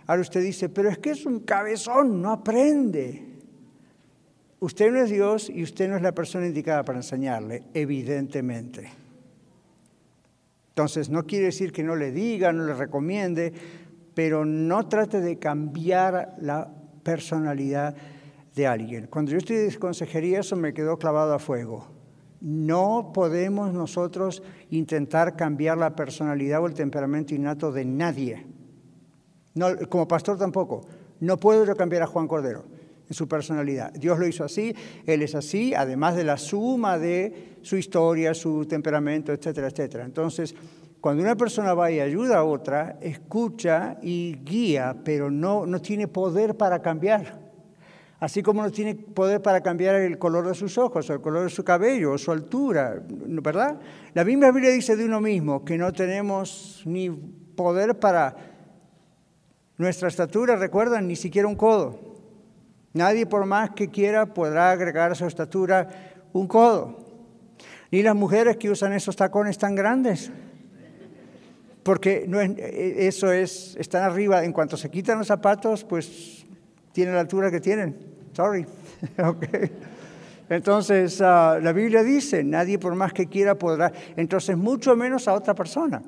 Ahora 0.07 0.23
usted 0.23 0.41
dice, 0.41 0.67
pero 0.67 0.89
es 0.89 0.97
que 0.97 1.11
es 1.11 1.25
un 1.25 1.39
cabezón, 1.41 2.21
no 2.21 2.31
aprende. 2.31 3.27
Usted 4.59 4.91
no 4.91 5.01
es 5.01 5.09
Dios 5.09 5.49
y 5.49 5.63
usted 5.63 5.87
no 5.87 5.95
es 5.95 6.01
la 6.01 6.13
persona 6.13 6.47
indicada 6.47 6.83
para 6.83 6.99
enseñarle, 6.99 7.63
evidentemente. 7.73 8.91
Entonces, 10.69 11.09
no 11.09 11.25
quiere 11.25 11.45
decir 11.45 11.71
que 11.71 11.83
no 11.83 11.95
le 11.95 12.11
diga, 12.11 12.51
no 12.51 12.65
le 12.65 12.73
recomiende, 12.73 13.53
pero 14.13 14.43
no 14.43 14.87
trate 14.87 15.21
de 15.21 15.37
cambiar 15.37 16.35
la 16.39 16.69
personalidad 17.03 17.95
de 18.55 18.67
alguien. 18.67 19.07
Cuando 19.07 19.31
yo 19.31 19.37
de 19.37 19.77
consejería, 19.77 20.39
eso 20.39 20.55
me 20.55 20.73
quedó 20.73 20.97
clavado 20.97 21.33
a 21.33 21.39
fuego. 21.39 22.00
No 22.41 23.11
podemos 23.13 23.73
nosotros 23.73 24.43
intentar 24.69 25.35
cambiar 25.35 25.77
la 25.77 25.95
personalidad 25.95 26.61
o 26.61 26.67
el 26.67 26.73
temperamento 26.73 27.33
innato 27.35 27.71
de 27.71 27.85
nadie. 27.85 28.45
No, 29.53 29.67
como 29.89 30.07
pastor 30.07 30.37
tampoco. 30.37 30.81
No 31.19 31.37
puedo 31.37 31.65
yo 31.65 31.75
cambiar 31.75 32.03
a 32.03 32.07
Juan 32.07 32.27
Cordero 32.27 32.63
su 33.13 33.27
personalidad. 33.27 33.93
Dios 33.93 34.17
lo 34.19 34.27
hizo 34.27 34.43
así, 34.43 34.75
Él 35.05 35.21
es 35.21 35.35
así, 35.35 35.73
además 35.73 36.15
de 36.15 36.23
la 36.23 36.37
suma 36.37 36.97
de 36.97 37.57
su 37.61 37.77
historia, 37.77 38.33
su 38.33 38.65
temperamento, 38.65 39.31
etcétera, 39.33 39.67
etcétera. 39.67 40.05
Entonces, 40.05 40.55
cuando 40.99 41.23
una 41.23 41.35
persona 41.35 41.73
va 41.73 41.91
y 41.91 41.99
ayuda 41.99 42.39
a 42.39 42.43
otra, 42.43 42.97
escucha 43.01 43.97
y 44.01 44.37
guía, 44.43 44.95
pero 45.03 45.29
no, 45.29 45.65
no 45.65 45.81
tiene 45.81 46.07
poder 46.07 46.55
para 46.55 46.81
cambiar. 46.81 47.50
Así 48.21 48.43
como 48.43 48.61
no 48.61 48.69
tiene 48.69 48.93
poder 48.93 49.41
para 49.41 49.61
cambiar 49.61 49.95
el 49.95 50.19
color 50.19 50.47
de 50.47 50.53
sus 50.53 50.77
ojos, 50.77 51.09
o 51.09 51.13
el 51.13 51.21
color 51.21 51.45
de 51.45 51.49
su 51.49 51.63
cabello, 51.63 52.11
o 52.11 52.17
su 52.19 52.31
altura, 52.31 53.01
¿verdad? 53.09 53.79
La 54.13 54.23
misma 54.23 54.51
Biblia 54.51 54.69
dice 54.69 54.95
de 54.95 55.05
uno 55.05 55.19
mismo 55.19 55.65
que 55.65 55.75
no 55.75 55.91
tenemos 55.91 56.83
ni 56.85 57.09
poder 57.09 57.97
para 57.97 58.35
nuestra 59.75 60.07
estatura, 60.07 60.55
recuerdan, 60.55 61.07
ni 61.07 61.15
siquiera 61.15 61.47
un 61.47 61.55
codo. 61.55 61.99
Nadie 62.93 63.25
por 63.25 63.43
más 63.47 63.71
que 63.71 63.89
quiera 63.89 64.31
podrá 64.31 64.69
agregar 64.69 65.13
a 65.13 65.15
su 65.15 65.25
estatura 65.25 65.87
un 66.31 66.47
codo. 66.47 66.99
Ni 67.89 68.03
las 68.03 68.15
mujeres 68.15 68.55
que 68.57 68.69
usan 68.69 68.93
esos 68.93 69.15
tacones 69.15 69.57
tan 69.57 69.73
grandes. 69.73 70.31
Porque 71.81 72.25
no 72.27 72.39
es, 72.39 72.51
eso 72.59 73.31
es, 73.31 73.75
están 73.79 74.03
arriba, 74.03 74.43
en 74.43 74.53
cuanto 74.53 74.77
se 74.77 74.91
quitan 74.91 75.17
los 75.17 75.25
zapatos, 75.25 75.83
pues 75.83 76.40
tienen 76.91 77.15
la 77.15 77.21
altura 77.21 77.51
que 77.51 77.59
tienen. 77.59 77.95
Sorry. 78.33 78.65
okay. 79.23 79.71
Entonces, 80.49 81.19
uh, 81.21 81.61
la 81.61 81.71
Biblia 81.73 82.03
dice, 82.03 82.43
nadie 82.43 82.77
por 82.77 82.93
más 82.95 83.13
que 83.13 83.27
quiera 83.27 83.55
podrá, 83.55 83.91
entonces 84.17 84.57
mucho 84.57 84.97
menos 84.97 85.27
a 85.29 85.33
otra 85.33 85.55
persona. 85.55 86.01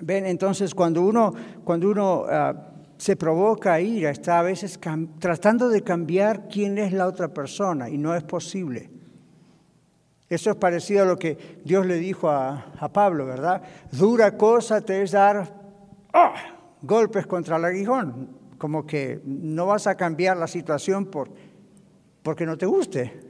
Ven, 0.00 0.26
entonces 0.26 0.74
cuando 0.74 1.02
uno, 1.02 1.32
cuando 1.64 1.88
uno 1.88 2.22
uh, 2.22 2.54
se 2.96 3.14
provoca 3.14 3.80
ira, 3.80 4.10
está 4.10 4.40
a 4.40 4.42
veces 4.42 4.80
tratando 5.20 5.68
de 5.68 5.82
cambiar 5.82 6.48
quién 6.48 6.76
es 6.78 6.92
la 6.92 7.06
otra 7.06 7.28
persona 7.28 7.88
y 7.88 7.98
no 7.98 8.16
es 8.16 8.24
posible. 8.24 8.90
Eso 10.28 10.50
es 10.50 10.56
parecido 10.56 11.04
a 11.04 11.06
lo 11.06 11.16
que 11.16 11.60
Dios 11.64 11.86
le 11.86 11.98
dijo 11.98 12.28
a, 12.28 12.72
a 12.80 12.92
Pablo, 12.92 13.26
¿verdad? 13.26 13.62
Dura 13.92 14.36
cosa 14.36 14.80
te 14.80 15.02
es 15.02 15.12
dar 15.12 15.54
¡oh! 16.12 16.32
golpes 16.82 17.26
contra 17.26 17.58
el 17.58 17.64
aguijón, 17.64 18.28
como 18.58 18.86
que 18.86 19.20
no 19.24 19.66
vas 19.66 19.86
a 19.86 19.96
cambiar 19.96 20.36
la 20.36 20.46
situación 20.46 21.06
por, 21.06 21.30
porque 22.22 22.46
no 22.46 22.56
te 22.56 22.66
guste. 22.66 23.20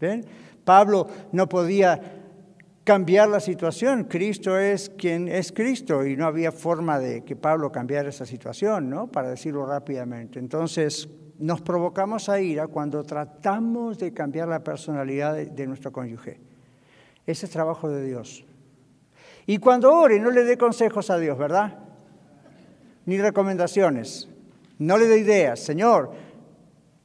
¿Ven? 0.00 0.24
Pablo 0.64 1.06
no 1.32 1.48
podía 1.48 2.00
cambiar 2.84 3.28
la 3.28 3.40
situación. 3.40 4.04
Cristo 4.04 4.58
es 4.58 4.90
quien 4.90 5.28
es 5.28 5.52
Cristo 5.52 6.04
y 6.06 6.16
no 6.16 6.26
había 6.26 6.52
forma 6.52 6.98
de 6.98 7.24
que 7.24 7.36
Pablo 7.36 7.70
cambiara 7.70 8.08
esa 8.08 8.26
situación, 8.26 8.90
¿no? 8.90 9.06
Para 9.06 9.30
decirlo 9.30 9.66
rápidamente. 9.66 10.38
Entonces, 10.38 11.08
nos 11.38 11.60
provocamos 11.60 12.28
a 12.28 12.40
ira 12.40 12.68
cuando 12.68 13.02
tratamos 13.02 13.98
de 13.98 14.12
cambiar 14.12 14.48
la 14.48 14.62
personalidad 14.62 15.34
de, 15.34 15.66
nuestro 15.66 15.92
cónyuge. 15.92 16.40
Ese 17.26 17.46
es 17.46 17.52
trabajo 17.52 17.88
de 17.88 18.04
Dios. 18.04 18.44
Y 19.46 19.58
cuando 19.58 19.92
ore, 19.92 20.20
no 20.20 20.30
le 20.30 20.44
dé 20.44 20.56
consejos 20.56 21.10
a 21.10 21.18
Dios, 21.18 21.36
¿verdad? 21.36 21.78
Ni 23.06 23.18
recomendaciones. 23.18 24.28
No 24.86 24.98
le 24.98 25.06
dé 25.06 25.18
ideas. 25.18 25.60
Señor, 25.60 26.12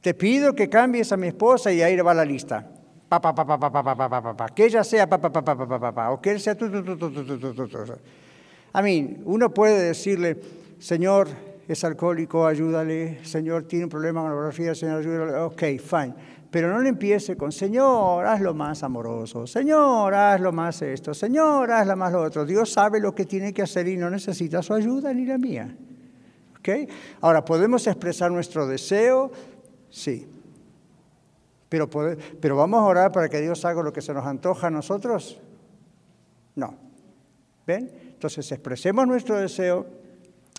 te 0.00 0.14
pido 0.14 0.54
que 0.54 0.68
cambies 0.68 1.12
a 1.12 1.16
mi 1.16 1.28
esposa 1.28 1.72
y 1.72 1.82
ahí 1.82 1.96
va 1.96 2.14
la 2.14 2.24
lista 2.24 2.66
pa, 3.08 3.20
pa, 3.20 3.34
pa, 3.34 3.44
pa, 3.44 3.58
pa, 3.58 3.70
pa, 3.72 3.82
pa, 3.82 4.08
pa, 4.08 4.22
pa, 4.22 4.36
pa, 4.36 4.48
que 4.50 4.66
ella 4.66 4.84
sea 4.84 5.08
pa, 5.08 5.18
pa, 5.18 5.32
pa, 5.32 5.42
pa, 5.42 5.56
pa, 5.56 5.80
pa, 5.80 5.92
pa, 5.92 6.10
o 6.10 6.20
que 6.20 6.30
él 6.30 6.40
sea 6.40 6.54
tu, 6.54 6.70
tu, 6.70 6.84
tu, 6.84 6.96
tu, 6.96 7.24
tu, 7.36 7.66
tu. 7.66 7.78
A 8.72 8.82
mí, 8.82 9.16
uno 9.24 9.52
puede 9.52 9.82
decirle, 9.82 10.38
Señor, 10.78 11.28
es 11.66 11.84
alcohólico, 11.84 12.46
ayúdale, 12.46 13.24
Señor, 13.24 13.64
tiene 13.64 13.86
un 13.86 13.90
problema 13.90 14.20
con 14.20 14.30
la 14.30 14.34
pornografía, 14.34 14.74
Señor, 14.74 15.00
ayúdale, 15.00 15.34
ok, 15.38 15.62
fine. 15.80 16.14
Pero 16.50 16.70
no 16.72 16.80
le 16.80 16.90
empiece 16.90 17.36
con, 17.36 17.52
Señor, 17.52 18.26
hazlo 18.26 18.54
más 18.54 18.82
amoroso, 18.82 19.46
Señor, 19.46 20.14
hazlo 20.14 20.52
más 20.52 20.80
esto, 20.82 21.14
Señor, 21.14 21.70
hazlo 21.70 21.96
más 21.96 22.12
lo 22.12 22.22
otro. 22.22 22.44
Dios 22.44 22.70
sabe 22.70 23.00
lo 23.00 23.14
que 23.14 23.24
tiene 23.24 23.52
que 23.52 23.62
hacer 23.62 23.88
y 23.88 23.96
no 23.96 24.10
necesita 24.10 24.62
su 24.62 24.74
ayuda 24.74 25.12
ni 25.12 25.24
la 25.24 25.38
mía. 25.38 25.74
Ahora, 27.20 27.44
¿podemos 27.44 27.86
expresar 27.86 28.30
nuestro 28.30 28.66
deseo? 28.66 29.30
Sí. 29.90 30.26
Pero, 31.68 31.88
pero 32.40 32.56
vamos 32.56 32.80
a 32.80 32.84
orar 32.84 33.12
para 33.12 33.28
que 33.28 33.40
Dios 33.40 33.64
haga 33.64 33.82
lo 33.82 33.92
que 33.92 34.00
se 34.00 34.14
nos 34.14 34.26
antoja 34.26 34.68
a 34.68 34.70
nosotros. 34.70 35.38
No. 36.54 36.74
¿Ven? 37.66 37.90
Entonces 38.18 38.50
expresemos 38.50 39.06
nuestro 39.06 39.36
deseo, 39.36 39.86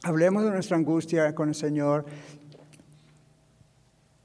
hablemos 0.03 0.43
de 0.43 0.51
nuestra 0.51 0.77
angustia 0.77 1.33
con 1.33 1.49
el 1.49 1.55
Señor. 1.55 2.05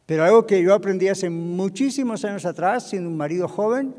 Pero 0.06 0.24
algo 0.24 0.46
que 0.46 0.62
yo 0.62 0.74
aprendí 0.74 1.08
hace 1.08 1.30
muchísimos 1.30 2.24
años 2.24 2.44
atrás, 2.44 2.90
siendo 2.90 3.08
un 3.08 3.16
marido 3.16 3.48
joven, 3.48 3.94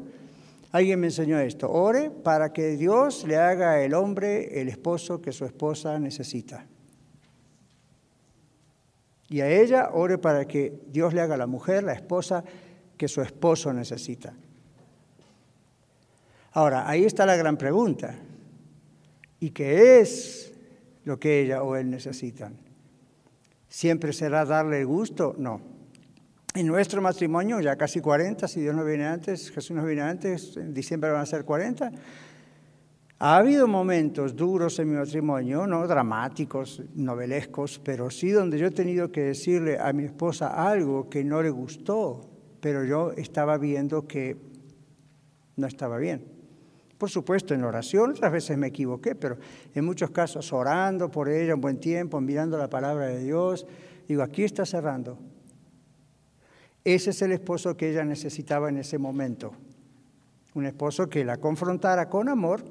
alguien 0.72 1.00
me 1.00 1.08
enseñó 1.08 1.40
esto. 1.40 1.72
Ore 1.72 2.12
para 2.12 2.54
que 2.54 2.78
Dios 2.78 3.26
le 3.28 3.38
haga 3.38 3.82
el 3.82 3.96
hombre 3.96 4.62
el 4.62 4.70
esposo 4.70 5.22
que 5.22 5.32
su 5.32 5.46
esposa 5.46 5.98
necesita. 6.00 6.66
Y 9.30 9.41
a 9.41 9.49
ella 9.49 9.89
ore 9.93 10.17
para 10.17 10.45
que 10.45 10.82
Dios 10.88 11.13
le 11.13 11.21
haga 11.21 11.38
la 11.38 11.47
mujer, 11.47 11.84
la 11.84 11.93
esposa, 11.93 12.43
que 12.97 13.07
su 13.07 13.21
esposo 13.21 13.73
necesita. 13.73 14.34
Ahora, 16.51 16.88
ahí 16.88 17.03
está 17.03 17.26
la 17.26 17.36
gran 17.36 17.57
pregunta. 17.57 18.15
¿Y 19.39 19.49
qué 19.49 19.99
es 19.99 20.53
lo 21.03 21.19
que 21.19 21.41
ella 21.41 21.63
o 21.63 21.76
él 21.76 21.89
necesitan? 21.89 22.57
¿Siempre 23.67 24.13
será 24.13 24.45
darle 24.45 24.80
el 24.80 24.86
gusto? 24.86 25.36
No. 25.38 25.59
En 26.53 26.67
nuestro 26.67 27.01
matrimonio, 27.01 27.59
ya 27.59 27.76
casi 27.76 27.99
40, 27.99 28.47
si 28.47 28.61
Dios 28.61 28.73
no 28.73 28.86
viene 28.86 29.05
antes, 29.05 29.51
Jesús 29.51 29.76
no 29.76 29.84
viene 29.84 30.03
antes, 30.03 30.55
en 30.55 30.73
diciembre 30.73 31.11
van 31.11 31.21
a 31.21 31.26
ser 31.26 31.43
40, 31.43 31.91
ha 33.20 33.38
habido 33.38 33.68
momentos 33.68 34.36
duros 34.36 34.78
en 34.80 34.89
mi 34.89 34.95
matrimonio, 34.95 35.66
no 35.66 35.88
dramáticos, 35.88 36.82
novelescos, 36.95 37.80
pero 37.84 38.09
sí 38.09 38.30
donde 38.32 38.59
yo 38.59 38.68
he 38.68 38.72
tenido 38.72 39.11
que 39.11 39.22
decirle 39.22 39.80
a 39.80 39.93
mi 39.93 40.03
esposa 40.03 40.70
algo 40.70 41.09
que 41.09 41.24
no 41.24 41.41
le 41.41 41.49
gustó 41.49 42.36
pero 42.66 42.84
yo 42.84 43.11
estaba 43.11 43.59
viendo 43.59 44.07
que 44.07 44.38
no 45.55 45.68
estaba 45.68 45.99
bien. 45.99 46.26
Por 46.97 47.11
supuesto, 47.11 47.53
en 47.53 47.63
oración, 47.63 48.09
otras 48.09 48.32
veces 48.32 48.57
me 48.57 48.66
equivoqué, 48.66 49.13
pero 49.13 49.38
en 49.76 49.86
muchos 49.86 50.09
casos 50.09 50.51
orando 50.51 51.11
por 51.11 51.30
ella 51.30 51.53
un 51.53 51.61
buen 51.61 51.80
tiempo, 51.80 52.20
mirando 52.20 52.57
la 52.57 52.68
palabra 52.68 53.05
de 53.05 53.24
Dios, 53.24 53.68
digo, 54.07 54.24
aquí 54.24 54.43
está 54.43 54.66
cerrando. 54.66 55.20
Ese 56.84 57.11
es 57.11 57.22
el 57.22 57.34
esposo 57.34 57.78
que 57.78 57.91
ella 57.91 58.03
necesitaba 58.03 58.70
en 58.70 58.78
ese 58.78 58.97
momento. 58.97 59.51
Un 60.55 60.66
esposo 60.66 61.07
que 61.07 61.24
la 61.24 61.38
confrontara 61.38 62.09
con 62.09 62.30
amor, 62.30 62.63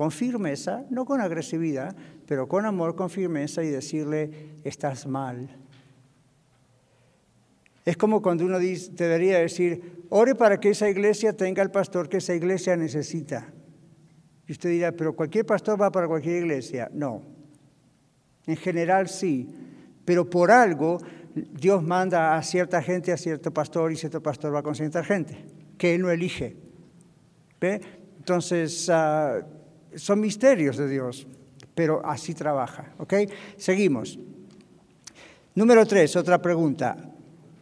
con 0.00 0.10
firmeza, 0.10 0.86
no 0.88 1.04
con 1.04 1.20
agresividad, 1.20 1.94
pero 2.24 2.48
con 2.48 2.64
amor, 2.64 2.96
con 2.96 3.10
firmeza 3.10 3.62
y 3.62 3.68
decirle, 3.68 4.30
estás 4.64 5.06
mal, 5.06 5.50
es 7.84 7.98
como 7.98 8.22
cuando 8.22 8.46
uno 8.46 8.56
te 8.56 9.04
debería 9.04 9.40
decir, 9.40 10.06
ore 10.08 10.34
para 10.34 10.58
que 10.58 10.70
esa 10.70 10.88
iglesia 10.88 11.36
tenga 11.36 11.62
el 11.62 11.70
pastor 11.70 12.08
que 12.08 12.16
esa 12.16 12.34
iglesia 12.34 12.78
necesita. 12.78 13.52
Y 14.46 14.52
usted 14.52 14.70
dirá, 14.70 14.92
pero 14.92 15.14
cualquier 15.14 15.44
pastor 15.44 15.78
va 15.78 15.92
para 15.92 16.08
cualquier 16.08 16.44
iglesia. 16.44 16.90
No. 16.94 17.20
En 18.46 18.56
general 18.56 19.06
sí, 19.06 19.50
pero 20.06 20.30
por 20.30 20.50
algo 20.50 20.96
Dios 21.34 21.82
manda 21.82 22.38
a 22.38 22.42
cierta 22.42 22.80
gente, 22.80 23.12
a 23.12 23.18
cierto 23.18 23.52
pastor, 23.52 23.92
y 23.92 23.96
cierto 23.96 24.22
pastor 24.22 24.54
va 24.54 24.62
con 24.62 24.74
cierta 24.74 25.04
gente, 25.04 25.44
que 25.76 25.94
Él 25.94 26.00
no 26.00 26.10
elige. 26.10 26.56
¿Ve? 27.60 27.82
Entonces, 28.16 28.88
ah, 28.88 29.46
son 29.96 30.20
misterios 30.20 30.76
de 30.76 30.88
Dios, 30.88 31.26
pero 31.74 32.04
así 32.04 32.34
trabaja. 32.34 32.92
¿Ok? 32.98 33.14
Seguimos. 33.56 34.18
Número 35.54 35.84
tres, 35.86 36.16
otra 36.16 36.40
pregunta. 36.40 36.96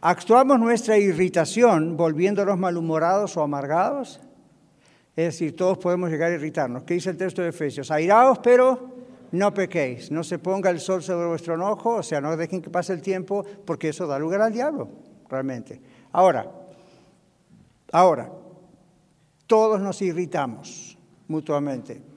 ¿Actuamos 0.01 0.59
nuestra 0.59 0.97
irritación 0.97 1.97
volviéndonos 1.97 2.57
malhumorados 2.57 3.35
o 3.35 3.41
amargados? 3.41 4.21
Es 5.15 5.25
decir, 5.25 5.55
todos 5.55 5.77
podemos 5.77 6.09
llegar 6.09 6.31
a 6.31 6.35
irritarnos. 6.35 6.83
¿Qué 6.83 6.93
dice 6.93 7.09
el 7.09 7.17
texto 7.17 7.41
de 7.41 7.49
Efesios? 7.49 7.91
Airaos, 7.91 8.39
pero 8.39 8.95
no 9.31 9.53
pequéis. 9.53 10.11
No 10.11 10.23
se 10.23 10.39
ponga 10.39 10.69
el 10.69 10.79
sol 10.79 11.03
sobre 11.03 11.27
vuestro 11.27 11.55
enojo, 11.55 11.95
o 11.95 12.03
sea, 12.03 12.21
no 12.21 12.37
dejen 12.37 12.61
que 12.61 12.69
pase 12.69 12.93
el 12.93 13.01
tiempo, 13.01 13.43
porque 13.65 13.89
eso 13.89 14.07
da 14.07 14.17
lugar 14.17 14.41
al 14.41 14.53
diablo, 14.53 14.87
realmente. 15.29 15.81
Ahora, 16.13 16.49
ahora, 17.91 18.31
todos 19.45 19.81
nos 19.81 20.01
irritamos 20.01 20.97
mutuamente. 21.27 22.08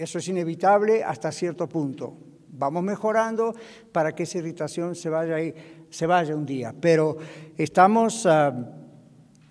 Eso 0.00 0.16
es 0.16 0.28
inevitable 0.28 1.04
hasta 1.04 1.30
cierto 1.30 1.68
punto. 1.68 2.16
Vamos 2.48 2.82
mejorando 2.82 3.54
para 3.92 4.14
que 4.14 4.22
esa 4.22 4.38
irritación 4.38 4.94
se 4.94 5.10
vaya, 5.10 5.36
se 5.90 6.06
vaya 6.06 6.34
un 6.34 6.46
día. 6.46 6.74
Pero 6.80 7.18
estamos 7.58 8.24
ah, 8.24 8.50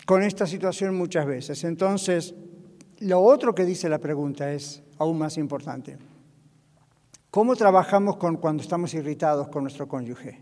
con 0.04 0.24
esta 0.24 0.48
situación 0.48 0.96
muchas 0.96 1.24
veces. 1.24 1.62
Entonces, 1.62 2.34
lo 2.98 3.20
otro 3.20 3.54
que 3.54 3.64
dice 3.64 3.88
la 3.88 4.00
pregunta 4.00 4.52
es 4.52 4.82
aún 4.98 5.18
más 5.18 5.38
importante. 5.38 5.98
¿Cómo 7.30 7.54
trabajamos 7.54 8.16
con, 8.16 8.36
cuando 8.36 8.60
estamos 8.60 8.92
irritados 8.94 9.46
con 9.50 9.62
nuestro 9.62 9.86
cónyuge? 9.86 10.40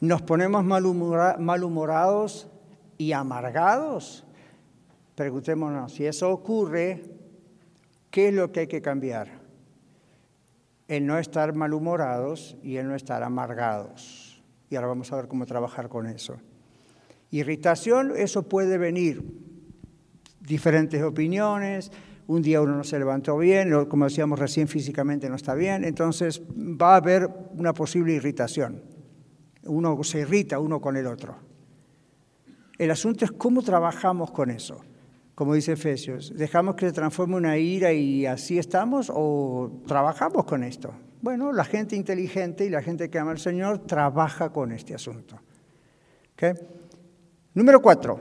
¿Nos 0.00 0.22
ponemos 0.22 0.64
malhumorados 0.64 2.48
y 2.96 3.12
amargados? 3.12 4.24
Preguntémonos, 5.14 5.92
si 5.92 6.06
eso 6.06 6.30
ocurre, 6.30 7.15
¿qué 8.16 8.28
es 8.28 8.34
lo 8.34 8.50
que 8.50 8.60
hay 8.60 8.66
que 8.66 8.80
cambiar? 8.80 9.28
El 10.88 11.04
no 11.04 11.18
estar 11.18 11.54
malhumorados 11.54 12.56
y 12.62 12.76
el 12.76 12.88
no 12.88 12.94
estar 12.94 13.22
amargados. 13.22 14.42
Y 14.70 14.76
ahora 14.76 14.88
vamos 14.88 15.12
a 15.12 15.16
ver 15.16 15.28
cómo 15.28 15.44
trabajar 15.44 15.90
con 15.90 16.06
eso. 16.06 16.38
Irritación, 17.30 18.14
eso 18.16 18.48
puede 18.48 18.78
venir. 18.78 19.22
Diferentes 20.40 21.02
opiniones, 21.02 21.92
un 22.26 22.40
día 22.40 22.62
uno 22.62 22.74
no 22.74 22.84
se 22.84 22.98
levantó 22.98 23.36
bien, 23.36 23.84
como 23.84 24.06
decíamos 24.06 24.38
recién 24.38 24.66
físicamente 24.66 25.28
no 25.28 25.36
está 25.36 25.54
bien, 25.54 25.84
entonces 25.84 26.40
va 26.40 26.94
a 26.94 26.96
haber 26.96 27.28
una 27.52 27.74
posible 27.74 28.14
irritación. 28.14 28.80
Uno 29.64 30.02
se 30.04 30.20
irrita 30.20 30.58
uno 30.58 30.80
con 30.80 30.96
el 30.96 31.06
otro. 31.06 31.36
El 32.78 32.90
asunto 32.90 33.26
es 33.26 33.32
cómo 33.32 33.60
trabajamos 33.60 34.30
con 34.30 34.48
eso 34.50 34.85
como 35.36 35.52
dice 35.52 35.72
Efesios, 35.72 36.32
¿dejamos 36.34 36.76
que 36.76 36.86
se 36.86 36.92
transforme 36.92 37.36
una 37.36 37.58
ira 37.58 37.92
y 37.92 38.24
así 38.24 38.58
estamos 38.58 39.12
o 39.14 39.82
trabajamos 39.86 40.46
con 40.46 40.64
esto? 40.64 40.94
Bueno, 41.20 41.52
la 41.52 41.64
gente 41.64 41.94
inteligente 41.94 42.64
y 42.64 42.70
la 42.70 42.80
gente 42.80 43.10
que 43.10 43.18
ama 43.18 43.32
al 43.32 43.38
Señor 43.38 43.86
trabaja 43.86 44.50
con 44.50 44.72
este 44.72 44.94
asunto. 44.94 45.38
Número 47.52 47.82
cuatro, 47.82 48.18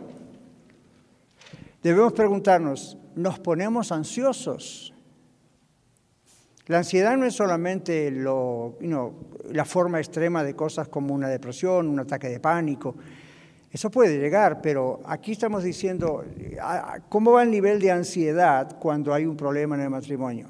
debemos 1.81 2.11
preguntarnos, 2.11 2.97
¿nos 3.15 3.39
ponemos 3.39 3.93
ansiosos? 3.93 4.93
La 6.67 6.79
ansiedad 6.79 7.15
no 7.15 7.25
es 7.25 7.33
solamente 7.33 8.11
la 8.11 9.65
forma 9.65 9.99
extrema 9.99 10.43
de 10.43 10.53
cosas 10.53 10.89
como 10.89 11.13
una 11.13 11.29
depresión, 11.29 11.87
un 11.87 11.99
ataque 12.01 12.27
de 12.27 12.41
pánico. 12.41 12.93
Eso 13.75 13.91
puede 13.91 14.17
llegar, 14.17 14.61
pero 14.61 15.01
aquí 15.03 15.33
estamos 15.33 15.61
diciendo, 15.61 16.23
¿cómo 17.09 17.33
va 17.33 17.43
el 17.43 17.51
nivel 17.51 17.81
de 17.81 17.91
ansiedad 17.91 18.79
cuando 18.79 19.13
hay 19.13 19.25
un 19.25 19.35
problema 19.35 19.75
en 19.75 19.81
el 19.81 19.89
matrimonio? 19.89 20.47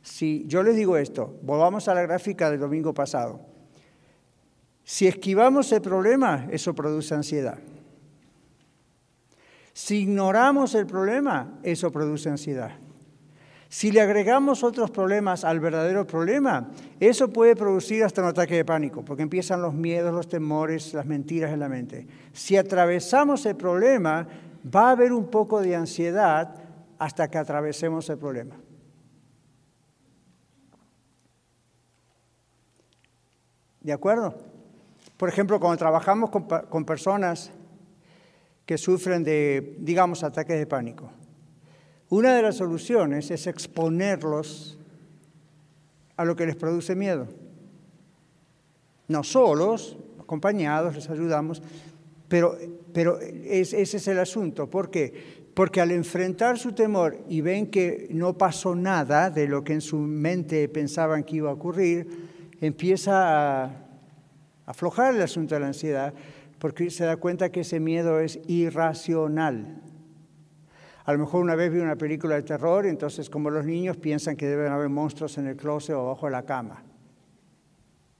Si 0.00 0.46
yo 0.46 0.62
les 0.62 0.74
digo 0.74 0.96
esto, 0.96 1.38
volvamos 1.42 1.88
a 1.88 1.94
la 1.94 2.00
gráfica 2.00 2.50
del 2.50 2.58
domingo 2.58 2.94
pasado. 2.94 3.38
Si 4.82 5.06
esquivamos 5.06 5.70
el 5.72 5.82
problema, 5.82 6.48
eso 6.50 6.74
produce 6.74 7.14
ansiedad. 7.14 7.58
Si 9.74 9.98
ignoramos 9.98 10.74
el 10.74 10.86
problema, 10.86 11.58
eso 11.64 11.92
produce 11.92 12.30
ansiedad. 12.30 12.78
Si 13.74 13.90
le 13.90 14.00
agregamos 14.00 14.62
otros 14.62 14.92
problemas 14.92 15.42
al 15.42 15.58
verdadero 15.58 16.06
problema, 16.06 16.70
eso 17.00 17.32
puede 17.32 17.56
producir 17.56 18.04
hasta 18.04 18.22
un 18.22 18.28
ataque 18.28 18.54
de 18.54 18.64
pánico, 18.64 19.04
porque 19.04 19.24
empiezan 19.24 19.62
los 19.62 19.74
miedos, 19.74 20.14
los 20.14 20.28
temores, 20.28 20.94
las 20.94 21.06
mentiras 21.06 21.52
en 21.52 21.58
la 21.58 21.68
mente. 21.68 22.06
Si 22.32 22.56
atravesamos 22.56 23.44
el 23.46 23.56
problema, 23.56 24.28
va 24.64 24.86
a 24.86 24.90
haber 24.92 25.12
un 25.12 25.28
poco 25.28 25.60
de 25.60 25.74
ansiedad 25.74 26.54
hasta 27.00 27.26
que 27.26 27.36
atravesemos 27.36 28.08
el 28.10 28.16
problema. 28.16 28.54
¿De 33.80 33.92
acuerdo? 33.92 34.36
Por 35.16 35.28
ejemplo, 35.28 35.58
cuando 35.58 35.78
trabajamos 35.78 36.30
con, 36.30 36.84
personas 36.84 37.50
que 38.66 38.78
sufren 38.78 39.24
de, 39.24 39.74
digamos, 39.80 40.22
ataques 40.22 40.60
de 40.60 40.66
pánico, 40.68 41.10
una 42.14 42.36
de 42.36 42.42
las 42.42 42.58
soluciones 42.58 43.28
es 43.32 43.48
exponerlos 43.48 44.78
a 46.16 46.24
lo 46.24 46.36
que 46.36 46.46
les 46.46 46.54
produce 46.54 46.94
miedo. 46.94 47.26
No 49.08 49.24
solos, 49.24 49.96
acompañados, 50.20 50.94
les 50.94 51.10
ayudamos, 51.10 51.60
pero, 52.28 52.56
pero 52.92 53.18
ese 53.18 53.82
es 53.82 54.06
el 54.06 54.20
asunto. 54.20 54.70
¿Por 54.70 54.92
qué? 54.92 55.12
Porque 55.54 55.80
al 55.80 55.90
enfrentar 55.90 56.56
su 56.56 56.72
temor 56.72 57.18
y 57.28 57.40
ven 57.40 57.66
que 57.66 58.06
no 58.10 58.38
pasó 58.38 58.76
nada 58.76 59.28
de 59.28 59.48
lo 59.48 59.64
que 59.64 59.72
en 59.72 59.80
su 59.80 59.98
mente 59.98 60.68
pensaban 60.68 61.24
que 61.24 61.36
iba 61.36 61.50
a 61.50 61.54
ocurrir, 61.54 62.06
empieza 62.60 63.64
a 63.64 63.70
aflojar 64.66 65.16
el 65.16 65.22
asunto 65.22 65.56
de 65.56 65.60
la 65.62 65.66
ansiedad 65.66 66.14
porque 66.60 66.90
se 66.90 67.04
da 67.04 67.16
cuenta 67.16 67.50
que 67.50 67.62
ese 67.62 67.80
miedo 67.80 68.20
es 68.20 68.38
irracional. 68.46 69.82
A 71.04 71.12
lo 71.12 71.18
mejor 71.18 71.42
una 71.42 71.54
vez 71.54 71.70
vi 71.70 71.80
una 71.80 71.96
película 71.96 72.36
de 72.36 72.42
terror, 72.42 72.86
entonces 72.86 73.28
como 73.28 73.50
los 73.50 73.64
niños 73.64 73.98
piensan 73.98 74.36
que 74.36 74.48
deben 74.48 74.72
haber 74.72 74.88
monstruos 74.88 75.36
en 75.36 75.46
el 75.46 75.56
closet 75.56 75.94
o 75.94 76.00
abajo 76.00 76.26
de 76.26 76.32
la 76.32 76.44
cama. 76.44 76.82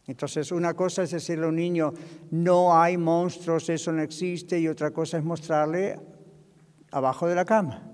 Entonces 0.06 0.52
una 0.52 0.74
cosa 0.74 1.02
es 1.02 1.10
decirle 1.10 1.46
a 1.46 1.48
un 1.48 1.56
niño, 1.56 1.94
no 2.30 2.78
hay 2.78 2.98
monstruos, 2.98 3.70
eso 3.70 3.90
no 3.90 4.02
existe, 4.02 4.58
y 4.60 4.68
otra 4.68 4.90
cosa 4.90 5.16
es 5.16 5.24
mostrarle 5.24 5.98
abajo 6.90 7.26
de 7.26 7.34
la 7.34 7.46
cama. 7.46 7.90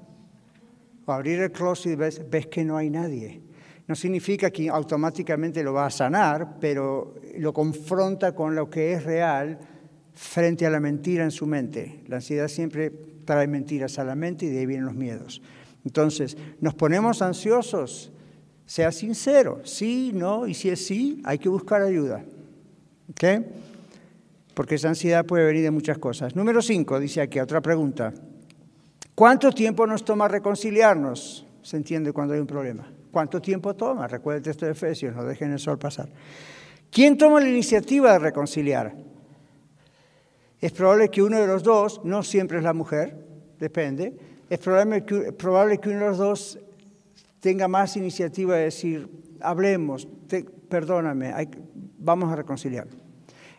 O 1.07 1.12
abrir 1.12 1.38
el 1.38 1.53
closet 1.53 1.93
y 1.93 1.95
ves, 1.95 2.28
ves 2.28 2.49
que 2.49 2.64
no 2.64 2.76
hay 2.76 2.91
nadie. 2.91 3.43
No 3.86 3.95
significa 3.95 4.51
que 4.51 4.68
automáticamente 4.68 5.62
lo 5.62 5.72
va 5.72 5.86
a 5.86 5.91
sanar, 5.91 6.59
pero 6.61 7.14
lo 7.38 7.53
confronta 7.53 8.34
con 8.34 8.57
lo 8.57 8.68
que 8.68 8.93
es 8.93 9.05
real 9.05 9.59
frente 10.14 10.66
a 10.66 10.70
la 10.70 10.80
mentira 10.80 11.22
en 11.22 11.30
su 11.30 11.47
mente. 11.47 12.03
La 12.09 12.16
ansiedad 12.16 12.49
siempre 12.49 12.93
trae 13.24 13.46
mentiras 13.46 13.98
a 13.98 14.04
la 14.04 14.14
mente 14.14 14.46
y 14.46 14.50
de 14.50 14.60
ahí 14.60 14.66
vienen 14.66 14.86
los 14.86 14.94
miedos. 14.94 15.42
Entonces, 15.84 16.36
nos 16.60 16.74
ponemos 16.74 17.22
ansiosos. 17.22 18.12
Sea 18.66 18.92
sincero, 18.92 19.62
sí, 19.64 20.12
no, 20.14 20.46
y 20.46 20.54
si 20.54 20.68
es 20.68 20.86
sí, 20.86 21.20
hay 21.24 21.38
que 21.38 21.48
buscar 21.48 21.82
ayuda. 21.82 22.24
¿Ok? 23.10 23.24
Porque 24.54 24.76
esa 24.76 24.88
ansiedad 24.88 25.26
puede 25.26 25.44
venir 25.44 25.62
de 25.64 25.72
muchas 25.72 25.98
cosas. 25.98 26.36
Número 26.36 26.62
cinco, 26.62 27.00
dice 27.00 27.20
aquí, 27.20 27.40
otra 27.40 27.60
pregunta. 27.60 28.12
¿Cuánto 29.16 29.50
tiempo 29.50 29.86
nos 29.86 30.04
toma 30.04 30.28
reconciliarnos? 30.28 31.44
Se 31.62 31.76
entiende 31.76 32.12
cuando 32.12 32.34
hay 32.34 32.40
un 32.40 32.46
problema. 32.46 32.90
¿Cuánto 33.10 33.40
tiempo 33.40 33.74
toma? 33.74 34.06
Recuerda 34.06 34.38
el 34.38 34.44
texto 34.44 34.66
de 34.66 34.72
Efesios, 34.72 35.16
no 35.16 35.24
dejen 35.24 35.50
el 35.52 35.58
sol 35.58 35.78
pasar. 35.78 36.08
¿Quién 36.90 37.18
toma 37.18 37.40
la 37.40 37.48
iniciativa 37.48 38.12
de 38.12 38.18
reconciliar? 38.20 38.94
Es 40.61 40.72
probable 40.72 41.08
que 41.08 41.22
uno 41.22 41.38
de 41.38 41.46
los 41.46 41.62
dos, 41.62 42.00
no 42.04 42.22
siempre 42.22 42.58
es 42.58 42.64
la 42.64 42.74
mujer, 42.74 43.16
depende, 43.58 44.14
es 44.50 44.58
probable 44.58 45.04
que, 45.04 45.88
uno 45.88 46.00
de 46.00 46.06
los 46.08 46.18
dos 46.18 46.58
tenga 47.40 47.68
más 47.68 47.96
iniciativa 47.96 48.56
de 48.56 48.64
decir, 48.64 49.08
hablemos, 49.40 50.06
perdóname, 50.68 51.32
vamos 51.98 52.30
a 52.32 52.36
reconciliar. 52.36 52.88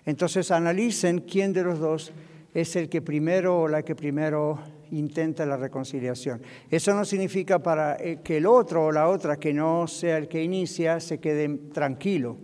Entonces 0.06 0.52
analicen 0.52 1.20
quién 1.20 1.54
de 1.54 1.64
los 1.64 1.80
dos 1.80 2.12
es 2.54 2.76
el 2.76 2.89
que 2.89 3.02
primero 3.02 3.62
o 3.62 3.68
la 3.68 3.84
que 3.84 3.95
primero 3.95 4.60
intenta 4.91 5.45
la 5.45 5.58
reconciliación. 5.58 6.41
Eso 6.70 6.93
no 6.93 7.06
significa 7.06 7.60
para 7.60 7.95
eh, 7.95 8.20
que 8.24 8.38
el 8.38 8.45
otro 8.45 8.88
o 8.88 8.91
la 8.91 9.08
otra 9.08 9.38
que 9.38 9.54
no 9.54 9.88
sea 9.88 10.18
el 10.18 10.28
que 10.28 10.43
inicia 10.43 10.99
se 10.99 11.20
quede 11.20 11.47
tranquilo, 11.74 12.38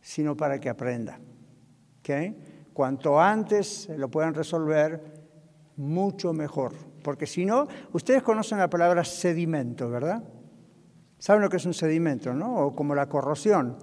sino 0.00 0.36
para 0.36 0.60
que 0.60 0.68
aprenda. 0.68 1.18
¿Okay? 2.00 2.36
Cuanto 2.74 3.20
antes 3.20 3.88
lo 3.96 4.08
puedan 4.08 4.34
resolver, 4.34 5.00
mucho 5.76 6.32
mejor. 6.32 6.72
Porque 7.04 7.24
si 7.24 7.44
no, 7.44 7.68
ustedes 7.92 8.22
conocen 8.22 8.58
la 8.58 8.68
palabra 8.68 9.04
sedimento, 9.04 9.88
¿verdad? 9.88 10.24
¿Saben 11.18 11.42
lo 11.42 11.48
que 11.48 11.58
es 11.58 11.66
un 11.66 11.72
sedimento, 11.72 12.34
no? 12.34 12.66
O 12.66 12.74
como 12.74 12.94
la 12.96 13.08
corrosión. 13.08 13.76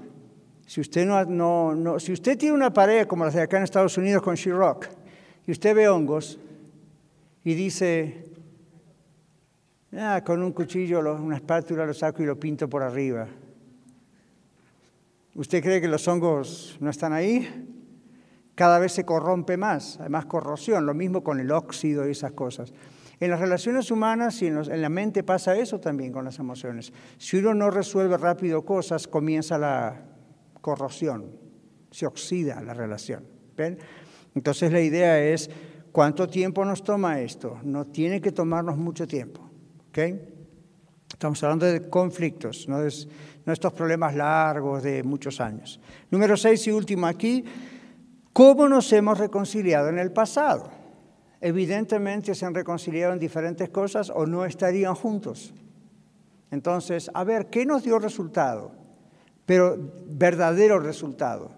Si 0.65 0.81
usted, 0.81 1.05
no, 1.05 1.73
no, 1.73 1.99
si 1.99 2.11
usted 2.11 2.37
tiene 2.37 2.53
una 2.53 2.73
pared 2.73 3.07
como 3.07 3.23
la 3.23 3.31
de 3.31 3.41
acá 3.41 3.57
en 3.57 3.63
Estados 3.63 3.97
Unidos 3.97 4.21
con 4.21 4.35
She-Rock 4.35 4.87
y 5.47 5.51
usted 5.51 5.73
ve 5.73 5.87
hongos 5.87 6.37
y 7.45 7.53
dice, 7.53 8.25
ah, 9.97 10.21
con 10.25 10.43
un 10.43 10.51
cuchillo, 10.51 10.99
una 11.15 11.37
espátula 11.37 11.85
lo 11.85 11.93
saco 11.93 12.21
y 12.23 12.25
lo 12.25 12.37
pinto 12.37 12.69
por 12.69 12.83
arriba. 12.83 13.25
¿Usted 15.33 15.63
cree 15.63 15.79
que 15.79 15.87
los 15.87 16.05
hongos 16.09 16.75
no 16.81 16.89
están 16.89 17.13
ahí? 17.13 17.79
Cada 18.55 18.79
vez 18.79 18.91
se 18.91 19.05
corrompe 19.05 19.57
más, 19.57 19.99
hay 19.99 20.09
más 20.09 20.25
corrosión, 20.25 20.85
lo 20.85 20.93
mismo 20.93 21.23
con 21.23 21.39
el 21.39 21.51
óxido 21.51 22.07
y 22.07 22.11
esas 22.11 22.33
cosas. 22.33 22.73
En 23.19 23.29
las 23.29 23.39
relaciones 23.39 23.91
humanas 23.91 24.41
y 24.41 24.47
en, 24.47 24.81
la 24.81 24.89
mente 24.89 25.23
pasa 25.23 25.55
eso 25.55 25.79
también 25.79 26.11
con 26.11 26.25
las 26.25 26.39
emociones. 26.39 26.91
Si 27.17 27.37
uno 27.37 27.53
no 27.53 27.69
resuelve 27.69 28.17
rápido 28.17 28.65
cosas, 28.65 29.07
comienza 29.07 29.57
la 29.57 30.05
corrosión, 30.59 31.31
se 31.91 32.07
oxida 32.07 32.61
la 32.61 32.73
relación. 32.73 33.23
¿ven? 33.55 33.77
Entonces 34.33 34.71
la 34.71 34.81
idea 34.81 35.23
es, 35.23 35.49
¿cuánto 35.91 36.27
tiempo 36.27 36.65
nos 36.65 36.83
toma 36.83 37.21
esto? 37.21 37.59
No 37.63 37.85
tiene 37.85 38.19
que 38.21 38.31
tomarnos 38.31 38.77
mucho 38.77 39.07
tiempo. 39.07 39.49
¿okay? 39.89 40.19
Estamos 41.11 41.43
hablando 41.43 41.67
de 41.67 41.89
conflictos, 41.89 42.67
no 42.67 42.79
no 43.45 43.53
estos 43.53 43.73
problemas 43.73 44.15
largos 44.15 44.83
de 44.83 45.03
muchos 45.03 45.39
años. 45.41 45.79
Número 46.09 46.37
seis 46.37 46.65
y 46.67 46.71
último 46.71 47.07
aquí, 47.07 47.43
¿cómo 48.33 48.67
nos 48.67 48.91
hemos 48.93 49.17
reconciliado 49.17 49.89
en 49.89 49.99
el 49.99 50.11
pasado? 50.11 50.69
Evidentemente 51.41 52.35
se 52.35 52.45
han 52.45 52.53
reconciliado 52.53 53.13
en 53.13 53.19
diferentes 53.19 53.69
cosas 53.69 54.11
o 54.11 54.27
no 54.27 54.45
estarían 54.45 54.93
juntos. 54.93 55.53
Entonces, 56.51 57.09
a 57.13 57.23
ver, 57.23 57.47
¿qué 57.47 57.65
nos 57.65 57.83
dio 57.83 57.97
resultado? 57.97 58.73
Pero 59.45 59.75
verdadero 60.05 60.79
resultado. 60.79 61.51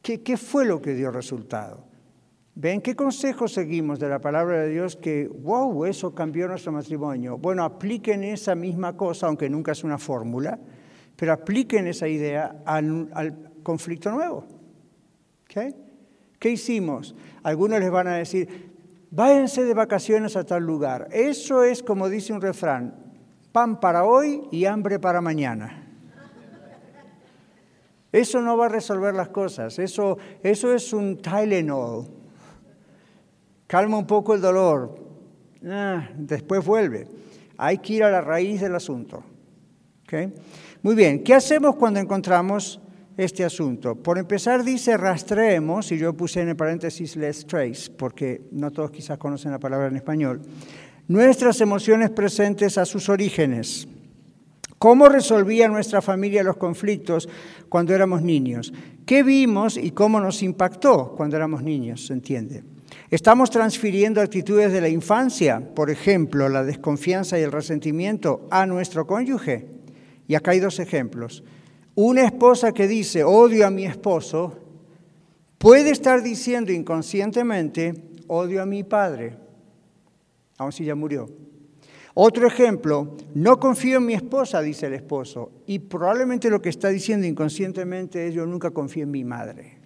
¿Qué, 0.00 0.36
fue 0.38 0.64
lo 0.64 0.80
que 0.80 0.94
dio 0.94 1.10
resultado? 1.10 1.84
¿Ven 2.54 2.80
qué 2.80 2.96
consejo 2.96 3.46
seguimos 3.46 3.98
de 3.98 4.08
la 4.08 4.20
palabra 4.20 4.62
de 4.62 4.70
Dios 4.70 4.96
que, 4.96 5.28
wow, 5.28 5.84
eso 5.84 6.14
cambió 6.14 6.48
nuestro 6.48 6.72
matrimonio? 6.72 7.36
Bueno, 7.36 7.62
apliquen 7.62 8.24
esa 8.24 8.54
misma 8.54 8.96
cosa, 8.96 9.26
aunque 9.26 9.50
nunca 9.50 9.72
es 9.72 9.84
una 9.84 9.98
fórmula, 9.98 10.58
pero 11.14 11.34
apliquen 11.34 11.86
esa 11.88 12.08
idea 12.08 12.62
al 12.64 13.52
conflicto 13.62 14.10
nuevo. 14.10 14.57
¿Okay? 15.48 15.74
¿Qué 16.38 16.50
hicimos? 16.50 17.14
Algunos 17.42 17.80
les 17.80 17.90
van 17.90 18.06
a 18.06 18.14
decir, 18.16 18.70
váyanse 19.10 19.64
de 19.64 19.74
vacaciones 19.74 20.36
a 20.36 20.44
tal 20.44 20.62
lugar. 20.62 21.08
Eso 21.10 21.64
es, 21.64 21.82
como 21.82 22.08
dice 22.08 22.32
un 22.32 22.40
refrán, 22.40 22.94
pan 23.50 23.80
para 23.80 24.04
hoy 24.04 24.42
y 24.52 24.66
hambre 24.66 24.98
para 24.98 25.20
mañana. 25.20 25.84
Eso 28.12 28.40
no 28.40 28.56
va 28.56 28.66
a 28.66 28.70
resolver 28.70 29.14
las 29.14 29.28
cosas, 29.28 29.78
eso, 29.78 30.16
eso 30.42 30.74
es 30.74 30.92
un 30.92 31.18
Tylenol 31.18 32.18
calma 33.68 33.98
un 33.98 34.06
poco 34.06 34.34
el 34.34 34.40
dolor, 34.40 34.98
ah, 35.64 36.08
después 36.16 36.64
vuelve. 36.64 37.06
Hay 37.58 37.78
que 37.78 37.92
ir 37.92 38.04
a 38.04 38.10
la 38.10 38.20
raíz 38.20 38.60
del 38.60 38.74
asunto. 38.74 39.22
Muy 40.82 40.94
bien, 40.94 41.22
¿qué 41.22 41.34
hacemos 41.34 41.76
cuando 41.76 42.00
encontramos 42.00 42.80
este 43.18 43.44
asunto? 43.44 43.96
Por 43.96 44.16
empezar 44.16 44.64
dice 44.64 44.96
rastreemos, 44.96 45.92
y 45.92 45.98
yo 45.98 46.14
puse 46.14 46.40
en 46.40 46.56
paréntesis 46.56 47.16
let's 47.16 47.44
trace, 47.44 47.90
porque 47.90 48.42
no 48.52 48.70
todos 48.70 48.92
quizás 48.92 49.18
conocen 49.18 49.50
la 49.50 49.58
palabra 49.58 49.88
en 49.88 49.96
español, 49.96 50.40
nuestras 51.08 51.60
emociones 51.60 52.10
presentes 52.10 52.78
a 52.78 52.86
sus 52.86 53.08
orígenes. 53.08 53.88
¿Cómo 54.78 55.08
resolvía 55.08 55.66
nuestra 55.66 56.00
familia 56.00 56.44
los 56.44 56.56
conflictos 56.56 57.28
cuando 57.68 57.92
éramos 57.92 58.22
niños? 58.22 58.72
¿Qué 59.04 59.24
vimos 59.24 59.76
y 59.76 59.90
cómo 59.90 60.20
nos 60.20 60.42
impactó 60.44 61.14
cuando 61.16 61.34
éramos 61.34 61.64
niños? 61.64 62.06
¿Se 62.06 62.12
entiende? 62.12 62.62
Estamos 63.10 63.50
transfiriendo 63.50 64.20
actitudes 64.20 64.70
de 64.70 64.80
la 64.80 64.88
infancia, 64.88 65.60
por 65.74 65.90
ejemplo, 65.90 66.48
la 66.48 66.62
desconfianza 66.62 67.36
y 67.38 67.42
el 67.42 67.50
resentimiento, 67.50 68.46
a 68.50 68.66
nuestro 68.66 69.06
cónyuge. 69.06 69.66
Y 70.28 70.36
acá 70.36 70.52
hay 70.52 70.60
dos 70.60 70.78
ejemplos. 70.78 71.42
Una 72.00 72.24
esposa 72.24 72.70
que 72.70 72.86
dice, 72.86 73.24
odio 73.24 73.66
a 73.66 73.70
mi 73.70 73.84
esposo, 73.84 74.56
puede 75.58 75.90
estar 75.90 76.22
diciendo 76.22 76.70
inconscientemente, 76.70 77.92
odio 78.28 78.62
a 78.62 78.66
mi 78.66 78.84
padre, 78.84 79.36
aun 80.58 80.70
si 80.70 80.84
ya 80.84 80.94
murió. 80.94 81.28
Otro 82.14 82.46
ejemplo, 82.46 83.16
no 83.34 83.58
confío 83.58 83.96
en 83.96 84.06
mi 84.06 84.14
esposa, 84.14 84.62
dice 84.62 84.86
el 84.86 84.94
esposo, 84.94 85.50
y 85.66 85.80
probablemente 85.80 86.50
lo 86.50 86.62
que 86.62 86.68
está 86.68 86.88
diciendo 86.88 87.26
inconscientemente 87.26 88.28
es, 88.28 88.34
yo 88.34 88.46
nunca 88.46 88.70
confío 88.70 89.02
en 89.02 89.10
mi 89.10 89.24
madre. 89.24 89.78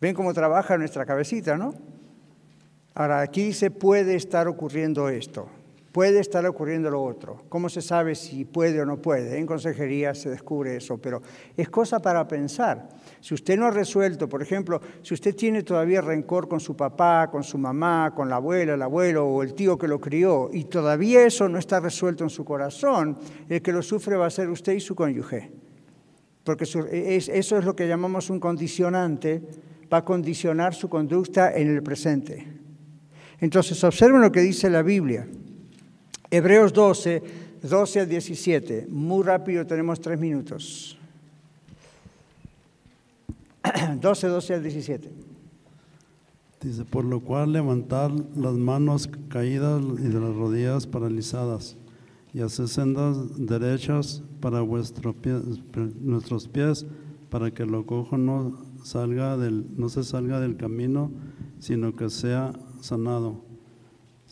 Ven 0.00 0.14
cómo 0.14 0.32
trabaja 0.32 0.78
nuestra 0.78 1.04
cabecita, 1.04 1.58
¿no? 1.58 1.74
Ahora, 2.94 3.22
aquí 3.22 3.42
dice, 3.46 3.72
puede 3.72 4.14
estar 4.14 4.46
ocurriendo 4.46 5.08
esto, 5.08 5.48
puede 5.94 6.18
estar 6.18 6.44
ocurriendo 6.44 6.90
lo 6.90 7.04
otro. 7.04 7.44
¿Cómo 7.48 7.68
se 7.68 7.80
sabe 7.80 8.16
si 8.16 8.44
puede 8.44 8.80
o 8.80 8.84
no 8.84 9.00
puede? 9.00 9.38
En 9.38 9.46
consejería 9.46 10.12
se 10.12 10.28
descubre 10.28 10.74
eso, 10.74 10.98
pero 10.98 11.22
es 11.56 11.68
cosa 11.68 12.02
para 12.02 12.26
pensar. 12.26 12.88
Si 13.20 13.32
usted 13.32 13.56
no 13.56 13.66
ha 13.66 13.70
resuelto, 13.70 14.28
por 14.28 14.42
ejemplo, 14.42 14.80
si 15.02 15.14
usted 15.14 15.36
tiene 15.36 15.62
todavía 15.62 16.00
rencor 16.00 16.48
con 16.48 16.58
su 16.58 16.74
papá, 16.74 17.30
con 17.30 17.44
su 17.44 17.58
mamá, 17.58 18.12
con 18.12 18.28
la 18.28 18.36
abuela, 18.36 18.74
el 18.74 18.82
abuelo 18.82 19.24
o 19.24 19.44
el 19.44 19.54
tío 19.54 19.78
que 19.78 19.86
lo 19.86 20.00
crió, 20.00 20.50
y 20.52 20.64
todavía 20.64 21.24
eso 21.24 21.48
no 21.48 21.60
está 21.60 21.78
resuelto 21.78 22.24
en 22.24 22.30
su 22.30 22.44
corazón, 22.44 23.16
el 23.48 23.62
que 23.62 23.72
lo 23.72 23.80
sufre 23.80 24.16
va 24.16 24.26
a 24.26 24.30
ser 24.30 24.50
usted 24.50 24.72
y 24.72 24.80
su 24.80 24.96
cónyuge. 24.96 25.52
Porque 26.42 26.64
eso 26.64 27.56
es 27.56 27.64
lo 27.64 27.76
que 27.76 27.86
llamamos 27.86 28.30
un 28.30 28.40
condicionante 28.40 29.42
va 29.92 29.98
a 29.98 30.04
condicionar 30.04 30.74
su 30.74 30.88
conducta 30.88 31.54
en 31.54 31.72
el 31.72 31.84
presente. 31.84 32.48
Entonces, 33.38 33.84
observen 33.84 34.22
lo 34.22 34.32
que 34.32 34.40
dice 34.40 34.68
la 34.68 34.82
Biblia. 34.82 35.28
Hebreos 36.36 36.72
12, 36.72 37.22
12 37.62 38.00
al 38.00 38.08
17. 38.08 38.88
Muy 38.90 39.22
rápido, 39.22 39.64
tenemos 39.64 40.00
tres 40.00 40.18
minutos. 40.18 40.98
12, 44.00 44.26
12 44.26 44.54
al 44.54 44.62
17. 44.62 45.10
Dice, 46.60 46.84
por 46.84 47.04
lo 47.04 47.20
cual 47.20 47.52
levantar 47.52 48.10
las 48.34 48.54
manos 48.54 49.08
caídas 49.28 49.80
y 50.00 50.08
de 50.08 50.20
las 50.20 50.34
rodillas 50.34 50.88
paralizadas 50.88 51.76
y 52.32 52.40
hacer 52.40 52.66
sendas 52.66 53.16
derechas 53.36 54.24
para 54.40 54.60
vuestros 54.60 55.14
pies, 55.14 55.40
nuestros 56.00 56.48
pies, 56.48 56.84
para 57.30 57.52
que 57.52 57.64
lo 57.64 57.86
cojo 57.86 58.18
no 58.18 58.58
salga 58.82 59.36
del, 59.36 59.66
no 59.76 59.88
se 59.88 60.02
salga 60.02 60.40
del 60.40 60.56
camino, 60.56 61.12
sino 61.60 61.94
que 61.94 62.10
sea 62.10 62.54
sanado. 62.80 63.53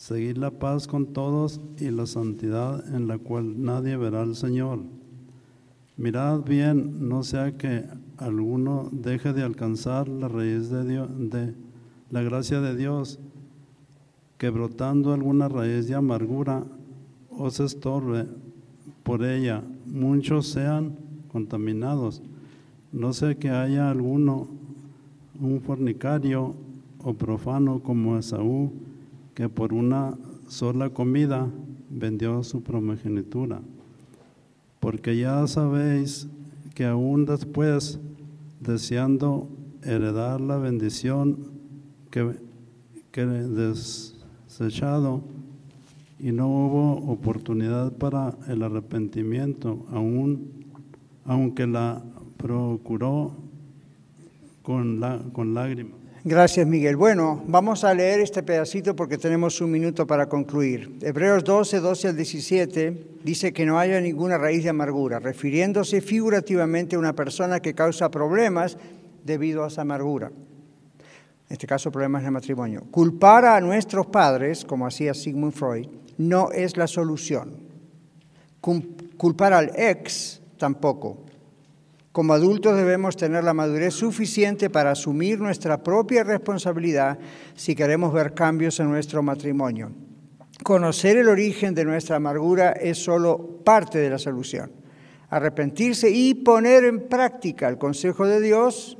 Seguir 0.03 0.37
la 0.37 0.51
paz 0.51 0.85
con 0.85 1.13
todos 1.13 1.61
y 1.79 1.89
la 1.89 2.05
santidad 2.07 2.93
en 2.93 3.07
la 3.07 3.19
cual 3.19 3.63
nadie 3.63 3.95
verá 3.95 4.23
al 4.23 4.35
Señor. 4.35 4.79
Mirad 5.95 6.43
bien, 6.43 7.07
no 7.07 7.23
sea 7.23 7.57
que 7.57 7.85
alguno 8.17 8.89
deje 8.91 9.31
de 9.31 9.43
alcanzar 9.43 10.09
la 10.09 10.27
raíz 10.27 10.69
de, 10.69 10.85
Dios, 10.85 11.09
de 11.31 11.53
la 12.11 12.21
gracia 12.21 12.59
de 12.59 12.75
Dios, 12.75 13.17
que 14.37 14.49
brotando 14.49 15.13
alguna 15.13 15.47
raíz 15.47 15.87
de 15.87 15.95
amargura 15.95 16.65
os 17.29 17.61
estorbe 17.61 18.27
por 19.03 19.23
ella, 19.23 19.63
muchos 19.85 20.47
sean 20.47 20.97
contaminados 21.31 22.21
no 22.91 23.13
sé 23.13 23.37
que 23.37 23.49
haya 23.49 23.89
alguno, 23.89 24.47
un 25.41 25.61
fornicario 25.61 26.53
o 27.03 27.13
profano 27.13 27.79
como 27.79 28.19
Esaú, 28.19 28.71
que 29.33 29.49
por 29.49 29.73
una 29.73 30.17
sola 30.47 30.89
comida 30.89 31.49
vendió 31.89 32.43
su 32.43 32.61
primogenitura. 32.61 33.61
Porque 34.79 35.17
ya 35.17 35.47
sabéis 35.47 36.27
que 36.75 36.85
aún 36.85 37.25
después, 37.25 37.99
deseando 38.59 39.47
heredar 39.83 40.41
la 40.41 40.57
bendición 40.57 41.37
que, 42.09 42.35
que 43.11 43.25
desechado, 43.25 45.21
y 46.19 46.31
no 46.31 46.47
hubo 46.47 47.11
oportunidad 47.11 47.91
para 47.91 48.37
el 48.47 48.63
arrepentimiento, 48.63 49.85
aún, 49.91 50.51
aunque 51.25 51.67
la 51.67 52.01
procuró 52.37 53.33
con, 54.61 55.01
la, 55.01 55.21
con 55.33 55.53
lágrimas. 55.53 56.02
Gracias, 56.25 56.65
Miguel. 56.65 56.95
Bueno, 56.95 57.43
vamos 57.47 57.83
a 57.83 57.93
leer 57.93 58.21
este 58.21 58.43
pedacito 58.43 58.95
porque 58.95 59.17
tenemos 59.17 59.59
un 59.59 59.69
minuto 59.69 60.07
para 60.07 60.29
concluir. 60.29 60.97
Hebreos 61.01 61.43
12, 61.43 61.81
12 61.81 62.07
al 62.07 62.15
17 62.15 63.07
dice 63.25 63.51
que 63.51 63.65
no 63.65 63.77
haya 63.77 63.99
ninguna 63.99 64.37
raíz 64.37 64.63
de 64.63 64.69
amargura, 64.69 65.19
refiriéndose 65.19 65.99
figurativamente 65.99 66.95
a 66.95 66.99
una 66.99 67.11
persona 67.11 67.59
que 67.59 67.73
causa 67.73 68.09
problemas 68.09 68.77
debido 69.25 69.65
a 69.65 69.67
esa 69.67 69.81
amargura. 69.81 70.27
En 70.27 71.53
este 71.53 71.67
caso, 71.67 71.91
problemas 71.91 72.23
de 72.23 72.31
matrimonio. 72.31 72.85
Culpar 72.89 73.43
a 73.43 73.59
nuestros 73.59 74.05
padres, 74.05 74.63
como 74.63 74.87
hacía 74.87 75.13
Sigmund 75.13 75.51
Freud, 75.51 75.87
no 76.17 76.53
es 76.53 76.77
la 76.77 76.87
solución. 76.87 77.57
Culpar 78.61 79.51
al 79.51 79.73
ex 79.75 80.41
tampoco. 80.57 81.25
Como 82.13 82.33
adultos 82.33 82.77
debemos 82.77 83.17
tener 83.17 83.43
la 83.43 83.55
madurez 83.55 83.95
suficiente 83.95 84.69
para 84.69 84.91
asumir 84.91 85.39
nuestra 85.39 85.81
propia 85.81 86.23
responsabilidad 86.23 87.17
si 87.55 87.75
queremos 87.75 88.13
ver 88.13 88.35
cambios 88.35 88.79
en 88.79 88.91
nuestro 88.91 89.23
matrimonio. 89.23 89.91
Conocer 90.61 91.17
el 91.17 91.27
origen 91.27 91.73
de 91.73 91.85
nuestra 91.85 92.17
amargura 92.17 92.73
es 92.73 92.99
solo 92.99 93.63
parte 93.65 93.97
de 93.97 94.11
la 94.11 94.19
solución. 94.19 94.71
Arrepentirse 95.31 96.07
y 96.11 96.35
poner 96.35 96.83
en 96.83 97.07
práctica 97.07 97.67
el 97.67 97.79
consejo 97.79 98.27
de 98.27 98.41
Dios 98.41 98.95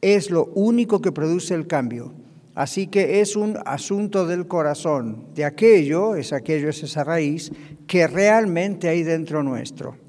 es 0.00 0.30
lo 0.30 0.44
único 0.54 1.02
que 1.02 1.10
produce 1.10 1.52
el 1.52 1.66
cambio. 1.66 2.14
Así 2.54 2.86
que 2.86 3.20
es 3.22 3.34
un 3.34 3.58
asunto 3.66 4.24
del 4.24 4.46
corazón, 4.46 5.26
de 5.34 5.44
aquello, 5.44 6.14
es 6.14 6.32
aquello, 6.32 6.68
es 6.68 6.80
esa 6.84 7.02
raíz, 7.02 7.50
que 7.88 8.06
realmente 8.06 8.88
hay 8.88 9.02
dentro 9.02 9.42
nuestro. 9.42 10.05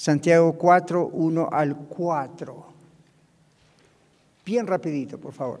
Santiago 0.00 0.54
4, 0.54 1.10
1 1.12 1.48
al 1.52 1.76
4. 1.76 2.64
Bien 4.46 4.66
rapidito, 4.66 5.18
por 5.18 5.34
favor. 5.34 5.60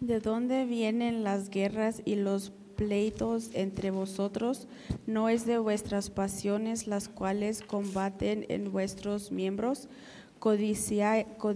¿De 0.00 0.20
dónde 0.20 0.66
vienen 0.66 1.24
las 1.24 1.48
guerras 1.48 2.02
y 2.04 2.16
los 2.16 2.52
pleitos 2.76 3.48
entre 3.54 3.90
vosotros? 3.90 4.68
¿No 5.06 5.30
es 5.30 5.46
de 5.46 5.56
vuestras 5.56 6.10
pasiones 6.10 6.86
las 6.86 7.08
cuales 7.08 7.62
combaten 7.62 8.44
en 8.50 8.70
vuestros 8.70 9.32
miembros? 9.32 9.88
Codiciáis 10.38 11.54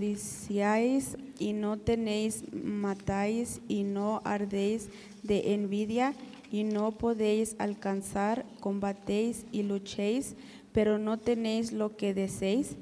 y 1.38 1.52
no 1.52 1.76
tenéis, 1.76 2.44
matáis 2.54 3.60
y 3.68 3.82
no 3.82 4.22
ardéis 4.24 4.88
de 5.22 5.52
envidia 5.52 6.14
y 6.50 6.64
no 6.64 6.92
podéis 6.92 7.56
alcanzar, 7.58 8.46
combatéis 8.60 9.46
y 9.52 9.62
luchéis, 9.62 10.36
pero 10.72 10.98
no 10.98 11.18
tenéis 11.18 11.72
lo 11.72 11.96
que 11.96 12.14
deseéis, 12.14 12.76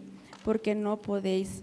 porque 0.44 0.74
no 0.74 1.00
podéis. 1.00 1.62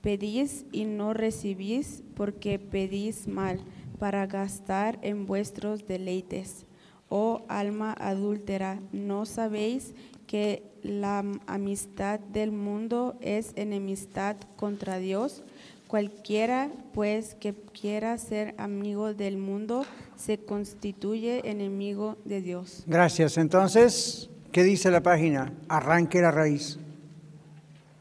Pedís 0.00 0.64
y 0.72 0.84
no 0.84 1.14
recibís, 1.14 2.02
porque 2.14 2.58
pedís 2.58 3.28
mal, 3.28 3.60
para 3.98 4.26
gastar 4.26 4.98
en 5.02 5.26
vuestros 5.26 5.86
deleites. 5.86 6.66
Oh 7.08 7.42
alma 7.48 7.94
adúltera, 7.98 8.80
¿no 8.92 9.26
sabéis 9.26 9.94
que 10.26 10.62
la 10.82 11.24
amistad 11.46 12.18
del 12.18 12.52
mundo 12.52 13.16
es 13.20 13.52
enemistad 13.54 14.36
contra 14.56 14.98
Dios? 14.98 15.42
Cualquiera, 15.92 16.70
pues, 16.94 17.36
que 17.38 17.52
quiera 17.78 18.16
ser 18.16 18.54
amigo 18.56 19.12
del 19.12 19.36
mundo, 19.36 19.84
se 20.16 20.38
constituye 20.38 21.42
enemigo 21.44 22.16
de 22.24 22.40
Dios. 22.40 22.84
Gracias. 22.86 23.36
Entonces, 23.36 24.30
¿qué 24.52 24.62
dice 24.62 24.90
la 24.90 25.02
página? 25.02 25.52
Arranque 25.68 26.22
la 26.22 26.30
raíz. 26.30 26.78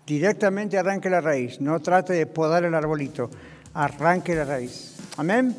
Directamente 0.08 0.78
arranque 0.78 1.10
la 1.10 1.20
raíz. 1.20 1.60
No 1.60 1.82
trate 1.82 2.14
de 2.14 2.28
podar 2.28 2.64
el 2.64 2.74
arbolito. 2.76 3.30
Arranque 3.74 4.36
la 4.36 4.46
raíz. 4.46 4.96
Amén. 5.18 5.54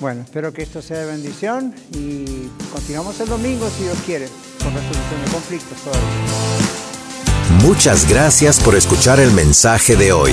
Bueno, 0.00 0.22
espero 0.22 0.54
que 0.54 0.62
esto 0.62 0.80
sea 0.80 1.00
de 1.00 1.12
bendición 1.12 1.74
y 1.92 2.48
continuamos 2.72 3.20
el 3.20 3.28
domingo 3.28 3.68
si 3.68 3.82
Dios 3.82 3.98
quiere, 4.06 4.26
con 4.58 4.72
resolución 4.72 5.22
de 5.22 5.30
conflictos 5.30 5.78
todavía. 5.82 6.08
Muchas 7.62 8.08
gracias 8.08 8.58
por 8.58 8.74
escuchar 8.74 9.20
el 9.20 9.32
mensaje 9.32 9.96
de 9.96 10.12
hoy. 10.12 10.32